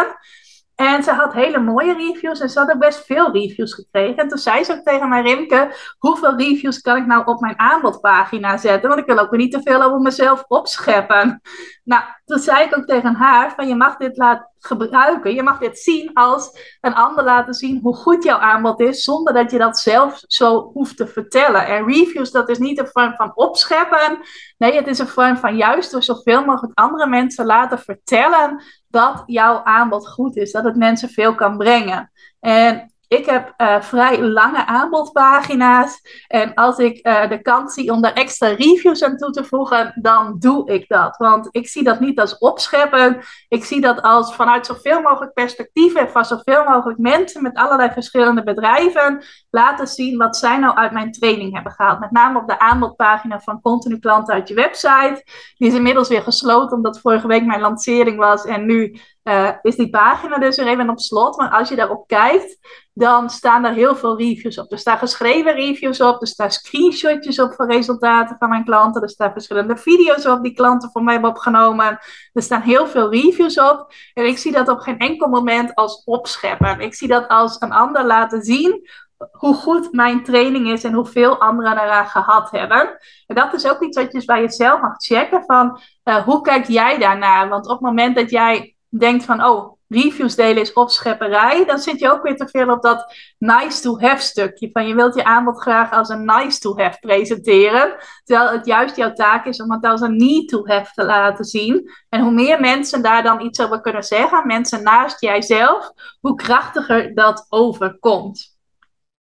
En 0.74 1.02
ze 1.02 1.12
had 1.12 1.32
hele 1.32 1.58
mooie 1.58 1.94
reviews 1.94 2.40
en 2.40 2.48
ze 2.48 2.58
had 2.58 2.70
ook 2.70 2.78
best 2.78 3.04
veel 3.04 3.32
reviews 3.32 3.74
gekregen. 3.74 4.16
En 4.16 4.28
toen 4.28 4.38
zei 4.38 4.64
ze 4.64 4.72
ook 4.72 4.82
tegen 4.82 5.08
mij, 5.08 5.22
Rimke, 5.22 5.74
hoeveel 5.98 6.36
reviews 6.36 6.80
kan 6.80 6.96
ik 6.96 7.06
nou 7.06 7.26
op 7.26 7.40
mijn 7.40 7.58
aanbodpagina 7.58 8.56
zetten? 8.56 8.88
Want 8.88 9.00
ik 9.00 9.06
wil 9.06 9.18
ook 9.18 9.30
weer 9.30 9.40
niet 9.40 9.52
te 9.52 9.62
veel 9.62 9.82
over 9.82 10.00
mezelf 10.00 10.44
opscheppen. 10.48 11.40
Nou, 11.84 12.02
toen 12.24 12.38
zei 12.38 12.64
ik 12.64 12.76
ook 12.76 12.84
tegen 12.84 13.14
haar, 13.14 13.54
van 13.54 13.68
je 13.68 13.74
mag 13.74 13.96
dit 13.96 14.16
laten 14.16 14.50
gebruiken. 14.66 15.34
Je 15.34 15.42
mag 15.42 15.58
dit 15.58 15.78
zien 15.78 16.10
als 16.12 16.76
een 16.80 16.94
ander 16.94 17.24
laten 17.24 17.54
zien 17.54 17.80
hoe 17.82 17.94
goed 17.94 18.24
jouw 18.24 18.38
aanbod 18.38 18.80
is, 18.80 19.02
zonder 19.02 19.32
dat 19.34 19.50
je 19.50 19.58
dat 19.58 19.78
zelf 19.78 20.22
zo 20.26 20.70
hoeft 20.72 20.96
te 20.96 21.06
vertellen. 21.06 21.66
En 21.66 21.86
reviews, 21.86 22.30
dat 22.30 22.48
is 22.48 22.58
niet 22.58 22.78
een 22.78 22.88
vorm 22.92 23.14
van 23.14 23.32
opscheppen. 23.34 24.18
Nee, 24.58 24.76
het 24.76 24.86
is 24.86 24.98
een 24.98 25.08
vorm 25.08 25.36
van 25.36 25.56
juist 25.56 25.90
door 25.90 26.02
zoveel 26.02 26.44
mogelijk 26.44 26.78
andere 26.78 27.06
mensen 27.06 27.46
laten 27.46 27.78
vertellen 27.78 28.62
dat 28.88 29.22
jouw 29.26 29.62
aanbod 29.64 30.08
goed 30.08 30.36
is, 30.36 30.52
dat 30.52 30.64
het 30.64 30.76
mensen 30.76 31.08
veel 31.08 31.34
kan 31.34 31.56
brengen. 31.56 32.12
En 32.40 32.93
ik 33.08 33.26
heb 33.26 33.54
uh, 33.56 33.80
vrij 33.80 34.22
lange 34.22 34.66
aanbodpagina's. 34.66 36.00
En 36.26 36.54
als 36.54 36.78
ik 36.78 37.06
uh, 37.06 37.28
de 37.28 37.42
kans 37.42 37.74
zie 37.74 37.92
om 37.92 38.02
daar 38.02 38.12
extra 38.12 38.48
reviews 38.48 39.02
aan 39.02 39.16
toe 39.16 39.30
te 39.30 39.44
voegen, 39.44 39.92
dan 40.00 40.36
doe 40.38 40.70
ik 40.72 40.88
dat. 40.88 41.16
Want 41.16 41.48
ik 41.50 41.68
zie 41.68 41.82
dat 41.82 42.00
niet 42.00 42.20
als 42.20 42.38
opscheppen. 42.38 43.22
Ik 43.48 43.64
zie 43.64 43.80
dat 43.80 44.02
als 44.02 44.34
vanuit 44.34 44.66
zoveel 44.66 45.00
mogelijk 45.00 45.32
perspectieven 45.32 46.10
van 46.10 46.24
zoveel 46.24 46.64
mogelijk 46.64 46.98
mensen 46.98 47.42
met 47.42 47.56
allerlei 47.56 47.90
verschillende 47.90 48.42
bedrijven 48.42 49.24
laten 49.50 49.86
zien 49.86 50.18
wat 50.18 50.36
zij 50.36 50.58
nou 50.58 50.76
uit 50.76 50.92
mijn 50.92 51.12
training 51.12 51.52
hebben 51.54 51.72
gehaald. 51.72 52.00
Met 52.00 52.10
name 52.10 52.38
op 52.38 52.48
de 52.48 52.58
aanbodpagina 52.58 53.40
van 53.40 53.60
continu 53.60 53.98
klanten 53.98 54.34
uit 54.34 54.48
je 54.48 54.54
website. 54.54 55.22
Die 55.56 55.68
is 55.68 55.74
inmiddels 55.74 56.08
weer 56.08 56.22
gesloten 56.22 56.76
omdat 56.76 57.00
vorige 57.00 57.26
week 57.26 57.44
mijn 57.44 57.60
lancering 57.60 58.18
was 58.18 58.44
en 58.44 58.66
nu 58.66 58.98
uh, 59.24 59.50
is 59.62 59.76
die 59.76 59.90
pagina 59.90 60.38
dus 60.38 60.56
weer 60.56 60.66
even 60.66 60.90
op 60.90 61.00
slot. 61.00 61.36
Maar 61.36 61.50
als 61.50 61.68
je 61.68 61.76
daarop 61.76 62.06
kijkt, 62.06 62.58
dan 62.92 63.30
staan 63.30 63.64
er 63.64 63.72
heel 63.72 63.96
veel 63.96 64.18
reviews 64.18 64.58
op. 64.58 64.72
Er 64.72 64.78
staan 64.78 64.98
geschreven 64.98 65.54
reviews 65.54 66.00
op, 66.00 66.20
er 66.20 66.26
staan 66.26 66.50
screenshotjes 66.50 67.38
op 67.38 67.54
van 67.54 67.70
resultaten 67.70 68.36
van 68.38 68.48
mijn 68.48 68.64
klanten, 68.64 69.02
er 69.02 69.08
staan 69.08 69.32
verschillende 69.32 69.76
video's 69.76 70.26
op 70.26 70.42
die 70.42 70.54
klanten 70.54 70.90
voor 70.90 71.02
mij 71.02 71.12
hebben 71.12 71.30
opgenomen. 71.30 71.98
Er 72.32 72.42
staan 72.42 72.60
heel 72.60 72.86
veel 72.86 73.10
reviews 73.10 73.60
op. 73.60 73.92
En 74.14 74.26
ik 74.26 74.38
zie 74.38 74.52
dat 74.52 74.68
op 74.68 74.78
geen 74.78 74.98
enkel 74.98 75.28
moment 75.28 75.74
als 75.74 76.02
opscheppen. 76.04 76.80
Ik 76.80 76.94
zie 76.94 77.08
dat 77.08 77.28
als 77.28 77.56
een 77.60 77.72
ander 77.72 78.04
laten 78.04 78.42
zien 78.42 78.88
hoe 79.32 79.54
goed 79.54 79.92
mijn 79.92 80.22
training 80.22 80.68
is 80.68 80.84
en 80.84 80.92
hoeveel 80.92 81.40
anderen 81.40 81.78
eraan 81.78 82.06
gehad 82.06 82.50
hebben. 82.50 82.98
En 83.26 83.34
dat 83.34 83.52
is 83.52 83.68
ook 83.68 83.82
iets 83.82 83.96
wat 83.96 84.12
je 84.12 84.24
bij 84.24 84.40
jezelf 84.40 84.80
mag 84.80 84.94
checken 84.96 85.44
van 85.44 85.80
uh, 86.04 86.16
hoe 86.16 86.40
kijk 86.40 86.66
jij 86.66 86.98
daarnaar? 86.98 87.48
Want 87.48 87.64
op 87.66 87.72
het 87.72 87.80
moment 87.80 88.16
dat 88.16 88.30
jij 88.30 88.73
denkt 88.98 89.24
van, 89.24 89.44
oh, 89.44 89.72
reviews 89.88 90.34
delen 90.34 90.62
is 90.62 90.72
opschepperij, 90.72 91.64
dan 91.64 91.78
zit 91.78 91.98
je 91.98 92.10
ook 92.10 92.22
weer 92.22 92.36
te 92.36 92.48
veel 92.48 92.70
op 92.70 92.82
dat 92.82 93.14
nice 93.38 93.80
to 93.80 94.00
have 94.00 94.22
stukje. 94.22 94.70
Van 94.72 94.86
je 94.86 94.94
wilt 94.94 95.14
je 95.14 95.24
aanbod 95.24 95.60
graag 95.60 95.92
als 95.92 96.08
een 96.08 96.24
nice 96.24 96.60
to 96.60 96.76
have 96.76 96.98
presenteren, 97.00 97.94
terwijl 98.24 98.50
het 98.50 98.66
juist 98.66 98.96
jouw 98.96 99.12
taak 99.12 99.46
is 99.46 99.62
om 99.62 99.72
het 99.72 99.84
als 99.84 100.00
een 100.00 100.16
need 100.16 100.48
to 100.48 100.66
have 100.66 100.92
te 100.94 101.04
laten 101.04 101.44
zien. 101.44 101.90
En 102.08 102.20
hoe 102.20 102.32
meer 102.32 102.60
mensen 102.60 103.02
daar 103.02 103.22
dan 103.22 103.40
iets 103.40 103.60
over 103.60 103.80
kunnen 103.80 104.02
zeggen, 104.02 104.46
mensen 104.46 104.82
naast 104.82 105.20
jijzelf, 105.20 105.92
hoe 106.20 106.34
krachtiger 106.34 107.14
dat 107.14 107.46
overkomt. 107.48 108.53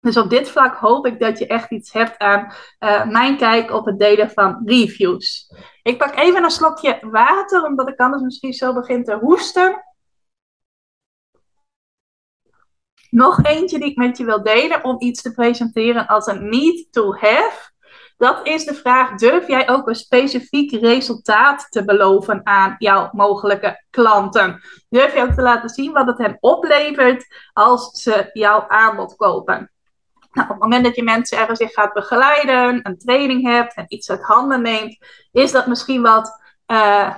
Dus 0.05 0.17
op 0.17 0.31
dit 0.31 0.49
vlak 0.49 0.77
hoop 0.77 1.07
ik 1.07 1.21
dat 1.21 1.39
je 1.39 1.47
echt 1.47 1.71
iets 1.71 1.93
hebt 1.93 2.19
aan 2.19 2.53
uh, 2.81 3.07
mijn 3.07 3.37
kijk 3.37 3.71
op 3.71 3.85
het 3.85 3.99
delen 3.99 4.31
van 4.31 4.63
reviews. 4.65 5.53
Ik 5.83 5.99
pak 5.99 6.17
even 6.17 6.45
een 6.45 6.51
slokje 6.51 6.99
water, 7.11 7.65
omdat 7.65 7.89
ik 7.89 7.99
anders 8.01 8.23
misschien 8.23 8.53
zo 8.53 8.75
begin 8.75 9.05
te 9.05 9.15
hoesten. 9.15 9.85
Nog 13.11 13.43
eentje 13.43 13.79
die 13.79 13.91
ik 13.91 13.97
met 13.97 14.17
je 14.19 14.25
wil 14.25 14.43
delen 14.43 14.85
om 14.85 14.97
iets 14.99 15.23
te 15.23 15.33
presenteren 15.33 16.07
als 16.07 16.27
een 16.27 16.49
need 16.49 16.93
to 16.93 17.15
have. 17.15 17.73
Dat 18.17 18.47
is 18.47 18.65
de 18.65 18.75
vraag: 18.75 19.15
durf 19.15 19.47
jij 19.47 19.69
ook 19.69 19.89
een 19.89 19.95
specifiek 19.95 20.81
resultaat 20.81 21.67
te 21.71 21.85
beloven 21.85 22.41
aan 22.47 22.75
jouw 22.79 23.09
mogelijke 23.13 23.85
klanten? 23.91 24.61
Durf 24.89 25.15
je 25.15 25.23
ook 25.23 25.35
te 25.35 25.43
laten 25.43 25.69
zien 25.69 25.93
wat 25.93 26.07
het 26.07 26.19
hen 26.19 26.37
oplevert 26.41 27.27
als 27.53 28.03
ze 28.03 28.31
jouw 28.33 28.69
aanbod 28.69 29.17
kopen? 29.17 29.69
Nou, 30.35 30.49
op 30.49 30.55
het 30.55 30.63
moment 30.63 30.85
dat 30.85 30.97
je 30.97 31.03
mensen 31.03 31.39
ergens 31.39 31.59
in 31.59 31.69
gaat 31.69 31.93
begeleiden, 31.93 32.81
een 32.83 32.99
training 32.99 33.43
hebt 33.43 33.75
en 33.75 33.85
iets 33.89 34.11
uit 34.11 34.23
handen 34.23 34.63
neemt, 34.63 34.97
is 35.33 35.53
dat 35.53 35.67
misschien 35.67 36.03
wat, 36.03 36.41
uh, 36.67 37.15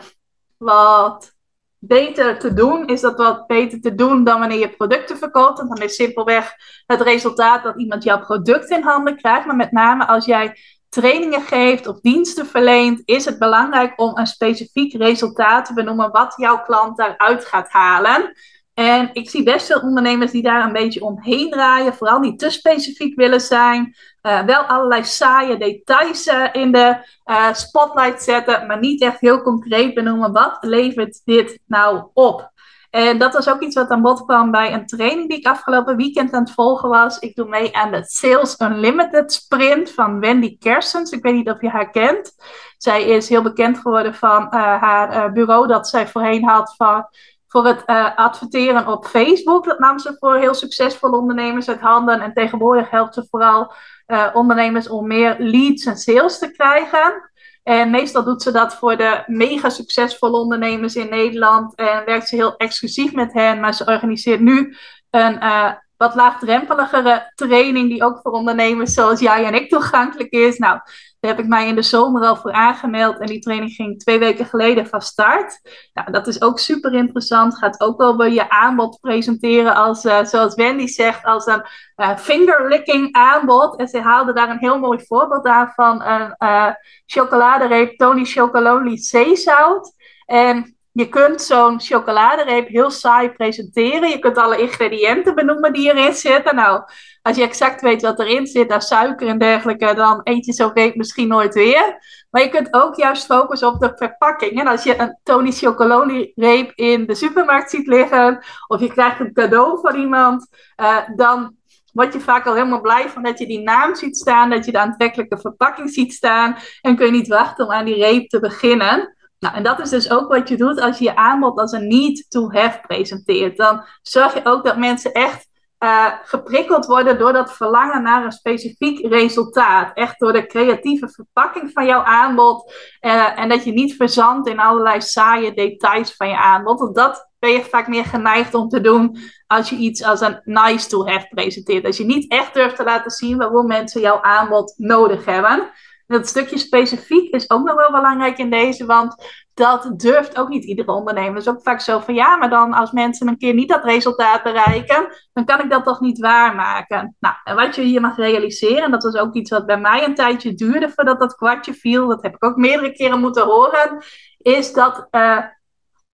wat 0.56 1.34
beter 1.78 2.38
te 2.38 2.54
doen. 2.54 2.86
Is 2.86 3.00
dat 3.00 3.16
wat 3.16 3.46
beter 3.46 3.80
te 3.80 3.94
doen 3.94 4.24
dan 4.24 4.38
wanneer 4.38 4.58
je 4.58 4.76
producten 4.76 5.16
verkoopt? 5.16 5.60
En 5.60 5.68
dan 5.68 5.82
is 5.82 5.94
simpelweg 5.94 6.54
het 6.86 7.00
resultaat 7.00 7.62
dat 7.62 7.78
iemand 7.78 8.04
jouw 8.04 8.20
product 8.20 8.70
in 8.70 8.82
handen 8.82 9.16
krijgt. 9.16 9.46
Maar 9.46 9.56
met 9.56 9.72
name 9.72 10.06
als 10.06 10.24
jij 10.24 10.56
trainingen 10.88 11.42
geeft 11.42 11.86
of 11.86 12.00
diensten 12.00 12.46
verleent, 12.46 13.02
is 13.04 13.24
het 13.24 13.38
belangrijk 13.38 14.00
om 14.00 14.18
een 14.18 14.26
specifiek 14.26 14.94
resultaat 14.94 15.66
te 15.66 15.74
benoemen 15.74 16.10
wat 16.10 16.34
jouw 16.36 16.62
klant 16.62 16.96
daaruit 16.96 17.44
gaat 17.44 17.70
halen. 17.70 18.32
En 18.78 19.10
ik 19.12 19.30
zie 19.30 19.42
best 19.42 19.66
veel 19.66 19.80
ondernemers 19.80 20.30
die 20.30 20.42
daar 20.42 20.64
een 20.64 20.72
beetje 20.72 21.04
omheen 21.04 21.50
draaien, 21.50 21.94
vooral 21.94 22.18
niet 22.18 22.38
te 22.38 22.50
specifiek 22.50 23.16
willen 23.16 23.40
zijn. 23.40 23.96
Uh, 24.22 24.44
wel 24.44 24.62
allerlei 24.62 25.04
saaie 25.04 25.56
details 25.58 26.26
uh, 26.26 26.44
in 26.52 26.72
de 26.72 26.96
uh, 27.26 27.52
spotlight 27.52 28.22
zetten, 28.22 28.66
maar 28.66 28.78
niet 28.78 29.02
echt 29.02 29.20
heel 29.20 29.42
concreet 29.42 29.94
benoemen 29.94 30.32
wat 30.32 30.56
levert 30.60 31.20
dit 31.24 31.58
nou 31.66 32.04
op. 32.12 32.50
En 32.90 33.18
dat 33.18 33.32
was 33.32 33.48
ook 33.48 33.60
iets 33.60 33.74
wat 33.74 33.88
aan 33.88 34.02
bod 34.02 34.24
kwam 34.24 34.50
bij 34.50 34.72
een 34.72 34.86
training 34.86 35.28
die 35.28 35.38
ik 35.38 35.46
afgelopen 35.46 35.96
weekend 35.96 36.32
aan 36.32 36.42
het 36.42 36.52
volgen 36.52 36.88
was. 36.88 37.18
Ik 37.18 37.34
doe 37.34 37.48
mee 37.48 37.76
aan 37.76 37.90
de 37.90 38.04
Sales 38.04 38.60
Unlimited 38.60 39.32
Sprint 39.32 39.90
van 39.90 40.20
Wendy 40.20 40.58
Kersens. 40.58 41.10
Ik 41.10 41.22
weet 41.22 41.34
niet 41.34 41.50
of 41.50 41.60
je 41.60 41.68
haar 41.68 41.90
kent. 41.90 42.34
Zij 42.78 43.04
is 43.04 43.28
heel 43.28 43.42
bekend 43.42 43.78
geworden 43.78 44.14
van 44.14 44.46
haar 44.54 45.32
bureau 45.32 45.66
dat 45.66 45.88
zij 45.88 46.08
voorheen 46.08 46.44
had 46.44 46.74
van 46.76 47.06
voor 47.48 47.66
het 47.66 47.82
uh, 47.86 48.16
adverteren 48.16 48.88
op 48.88 49.06
Facebook. 49.06 49.64
Dat 49.64 49.78
nam 49.78 49.98
ze 49.98 50.16
voor 50.18 50.36
heel 50.36 50.54
succesvolle 50.54 51.16
ondernemers 51.16 51.68
uit 51.68 51.80
handen. 51.80 52.20
En 52.20 52.32
tegenwoordig 52.32 52.90
helpt 52.90 53.14
ze 53.14 53.26
vooral 53.30 53.72
uh, 54.06 54.26
ondernemers 54.32 54.88
om 54.88 55.06
meer 55.06 55.36
leads 55.38 55.84
en 55.84 55.96
sales 55.96 56.38
te 56.38 56.50
krijgen. 56.50 57.30
En 57.62 57.90
meestal 57.90 58.24
doet 58.24 58.42
ze 58.42 58.50
dat 58.50 58.74
voor 58.74 58.96
de 58.96 59.22
mega 59.26 59.68
succesvolle 59.68 60.38
ondernemers 60.38 60.96
in 60.96 61.08
Nederland. 61.08 61.74
En 61.74 62.04
werkt 62.04 62.28
ze 62.28 62.36
heel 62.36 62.56
exclusief 62.56 63.12
met 63.12 63.32
hen. 63.32 63.60
Maar 63.60 63.74
ze 63.74 63.84
organiseert 63.86 64.40
nu 64.40 64.76
een 65.10 65.44
uh, 65.44 65.72
wat 65.96 66.14
laagdrempeligere 66.14 67.32
training 67.34 67.88
die 67.88 68.04
ook 68.04 68.20
voor 68.22 68.32
ondernemers 68.32 68.94
zoals 68.94 69.20
jij 69.20 69.44
en 69.44 69.54
ik 69.54 69.68
toegankelijk 69.68 70.30
is. 70.30 70.58
Nou, 70.58 70.80
heb 71.26 71.38
ik 71.38 71.46
mij 71.46 71.68
in 71.68 71.74
de 71.74 71.82
zomer 71.82 72.22
al 72.22 72.36
voor 72.36 72.52
aangemeld 72.52 73.18
en 73.18 73.26
die 73.26 73.40
training 73.40 73.72
ging 73.72 73.98
twee 73.98 74.18
weken 74.18 74.46
geleden 74.46 74.86
van 74.86 75.00
start. 75.00 75.60
Nou, 75.94 76.10
dat 76.10 76.26
is 76.26 76.42
ook 76.42 76.58
super 76.58 76.94
interessant. 76.94 77.58
Gaat 77.58 77.80
ook 77.80 77.98
wel 77.98 78.16
bij 78.16 78.32
je 78.32 78.50
aanbod 78.50 79.00
presenteren 79.00 79.74
als, 79.74 80.04
uh, 80.04 80.24
zoals 80.24 80.54
Wendy 80.54 80.86
zegt, 80.86 81.24
als 81.24 81.46
een 81.46 81.62
uh, 81.96 82.16
fingerlicking 82.16 83.12
aanbod. 83.12 83.76
En 83.76 83.88
ze 83.88 84.00
haalde 84.00 84.32
daar 84.32 84.50
een 84.50 84.58
heel 84.58 84.78
mooi 84.78 85.04
voorbeeld 85.06 85.46
aan 85.46 85.72
van 85.74 86.02
een 86.02 86.34
uh, 86.38 86.70
chocoladereep 87.06 87.96
Tony 87.96 88.24
Chocolonely 88.24 88.96
zeezout. 88.96 89.92
En 90.26 90.75
je 90.96 91.08
kunt 91.08 91.42
zo'n 91.42 91.80
chocoladereep 91.80 92.68
heel 92.68 92.90
saai 92.90 93.30
presenteren. 93.30 94.08
Je 94.08 94.18
kunt 94.18 94.38
alle 94.38 94.58
ingrediënten 94.58 95.34
benoemen 95.34 95.72
die 95.72 95.92
erin 95.92 96.14
zitten. 96.14 96.54
Nou, 96.54 96.82
als 97.22 97.36
je 97.36 97.42
exact 97.42 97.80
weet 97.80 98.02
wat 98.02 98.18
erin 98.18 98.46
zit, 98.46 98.68
daar 98.68 98.82
suiker 98.82 99.28
en 99.28 99.38
dergelijke, 99.38 99.94
dan 99.94 100.20
eet 100.22 100.46
je 100.46 100.52
zo'n 100.52 100.72
reep 100.74 100.94
misschien 100.94 101.28
nooit 101.28 101.54
weer. 101.54 101.98
Maar 102.30 102.42
je 102.42 102.48
kunt 102.48 102.74
ook 102.74 102.94
juist 102.94 103.26
focussen 103.26 103.68
op 103.68 103.80
de 103.80 103.92
verpakking. 103.96 104.60
En 104.60 104.66
als 104.66 104.82
je 104.82 105.00
een 105.00 105.18
Tony 105.22 105.50
Chocolonely 105.50 106.32
reep 106.34 106.72
in 106.74 107.06
de 107.06 107.14
supermarkt 107.14 107.70
ziet 107.70 107.86
liggen, 107.86 108.44
of 108.66 108.80
je 108.80 108.92
krijgt 108.92 109.20
een 109.20 109.32
cadeau 109.32 109.80
van 109.80 109.94
iemand, 109.94 110.46
uh, 110.76 110.96
dan 111.16 111.56
word 111.92 112.12
je 112.12 112.20
vaak 112.20 112.46
al 112.46 112.54
helemaal 112.54 112.80
blij 112.80 113.08
van 113.08 113.22
dat 113.22 113.38
je 113.38 113.46
die 113.46 113.62
naam 113.62 113.94
ziet 113.94 114.16
staan, 114.16 114.50
dat 114.50 114.64
je 114.64 114.72
de 114.72 114.78
aantrekkelijke 114.78 115.38
verpakking 115.38 115.90
ziet 115.90 116.12
staan. 116.12 116.56
En 116.80 116.96
kun 116.96 117.06
je 117.06 117.12
niet 117.12 117.28
wachten 117.28 117.64
om 117.64 117.72
aan 117.72 117.84
die 117.84 118.02
reep 118.02 118.28
te 118.28 118.40
beginnen. 118.40 119.15
Nou, 119.38 119.54
en 119.54 119.62
dat 119.62 119.80
is 119.80 119.90
dus 119.90 120.10
ook 120.10 120.28
wat 120.28 120.48
je 120.48 120.56
doet 120.56 120.80
als 120.80 120.98
je 120.98 121.04
je 121.04 121.16
aanbod 121.16 121.58
als 121.58 121.72
een 121.72 121.88
need 121.88 122.26
to 122.28 122.50
have 122.50 122.80
presenteert. 122.86 123.56
Dan 123.56 123.84
zorg 124.02 124.34
je 124.34 124.44
ook 124.44 124.64
dat 124.64 124.76
mensen 124.76 125.12
echt 125.12 125.48
uh, 125.78 126.12
geprikkeld 126.22 126.86
worden 126.86 127.18
door 127.18 127.32
dat 127.32 127.52
verlangen 127.52 128.02
naar 128.02 128.24
een 128.24 128.32
specifiek 128.32 129.06
resultaat. 129.06 129.90
Echt 129.94 130.18
door 130.18 130.32
de 130.32 130.46
creatieve 130.46 131.08
verpakking 131.08 131.70
van 131.72 131.86
jouw 131.86 132.02
aanbod. 132.02 132.72
Uh, 133.00 133.38
en 133.38 133.48
dat 133.48 133.64
je 133.64 133.72
niet 133.72 133.96
verzandt 133.96 134.48
in 134.48 134.58
allerlei 134.58 135.00
saaie 135.00 135.54
details 135.54 136.14
van 136.16 136.28
je 136.28 136.36
aanbod. 136.36 136.78
Want 136.78 136.94
dat 136.94 137.30
ben 137.38 137.50
je 137.50 137.64
vaak 137.64 137.88
meer 137.88 138.04
geneigd 138.04 138.54
om 138.54 138.68
te 138.68 138.80
doen 138.80 139.18
als 139.46 139.70
je 139.70 139.76
iets 139.76 140.02
als 140.02 140.20
een 140.20 140.40
nice 140.44 140.88
to 140.88 141.06
have 141.06 141.26
presenteert. 141.28 141.84
Als 141.84 141.96
je 141.96 142.04
niet 142.04 142.30
echt 142.30 142.54
durft 142.54 142.76
te 142.76 142.84
laten 142.84 143.10
zien 143.10 143.36
waarom 143.36 143.66
mensen 143.66 144.00
jouw 144.00 144.20
aanbod 144.20 144.74
nodig 144.76 145.24
hebben. 145.24 145.70
Dat 146.06 146.28
stukje 146.28 146.58
specifiek 146.58 147.34
is 147.34 147.50
ook 147.50 147.64
nog 147.64 147.76
wel 147.76 147.90
belangrijk 147.90 148.38
in 148.38 148.50
deze, 148.50 148.86
want 148.86 149.14
dat 149.54 149.90
durft 149.96 150.38
ook 150.38 150.48
niet 150.48 150.64
iedere 150.64 150.92
ondernemer. 150.92 151.34
Het 151.34 151.42
is 151.42 151.48
ook 151.48 151.62
vaak 151.62 151.80
zo 151.80 151.98
van 151.98 152.14
ja, 152.14 152.36
maar 152.36 152.50
dan 152.50 152.74
als 152.74 152.90
mensen 152.90 153.28
een 153.28 153.38
keer 153.38 153.54
niet 153.54 153.68
dat 153.68 153.84
resultaat 153.84 154.42
bereiken, 154.42 155.08
dan 155.32 155.44
kan 155.44 155.60
ik 155.60 155.70
dat 155.70 155.84
toch 155.84 156.00
niet 156.00 156.18
waarmaken. 156.18 157.16
Nou, 157.18 157.34
en 157.44 157.56
wat 157.56 157.74
je 157.74 157.82
hier 157.82 158.00
mag 158.00 158.16
realiseren, 158.16 158.82
en 158.82 158.90
dat 158.90 159.02
was 159.02 159.16
ook 159.16 159.34
iets 159.34 159.50
wat 159.50 159.66
bij 159.66 159.80
mij 159.80 160.04
een 160.04 160.14
tijdje 160.14 160.54
duurde 160.54 160.90
voordat 160.94 161.20
dat 161.20 161.34
kwartje 161.34 161.74
viel, 161.74 162.08
dat 162.08 162.22
heb 162.22 162.34
ik 162.34 162.44
ook 162.44 162.56
meerdere 162.56 162.92
keren 162.92 163.20
moeten 163.20 163.44
horen, 163.44 164.04
is 164.38 164.72
dat 164.72 165.08
uh, 165.10 165.44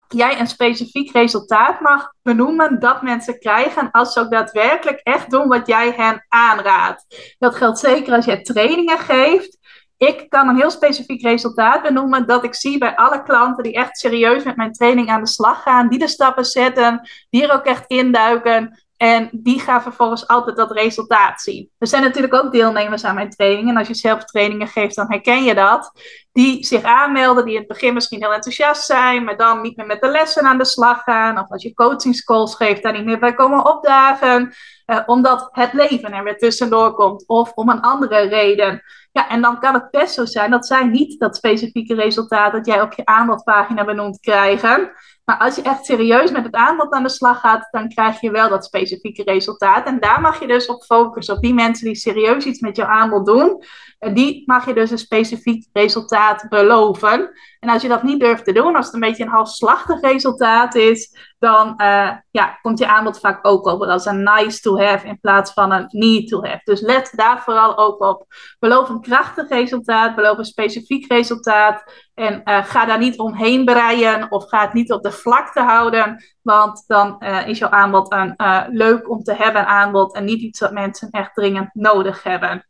jij 0.07 0.39
een 0.39 0.47
specifiek 0.47 1.11
resultaat 1.11 1.79
mag 1.79 2.13
benoemen 2.21 2.79
dat 2.79 3.01
mensen 3.01 3.39
krijgen 3.39 3.91
als 3.91 4.13
ze 4.13 4.19
ook 4.19 4.31
daadwerkelijk 4.31 4.99
echt 4.99 5.31
doen 5.31 5.47
wat 5.47 5.67
jij 5.67 5.93
hen 5.95 6.25
aanraadt. 6.27 7.35
Dat 7.39 7.55
geldt 7.55 7.79
zeker 7.79 8.13
als 8.13 8.25
jij 8.25 8.41
trainingen 8.41 8.99
geeft 8.99 9.58
ik 9.99 10.29
kan 10.29 10.47
een 10.47 10.55
heel 10.55 10.69
specifiek 10.71 11.21
resultaat 11.21 11.81
benoemen 11.81 12.27
dat 12.27 12.43
ik 12.43 12.55
zie 12.55 12.77
bij 12.77 12.95
alle 12.95 13.23
klanten 13.23 13.63
die 13.63 13.73
echt 13.73 13.97
serieus 13.97 14.43
met 14.43 14.55
mijn 14.55 14.71
training 14.71 15.09
aan 15.09 15.21
de 15.21 15.27
slag 15.27 15.61
gaan, 15.61 15.89
die 15.89 15.99
de 15.99 16.07
stappen 16.07 16.45
zetten, 16.45 17.09
die 17.29 17.43
er 17.43 17.53
ook 17.53 17.65
echt 17.65 17.83
induiken, 17.87 18.83
En 18.97 19.29
die 19.31 19.59
gaan 19.59 19.81
vervolgens 19.81 20.27
altijd 20.27 20.55
dat 20.55 20.71
resultaat 20.71 21.41
zien. 21.41 21.69
Er 21.77 21.87
zijn 21.87 22.03
natuurlijk 22.03 22.33
ook 22.33 22.51
deelnemers 22.51 23.03
aan 23.03 23.15
mijn 23.15 23.29
training. 23.29 23.69
En 23.69 23.77
als 23.77 23.87
je 23.87 23.95
zelf 23.95 24.23
trainingen 24.23 24.67
geeft, 24.67 24.95
dan 24.95 25.11
herken 25.11 25.43
je 25.43 25.55
dat. 25.55 25.91
Die 26.31 26.65
zich 26.65 26.83
aanmelden, 26.83 27.45
die 27.45 27.53
in 27.53 27.59
het 27.59 27.67
begin 27.67 27.93
misschien 27.93 28.21
heel 28.21 28.33
enthousiast 28.33 28.85
zijn, 28.85 29.23
maar 29.23 29.37
dan 29.37 29.61
niet 29.61 29.77
meer 29.77 29.85
met 29.85 30.01
de 30.01 30.07
lessen 30.07 30.43
aan 30.43 30.57
de 30.57 30.65
slag 30.65 31.03
gaan. 31.03 31.39
Of 31.39 31.49
als 31.49 31.63
je 31.63 31.73
coachingscalls 31.73 32.55
geeft, 32.55 32.83
daar 32.83 32.93
niet 32.93 33.05
meer 33.05 33.19
bij 33.19 33.33
komen 33.33 33.65
opdagen. 33.65 34.53
Uh, 34.89 34.99
omdat 35.05 35.49
het 35.51 35.73
leven 35.73 36.13
er 36.13 36.23
weer 36.23 36.37
tussendoor 36.37 36.93
komt. 36.93 37.27
Of 37.27 37.51
om 37.53 37.69
een 37.69 37.81
andere 37.81 38.19
reden. 38.19 38.83
Ja, 39.11 39.29
en 39.29 39.41
dan 39.41 39.59
kan 39.59 39.73
het 39.73 39.91
best 39.91 40.13
zo 40.13 40.25
zijn 40.25 40.51
dat 40.51 40.67
zij 40.67 40.83
niet 40.83 41.19
dat 41.19 41.35
specifieke 41.35 41.95
resultaat 41.95 42.51
dat 42.51 42.65
jij 42.65 42.81
op 42.81 42.93
je 42.93 43.05
aanbodpagina 43.05 43.85
benoemd 43.85 44.19
krijgen. 44.19 44.91
Maar 45.25 45.37
als 45.37 45.55
je 45.55 45.61
echt 45.61 45.85
serieus 45.85 46.31
met 46.31 46.43
het 46.43 46.55
aanbod 46.55 46.93
aan 46.93 47.03
de 47.03 47.09
slag 47.09 47.39
gaat, 47.39 47.67
dan 47.71 47.89
krijg 47.89 48.21
je 48.21 48.31
wel 48.31 48.49
dat 48.49 48.65
specifieke 48.65 49.23
resultaat. 49.23 49.85
En 49.85 49.99
daar 49.99 50.21
mag 50.21 50.39
je 50.39 50.47
dus 50.47 50.65
op 50.65 50.83
focussen. 50.83 51.35
Op 51.35 51.41
die 51.41 51.53
mensen 51.53 51.85
die 51.85 51.95
serieus 51.95 52.45
iets 52.45 52.59
met 52.59 52.75
jouw 52.75 52.87
aanbod 52.87 53.25
doen. 53.25 53.63
En 53.99 54.13
die 54.13 54.43
mag 54.45 54.65
je 54.65 54.73
dus 54.73 54.91
een 54.91 54.97
specifiek 54.97 55.67
resultaat 55.73 56.45
beloven. 56.49 57.31
En 57.59 57.69
als 57.69 57.81
je 57.81 57.87
dat 57.87 58.03
niet 58.03 58.19
durft 58.19 58.45
te 58.45 58.53
doen, 58.53 58.75
als 58.75 58.85
het 58.85 58.93
een 58.93 58.99
beetje 58.99 59.23
een 59.23 59.29
halfslachtig 59.29 60.01
resultaat 60.01 60.75
is, 60.75 61.17
dan 61.39 61.73
uh, 61.77 62.11
ja, 62.31 62.57
komt 62.61 62.79
je 62.79 62.87
aanbod 62.87 63.19
vaak 63.19 63.47
ook 63.47 63.67
over 63.67 63.87
als 63.87 64.05
een 64.05 64.23
nice 64.23 64.61
to 64.61 64.79
have 64.79 65.07
in 65.07 65.19
plaats 65.19 65.53
van 65.53 65.71
een 65.71 65.85
need 65.89 66.27
to 66.27 66.43
have. 66.43 66.61
Dus 66.63 66.81
let 66.81 67.11
daar 67.15 67.41
vooral 67.43 67.77
ook 67.77 68.01
op. 68.01 68.25
Beloof 68.59 68.89
een 68.89 69.01
krachtig 69.01 69.49
resultaat, 69.49 70.15
beloof 70.15 70.37
een 70.37 70.45
specifiek 70.45 71.11
resultaat. 71.11 71.83
En 72.13 72.41
uh, 72.45 72.63
ga 72.63 72.85
daar 72.85 72.99
niet 72.99 73.19
omheen 73.19 73.65
breien 73.65 74.31
of 74.31 74.49
ga 74.49 74.61
het 74.61 74.73
niet 74.73 74.91
op 74.91 75.03
de 75.03 75.11
vlakte 75.11 75.61
houden. 75.61 76.23
Want 76.41 76.83
dan 76.87 77.15
uh, 77.19 77.47
is 77.47 77.57
jouw 77.57 77.69
aanbod 77.69 78.13
een 78.13 78.35
leuk 78.69 79.09
om 79.09 79.23
te 79.23 79.33
hebben 79.33 79.67
aanbod 79.67 80.15
en 80.15 80.25
niet 80.25 80.41
iets 80.41 80.59
dat 80.59 80.71
mensen 80.71 81.09
echt 81.09 81.33
dringend 81.33 81.69
nodig 81.73 82.23
hebben. 82.23 82.68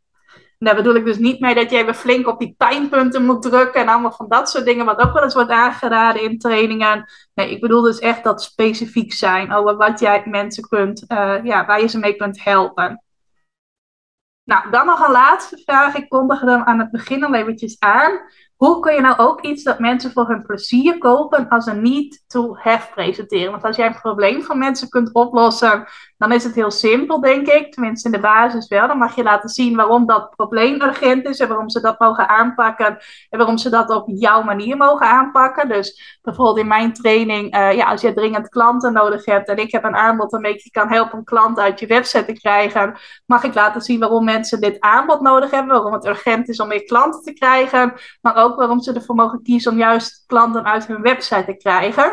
Daar 0.64 0.74
bedoel 0.74 0.94
ik 0.94 1.04
dus 1.04 1.18
niet 1.18 1.40
mee 1.40 1.54
dat 1.54 1.70
je 1.70 1.76
even 1.76 1.94
flink 1.94 2.26
op 2.26 2.38
die 2.38 2.54
pijnpunten 2.56 3.24
moet 3.24 3.42
drukken 3.42 3.80
en 3.80 3.88
allemaal 3.88 4.12
van 4.12 4.28
dat 4.28 4.50
soort 4.50 4.64
dingen, 4.64 4.84
wat 4.84 5.00
ook 5.00 5.12
wel 5.12 5.22
eens 5.22 5.34
wordt 5.34 5.50
aangeraden 5.50 6.22
in 6.22 6.38
trainingen. 6.38 7.10
Nee, 7.34 7.50
ik 7.50 7.60
bedoel 7.60 7.82
dus 7.82 7.98
echt 7.98 8.24
dat 8.24 8.42
specifiek 8.42 9.12
zijn 9.12 9.52
over 9.52 9.76
wat 9.76 10.00
jij 10.00 10.22
mensen 10.24 10.68
kunt, 10.68 11.04
uh, 11.08 11.44
ja, 11.44 11.66
waar 11.66 11.80
je 11.80 11.88
ze 11.88 11.98
mee 11.98 12.16
kunt 12.16 12.44
helpen. 12.44 13.02
Nou, 14.44 14.70
dan 14.70 14.86
nog 14.86 15.06
een 15.06 15.12
laatste 15.12 15.62
vraag. 15.64 15.94
Ik 15.94 16.08
kondigde 16.08 16.50
hem 16.50 16.62
aan 16.62 16.78
het 16.78 16.90
begin 16.90 17.24
al 17.24 17.34
eventjes 17.34 17.78
aan. 17.78 18.20
Hoe 18.60 18.80
kun 18.80 18.94
je 18.94 19.00
nou 19.00 19.18
ook 19.18 19.40
iets 19.40 19.62
dat 19.62 19.78
mensen 19.78 20.12
voor 20.12 20.28
hun 20.28 20.42
plezier 20.42 20.98
kopen 20.98 21.48
als 21.48 21.66
een 21.66 21.82
need 21.82 22.24
to 22.26 22.56
have 22.56 22.92
presenteren? 22.92 23.50
Want 23.50 23.64
als 23.64 23.76
jij 23.76 23.86
een 23.86 24.00
probleem 24.00 24.42
van 24.42 24.58
mensen 24.58 24.88
kunt 24.88 25.12
oplossen, 25.12 25.88
dan 26.20 26.32
is 26.32 26.44
het 26.44 26.54
heel 26.54 26.70
simpel, 26.70 27.20
denk 27.20 27.46
ik. 27.46 27.72
Tenminste, 27.72 28.08
in 28.08 28.14
de 28.14 28.20
basis 28.20 28.68
wel. 28.68 28.86
Dan 28.86 28.98
mag 28.98 29.14
je 29.14 29.22
laten 29.22 29.48
zien 29.48 29.76
waarom 29.76 30.06
dat 30.06 30.30
probleem 30.36 30.82
urgent 30.82 31.26
is 31.26 31.38
en 31.38 31.48
waarom 31.48 31.70
ze 31.70 31.80
dat 31.80 31.98
mogen 31.98 32.28
aanpakken. 32.28 32.98
En 33.28 33.38
waarom 33.38 33.58
ze 33.58 33.70
dat 33.70 33.90
op 33.90 34.04
jouw 34.06 34.42
manier 34.42 34.76
mogen 34.76 35.06
aanpakken. 35.06 35.68
Dus 35.68 36.18
bijvoorbeeld 36.22 36.58
in 36.58 36.66
mijn 36.66 36.92
training, 36.92 37.56
uh, 37.56 37.72
ja, 37.72 37.90
als 37.90 38.00
je 38.00 38.14
dringend 38.14 38.48
klanten 38.48 38.92
nodig 38.92 39.24
hebt 39.24 39.48
en 39.48 39.56
ik 39.56 39.72
heb 39.72 39.84
een 39.84 39.96
aanbod 39.96 40.30
waarmee 40.30 40.54
ik 40.54 40.60
je 40.60 40.70
kan 40.70 40.88
helpen 40.88 41.18
om 41.18 41.24
klanten 41.24 41.62
uit 41.62 41.80
je 41.80 41.86
website 41.86 42.24
te 42.24 42.32
krijgen, 42.32 42.98
mag 43.26 43.42
ik 43.42 43.54
laten 43.54 43.80
zien 43.80 44.00
waarom 44.00 44.24
mensen 44.24 44.60
dit 44.60 44.80
aanbod 44.80 45.20
nodig 45.20 45.50
hebben. 45.50 45.74
Waarom 45.74 45.92
het 45.92 46.06
urgent 46.06 46.48
is 46.48 46.60
om 46.60 46.68
meer 46.68 46.84
klanten 46.84 47.22
te 47.22 47.32
krijgen. 47.32 47.92
Maar 48.20 48.36
ook 48.36 48.49
waarom 48.56 48.80
ze 48.80 48.92
ervoor 48.92 49.14
mogen 49.14 49.42
kiezen 49.42 49.72
om 49.72 49.78
juist 49.78 50.24
klanten 50.26 50.64
uit 50.64 50.86
hun 50.86 51.02
website 51.02 51.44
te 51.44 51.56
krijgen. 51.56 52.10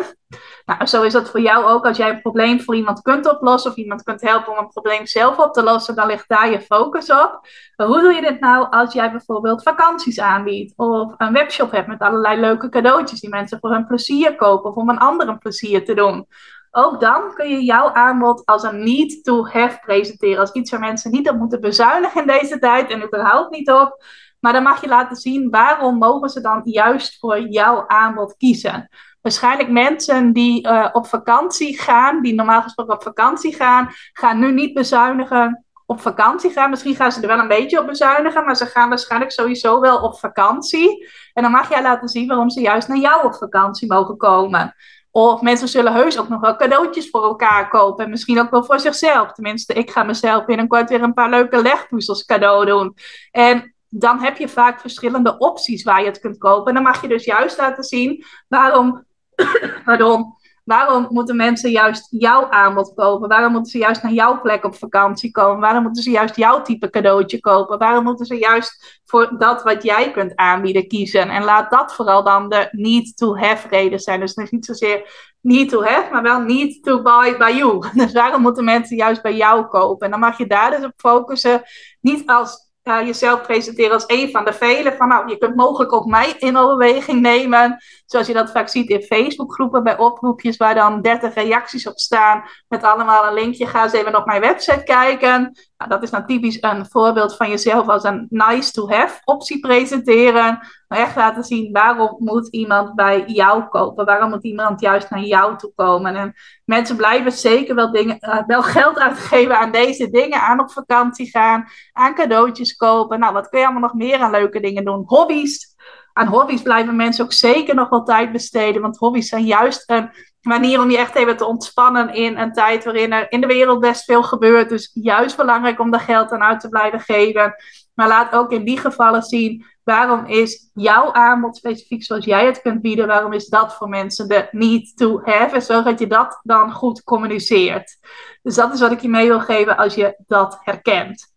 Nou, 0.65 0.85
zo 0.85 1.03
is 1.03 1.13
dat 1.13 1.29
voor 1.29 1.39
jou 1.39 1.65
ook. 1.65 1.85
Als 1.85 1.97
jij 1.97 2.09
een 2.09 2.21
probleem 2.21 2.61
voor 2.61 2.75
iemand 2.75 3.01
kunt 3.01 3.29
oplossen 3.29 3.71
of 3.71 3.77
iemand 3.77 4.03
kunt 4.03 4.21
helpen 4.21 4.51
om 4.51 4.57
een 4.57 4.67
probleem 4.67 5.05
zelf 5.05 5.37
op 5.37 5.53
te 5.53 5.63
lossen, 5.63 5.95
dan 5.95 6.07
ligt 6.07 6.29
daar 6.29 6.51
je 6.51 6.61
focus 6.61 7.11
op. 7.11 7.39
Maar 7.75 7.87
hoe 7.87 8.01
doe 8.01 8.13
je 8.13 8.21
dit 8.21 8.39
nou 8.39 8.69
als 8.69 8.93
jij 8.93 9.11
bijvoorbeeld 9.11 9.63
vakanties 9.63 10.19
aanbiedt 10.19 10.73
of 10.75 11.13
een 11.17 11.33
webshop 11.33 11.71
hebt 11.71 11.87
met 11.87 11.99
allerlei 11.99 12.39
leuke 12.39 12.69
cadeautjes 12.69 13.19
die 13.19 13.29
mensen 13.29 13.57
voor 13.59 13.71
hun 13.71 13.87
plezier 13.87 14.35
kopen 14.35 14.69
of 14.69 14.75
om 14.75 14.89
een 14.89 14.99
ander 14.99 15.27
een 15.27 15.37
plezier 15.37 15.85
te 15.85 15.93
doen? 15.93 16.27
Ook 16.71 16.99
dan 16.99 17.33
kun 17.33 17.49
je 17.49 17.63
jouw 17.63 17.93
aanbod 17.93 18.45
als 18.45 18.63
een 18.63 18.83
need 18.83 19.23
to 19.23 19.45
have 19.45 19.79
presenteren. 19.79 20.39
Als 20.39 20.51
iets 20.51 20.71
waar 20.71 20.79
mensen 20.79 21.11
niet 21.11 21.29
op 21.29 21.37
moeten 21.37 21.61
bezuinigen 21.61 22.21
in 22.21 22.27
deze 22.27 22.59
tijd 22.59 22.89
en 22.89 23.03
überhaupt 23.03 23.51
niet 23.51 23.71
op. 23.71 24.03
Maar 24.39 24.53
dan 24.53 24.63
mag 24.63 24.81
je 24.81 24.87
laten 24.87 25.15
zien 25.15 25.49
waarom 25.49 25.97
mogen 25.97 26.29
ze 26.29 26.41
dan 26.41 26.61
juist 26.63 27.19
voor 27.19 27.39
jouw 27.39 27.87
aanbod 27.87 28.37
kiezen 28.37 28.89
waarschijnlijk 29.27 29.69
mensen 29.69 30.33
die 30.33 30.67
uh, 30.67 30.89
op 30.91 31.07
vakantie 31.07 31.79
gaan, 31.79 32.21
die 32.21 32.33
normaal 32.33 32.61
gesproken 32.61 32.93
op 32.93 33.03
vakantie 33.03 33.55
gaan, 33.55 33.89
gaan 34.13 34.39
nu 34.39 34.51
niet 34.51 34.73
bezuinigen 34.73 35.65
op 35.85 36.01
vakantie 36.01 36.51
gaan. 36.51 36.69
Misschien 36.69 36.95
gaan 36.95 37.11
ze 37.11 37.21
er 37.21 37.27
wel 37.27 37.39
een 37.39 37.47
beetje 37.47 37.79
op 37.79 37.87
bezuinigen, 37.87 38.45
maar 38.45 38.55
ze 38.55 38.65
gaan 38.65 38.89
waarschijnlijk 38.89 39.31
sowieso 39.31 39.79
wel 39.79 40.01
op 40.01 40.19
vakantie. 40.19 41.07
En 41.33 41.43
dan 41.43 41.51
mag 41.51 41.69
jij 41.69 41.81
laten 41.81 42.07
zien 42.07 42.27
waarom 42.27 42.49
ze 42.49 42.61
juist 42.61 42.87
naar 42.87 42.97
jou 42.97 43.25
op 43.25 43.35
vakantie 43.35 43.87
mogen 43.87 44.17
komen. 44.17 44.75
Of 45.11 45.41
mensen 45.41 45.67
zullen 45.67 45.93
heus 45.93 46.19
ook 46.19 46.29
nog 46.29 46.41
wel 46.41 46.55
cadeautjes 46.55 47.09
voor 47.09 47.23
elkaar 47.23 47.69
kopen. 47.69 48.03
En 48.03 48.09
misschien 48.09 48.39
ook 48.39 48.49
wel 48.49 48.63
voor 48.63 48.79
zichzelf. 48.79 49.31
Tenminste, 49.31 49.73
ik 49.73 49.91
ga 49.91 50.03
mezelf 50.03 50.45
binnenkort 50.45 50.89
weer 50.89 51.01
een 51.03 51.13
paar 51.13 51.29
leuke 51.29 51.61
legpuzzels 51.61 52.25
cadeau 52.25 52.65
doen. 52.65 52.95
En 53.31 53.75
dan 53.89 54.19
heb 54.19 54.37
je 54.37 54.49
vaak 54.49 54.79
verschillende 54.79 55.37
opties 55.37 55.83
waar 55.83 55.99
je 55.99 56.07
het 56.07 56.19
kunt 56.19 56.37
kopen. 56.37 56.67
En 56.67 56.73
dan 56.73 56.83
mag 56.83 57.01
je 57.01 57.07
dus 57.07 57.25
juist 57.25 57.57
laten 57.57 57.83
zien 57.83 58.23
waarom 58.47 59.05
Pardon. 59.85 60.35
Waarom 60.63 61.07
moeten 61.09 61.35
mensen 61.35 61.71
juist 61.71 62.07
jouw 62.09 62.49
aanbod 62.49 62.93
kopen? 62.93 63.29
Waarom 63.29 63.51
moeten 63.51 63.71
ze 63.71 63.77
juist 63.77 64.03
naar 64.03 64.11
jouw 64.11 64.41
plek 64.41 64.63
op 64.63 64.75
vakantie 64.75 65.31
komen? 65.31 65.59
Waarom 65.59 65.83
moeten 65.83 66.03
ze 66.03 66.09
juist 66.09 66.35
jouw 66.35 66.61
type 66.61 66.89
cadeautje 66.89 67.39
kopen? 67.39 67.77
Waarom 67.77 68.03
moeten 68.03 68.25
ze 68.25 68.35
juist 68.35 69.01
voor 69.05 69.35
dat 69.37 69.63
wat 69.63 69.83
jij 69.83 70.11
kunt 70.11 70.35
aanbieden 70.35 70.87
kiezen? 70.87 71.29
En 71.29 71.43
laat 71.43 71.71
dat 71.71 71.95
vooral 71.95 72.23
dan 72.23 72.49
de 72.49 72.67
need 72.71 73.17
to 73.17 73.37
have 73.37 73.67
reden 73.67 73.99
zijn. 73.99 74.19
Dus 74.19 74.35
niet 74.35 74.65
zozeer 74.65 75.31
need 75.41 75.69
to 75.69 75.83
have, 75.83 76.11
maar 76.11 76.23
wel 76.23 76.39
need 76.39 76.83
to 76.83 77.01
buy 77.01 77.37
by 77.37 77.53
you. 77.57 77.83
Dus 78.03 78.13
waarom 78.13 78.41
moeten 78.41 78.63
mensen 78.63 78.97
juist 78.97 79.21
bij 79.21 79.35
jou 79.35 79.65
kopen? 79.65 80.05
En 80.05 80.11
dan 80.11 80.19
mag 80.19 80.37
je 80.37 80.47
daar 80.47 80.71
dus 80.71 80.83
op 80.83 80.93
focussen. 80.95 81.61
Niet 82.01 82.27
als 82.29 82.66
jezelf 82.87 83.41
presenteren 83.41 83.91
als 83.91 84.03
een 84.07 84.31
van 84.31 84.45
de 84.45 84.53
velen. 84.53 84.95
Van 84.95 85.07
nou, 85.07 85.29
je 85.29 85.37
kunt 85.37 85.55
mogelijk 85.55 85.93
ook 85.93 86.05
mij 86.05 86.35
in 86.39 86.57
overweging 86.57 87.21
nemen. 87.21 87.83
Zoals 88.07 88.27
je 88.27 88.33
dat 88.33 88.51
vaak 88.51 88.69
ziet 88.69 88.89
in 88.89 89.01
Facebookgroepen 89.01 89.83
bij 89.83 89.97
oproepjes 89.97 90.57
waar 90.57 90.75
dan 90.75 91.01
30 91.01 91.33
reacties 91.33 91.87
op 91.87 91.99
staan. 91.99 92.43
Met 92.67 92.83
allemaal 92.83 93.27
een 93.27 93.33
linkje. 93.33 93.67
Ga 93.67 93.83
eens 93.83 93.93
even 93.93 94.15
op 94.15 94.25
mijn 94.25 94.41
website 94.41 94.83
kijken. 94.83 95.41
Nou, 95.77 95.89
dat 95.89 96.03
is 96.03 96.09
dan 96.09 96.25
typisch 96.25 96.61
een 96.61 96.85
voorbeeld 96.85 97.35
van 97.35 97.49
jezelf 97.49 97.87
als 97.87 98.03
een 98.03 98.27
nice 98.29 98.71
to 98.71 98.89
have 98.89 99.21
optie 99.23 99.59
presenteren. 99.59 100.59
Maar 100.87 100.99
echt 100.99 101.15
laten 101.15 101.43
zien 101.43 101.71
waarom 101.71 102.15
moet 102.19 102.47
iemand 102.47 102.95
bij 102.95 103.23
jou 103.25 103.63
kopen? 103.63 104.05
Waarom 104.05 104.29
moet 104.29 104.43
iemand 104.43 104.81
juist 104.81 105.09
naar 105.09 105.23
jou 105.23 105.57
toe 105.57 105.71
komen? 105.75 106.15
En 106.15 106.33
mensen 106.65 106.95
blijven 106.95 107.31
zeker 107.31 107.75
wel, 107.75 107.91
dingen, 107.91 108.17
uh, 108.21 108.45
wel 108.47 108.63
geld 108.63 108.99
uitgeven 108.99 109.59
aan 109.59 109.71
deze 109.71 110.09
dingen. 110.09 110.41
Aan 110.41 110.59
op 110.59 110.71
vakantie 110.71 111.29
gaan, 111.29 111.65
aan 111.93 112.15
cadeautjes 112.15 112.75
kopen. 112.75 113.19
Nou, 113.19 113.33
wat 113.33 113.49
kun 113.49 113.59
je 113.59 113.65
allemaal 113.65 113.83
nog 113.89 113.93
meer 113.93 114.19
aan 114.19 114.31
leuke 114.31 114.59
dingen 114.59 114.85
doen? 114.85 115.03
Hobby's. 115.05 115.75
Aan 116.17 116.27
hobby's 116.27 116.61
blijven 116.61 116.95
mensen 116.95 117.23
ook 117.23 117.33
zeker 117.33 117.75
nog 117.75 117.89
wel 117.89 118.03
tijd 118.03 118.31
besteden. 118.31 118.81
Want 118.81 118.97
hobby's 118.97 119.29
zijn 119.29 119.45
juist 119.45 119.89
een 119.89 120.09
manier 120.41 120.81
om 120.81 120.89
je 120.89 120.97
echt 120.97 121.15
even 121.15 121.37
te 121.37 121.45
ontspannen 121.45 122.13
in 122.13 122.37
een 122.37 122.53
tijd 122.53 122.83
waarin 122.83 123.13
er 123.13 123.31
in 123.31 123.41
de 123.41 123.47
wereld 123.47 123.79
best 123.79 124.03
veel 124.03 124.23
gebeurt. 124.23 124.69
Dus 124.69 124.91
juist 124.93 125.37
belangrijk 125.37 125.79
om 125.79 125.91
daar 125.91 125.99
geld 125.99 126.31
aan 126.31 126.43
uit 126.43 126.59
te 126.59 126.69
blijven 126.69 126.99
geven. 126.99 127.55
Maar 127.93 128.07
laat 128.07 128.33
ook 128.33 128.51
in 128.51 128.65
die 128.65 128.77
gevallen 128.77 129.21
zien 129.21 129.65
waarom 129.83 130.25
is 130.25 130.69
jouw 130.73 131.13
aanbod 131.13 131.57
specifiek 131.57 132.03
zoals 132.03 132.25
jij 132.25 132.45
het 132.45 132.61
kunt 132.61 132.81
bieden, 132.81 133.07
waarom 133.07 133.33
is 133.33 133.47
dat 133.47 133.75
voor 133.75 133.89
mensen 133.89 134.27
de 134.27 134.47
need 134.51 134.97
to 134.97 135.21
have? 135.23 135.55
En 135.55 135.61
zorg 135.61 135.85
dat 135.85 135.99
je 135.99 136.07
dat 136.07 136.39
dan 136.43 136.71
goed 136.71 137.03
communiceert. 137.03 137.97
Dus 138.41 138.55
dat 138.55 138.73
is 138.73 138.79
wat 138.79 138.91
ik 138.91 138.99
je 138.99 139.09
mee 139.09 139.27
wil 139.27 139.39
geven 139.39 139.77
als 139.77 139.95
je 139.95 140.15
dat 140.27 140.59
herkent. 140.63 141.35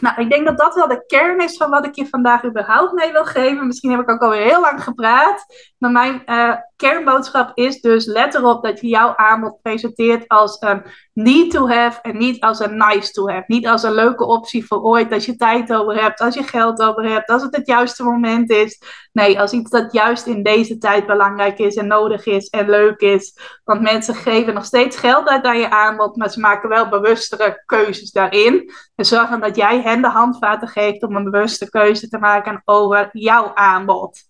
Nou, 0.00 0.20
ik 0.20 0.30
denk 0.30 0.46
dat 0.46 0.58
dat 0.58 0.74
wel 0.74 0.88
de 0.88 1.06
kern 1.06 1.40
is 1.40 1.56
van 1.56 1.70
wat 1.70 1.86
ik 1.86 1.94
je 1.94 2.08
vandaag 2.08 2.44
überhaupt 2.44 2.92
mee 2.92 3.12
wil 3.12 3.24
geven. 3.24 3.66
Misschien 3.66 3.90
heb 3.90 4.00
ik 4.00 4.10
ook 4.10 4.22
alweer 4.22 4.44
heel 4.44 4.60
lang 4.60 4.82
gepraat. 4.82 5.44
Maar 5.78 5.90
mijn 5.90 6.22
uh, 6.26 6.54
kernboodschap 6.80 7.50
is 7.54 7.80
dus: 7.80 8.06
let 8.06 8.34
erop 8.34 8.62
dat 8.62 8.80
je 8.80 8.86
jouw 8.86 9.16
aanbod 9.16 9.62
presenteert 9.62 10.28
als 10.28 10.56
een 10.60 10.82
need 11.12 11.50
to 11.50 11.68
have 11.68 12.00
en 12.02 12.16
niet 12.16 12.40
als 12.40 12.60
een 12.60 12.76
nice 12.76 13.12
to 13.12 13.28
have. 13.28 13.44
Niet 13.46 13.66
als 13.66 13.82
een 13.82 13.94
leuke 13.94 14.26
optie 14.26 14.66
voor 14.66 14.82
ooit 14.82 15.12
als 15.12 15.26
je 15.26 15.36
tijd 15.36 15.72
over 15.72 16.02
hebt, 16.02 16.20
als 16.20 16.34
je 16.34 16.42
geld 16.42 16.80
over 16.80 17.04
hebt, 17.04 17.30
als 17.30 17.42
het 17.42 17.56
het 17.56 17.66
juiste 17.66 18.02
moment 18.02 18.50
is. 18.50 18.82
Nee, 19.12 19.40
als 19.40 19.52
iets 19.52 19.70
dat 19.70 19.92
juist 19.92 20.26
in 20.26 20.42
deze 20.42 20.78
tijd 20.78 21.06
belangrijk 21.06 21.58
is 21.58 21.76
en 21.76 21.86
nodig 21.86 22.26
is 22.26 22.48
en 22.48 22.70
leuk 22.70 23.00
is. 23.00 23.38
Want 23.64 23.80
mensen 23.80 24.14
geven 24.14 24.54
nog 24.54 24.64
steeds 24.64 24.96
geld 24.96 25.28
uit 25.28 25.44
aan 25.44 25.58
je 25.58 25.70
aanbod, 25.70 26.16
maar 26.16 26.30
ze 26.30 26.40
maken 26.40 26.68
wel 26.68 26.88
bewustere 26.88 27.62
keuzes 27.66 28.10
daarin. 28.10 28.72
En 28.94 29.04
zorgen 29.04 29.40
dat 29.40 29.56
jij 29.56 29.80
hen 29.80 30.02
de 30.02 30.08
handvaten 30.08 30.68
geeft 30.68 31.02
om 31.02 31.16
een 31.16 31.30
bewuste 31.30 31.70
keuze 31.70 32.08
te 32.08 32.18
maken 32.18 32.62
over 32.64 33.08
jouw 33.12 33.54
aanbod. 33.54 34.28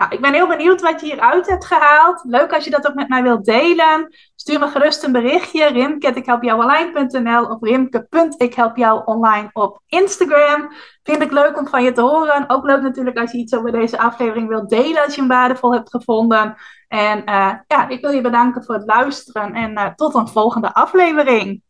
Nou, 0.00 0.12
ik 0.12 0.20
ben 0.20 0.32
heel 0.32 0.46
benieuwd 0.46 0.80
wat 0.80 1.00
je 1.00 1.06
hieruit 1.06 1.46
hebt 1.46 1.64
gehaald. 1.64 2.20
Leuk 2.24 2.52
als 2.52 2.64
je 2.64 2.70
dat 2.70 2.88
ook 2.88 2.94
met 2.94 3.08
mij 3.08 3.22
wilt 3.22 3.44
delen. 3.44 4.16
Stuur 4.34 4.58
me 4.58 4.68
gerust 4.68 5.02
een 5.02 5.12
berichtje. 5.12 5.66
Rimke.ikhelpjouonline.nl 5.66 7.44
of 7.44 7.60
rimke.ikhelpjouonline 7.60 9.50
op 9.52 9.80
Instagram. 9.86 10.72
Vind 11.02 11.22
ik 11.22 11.30
leuk 11.30 11.58
om 11.58 11.68
van 11.68 11.82
je 11.82 11.92
te 11.92 12.00
horen. 12.00 12.44
Ook 12.48 12.64
leuk 12.64 12.82
natuurlijk 12.82 13.18
als 13.18 13.32
je 13.32 13.38
iets 13.38 13.54
over 13.54 13.72
deze 13.72 13.98
aflevering 13.98 14.48
wilt 14.48 14.68
delen 14.68 15.04
als 15.04 15.14
je 15.14 15.20
hem 15.20 15.30
waardevol 15.30 15.74
hebt 15.74 15.90
gevonden. 15.90 16.56
En 16.88 17.18
uh, 17.18 17.52
ja, 17.66 17.88
ik 17.88 18.00
wil 18.00 18.10
je 18.10 18.20
bedanken 18.20 18.64
voor 18.64 18.74
het 18.74 18.86
luisteren 18.86 19.52
en 19.52 19.70
uh, 19.70 19.86
tot 19.94 20.14
een 20.14 20.28
volgende 20.28 20.74
aflevering. 20.74 21.62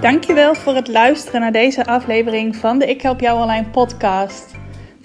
Dankjewel 0.00 0.54
voor 0.54 0.74
het 0.74 0.88
luisteren 0.88 1.40
naar 1.40 1.52
deze 1.52 1.86
aflevering 1.86 2.56
van 2.56 2.78
de 2.78 2.86
Ik 2.86 3.02
Help 3.02 3.20
Jou 3.20 3.40
Online 3.40 3.70
podcast. 3.70 4.65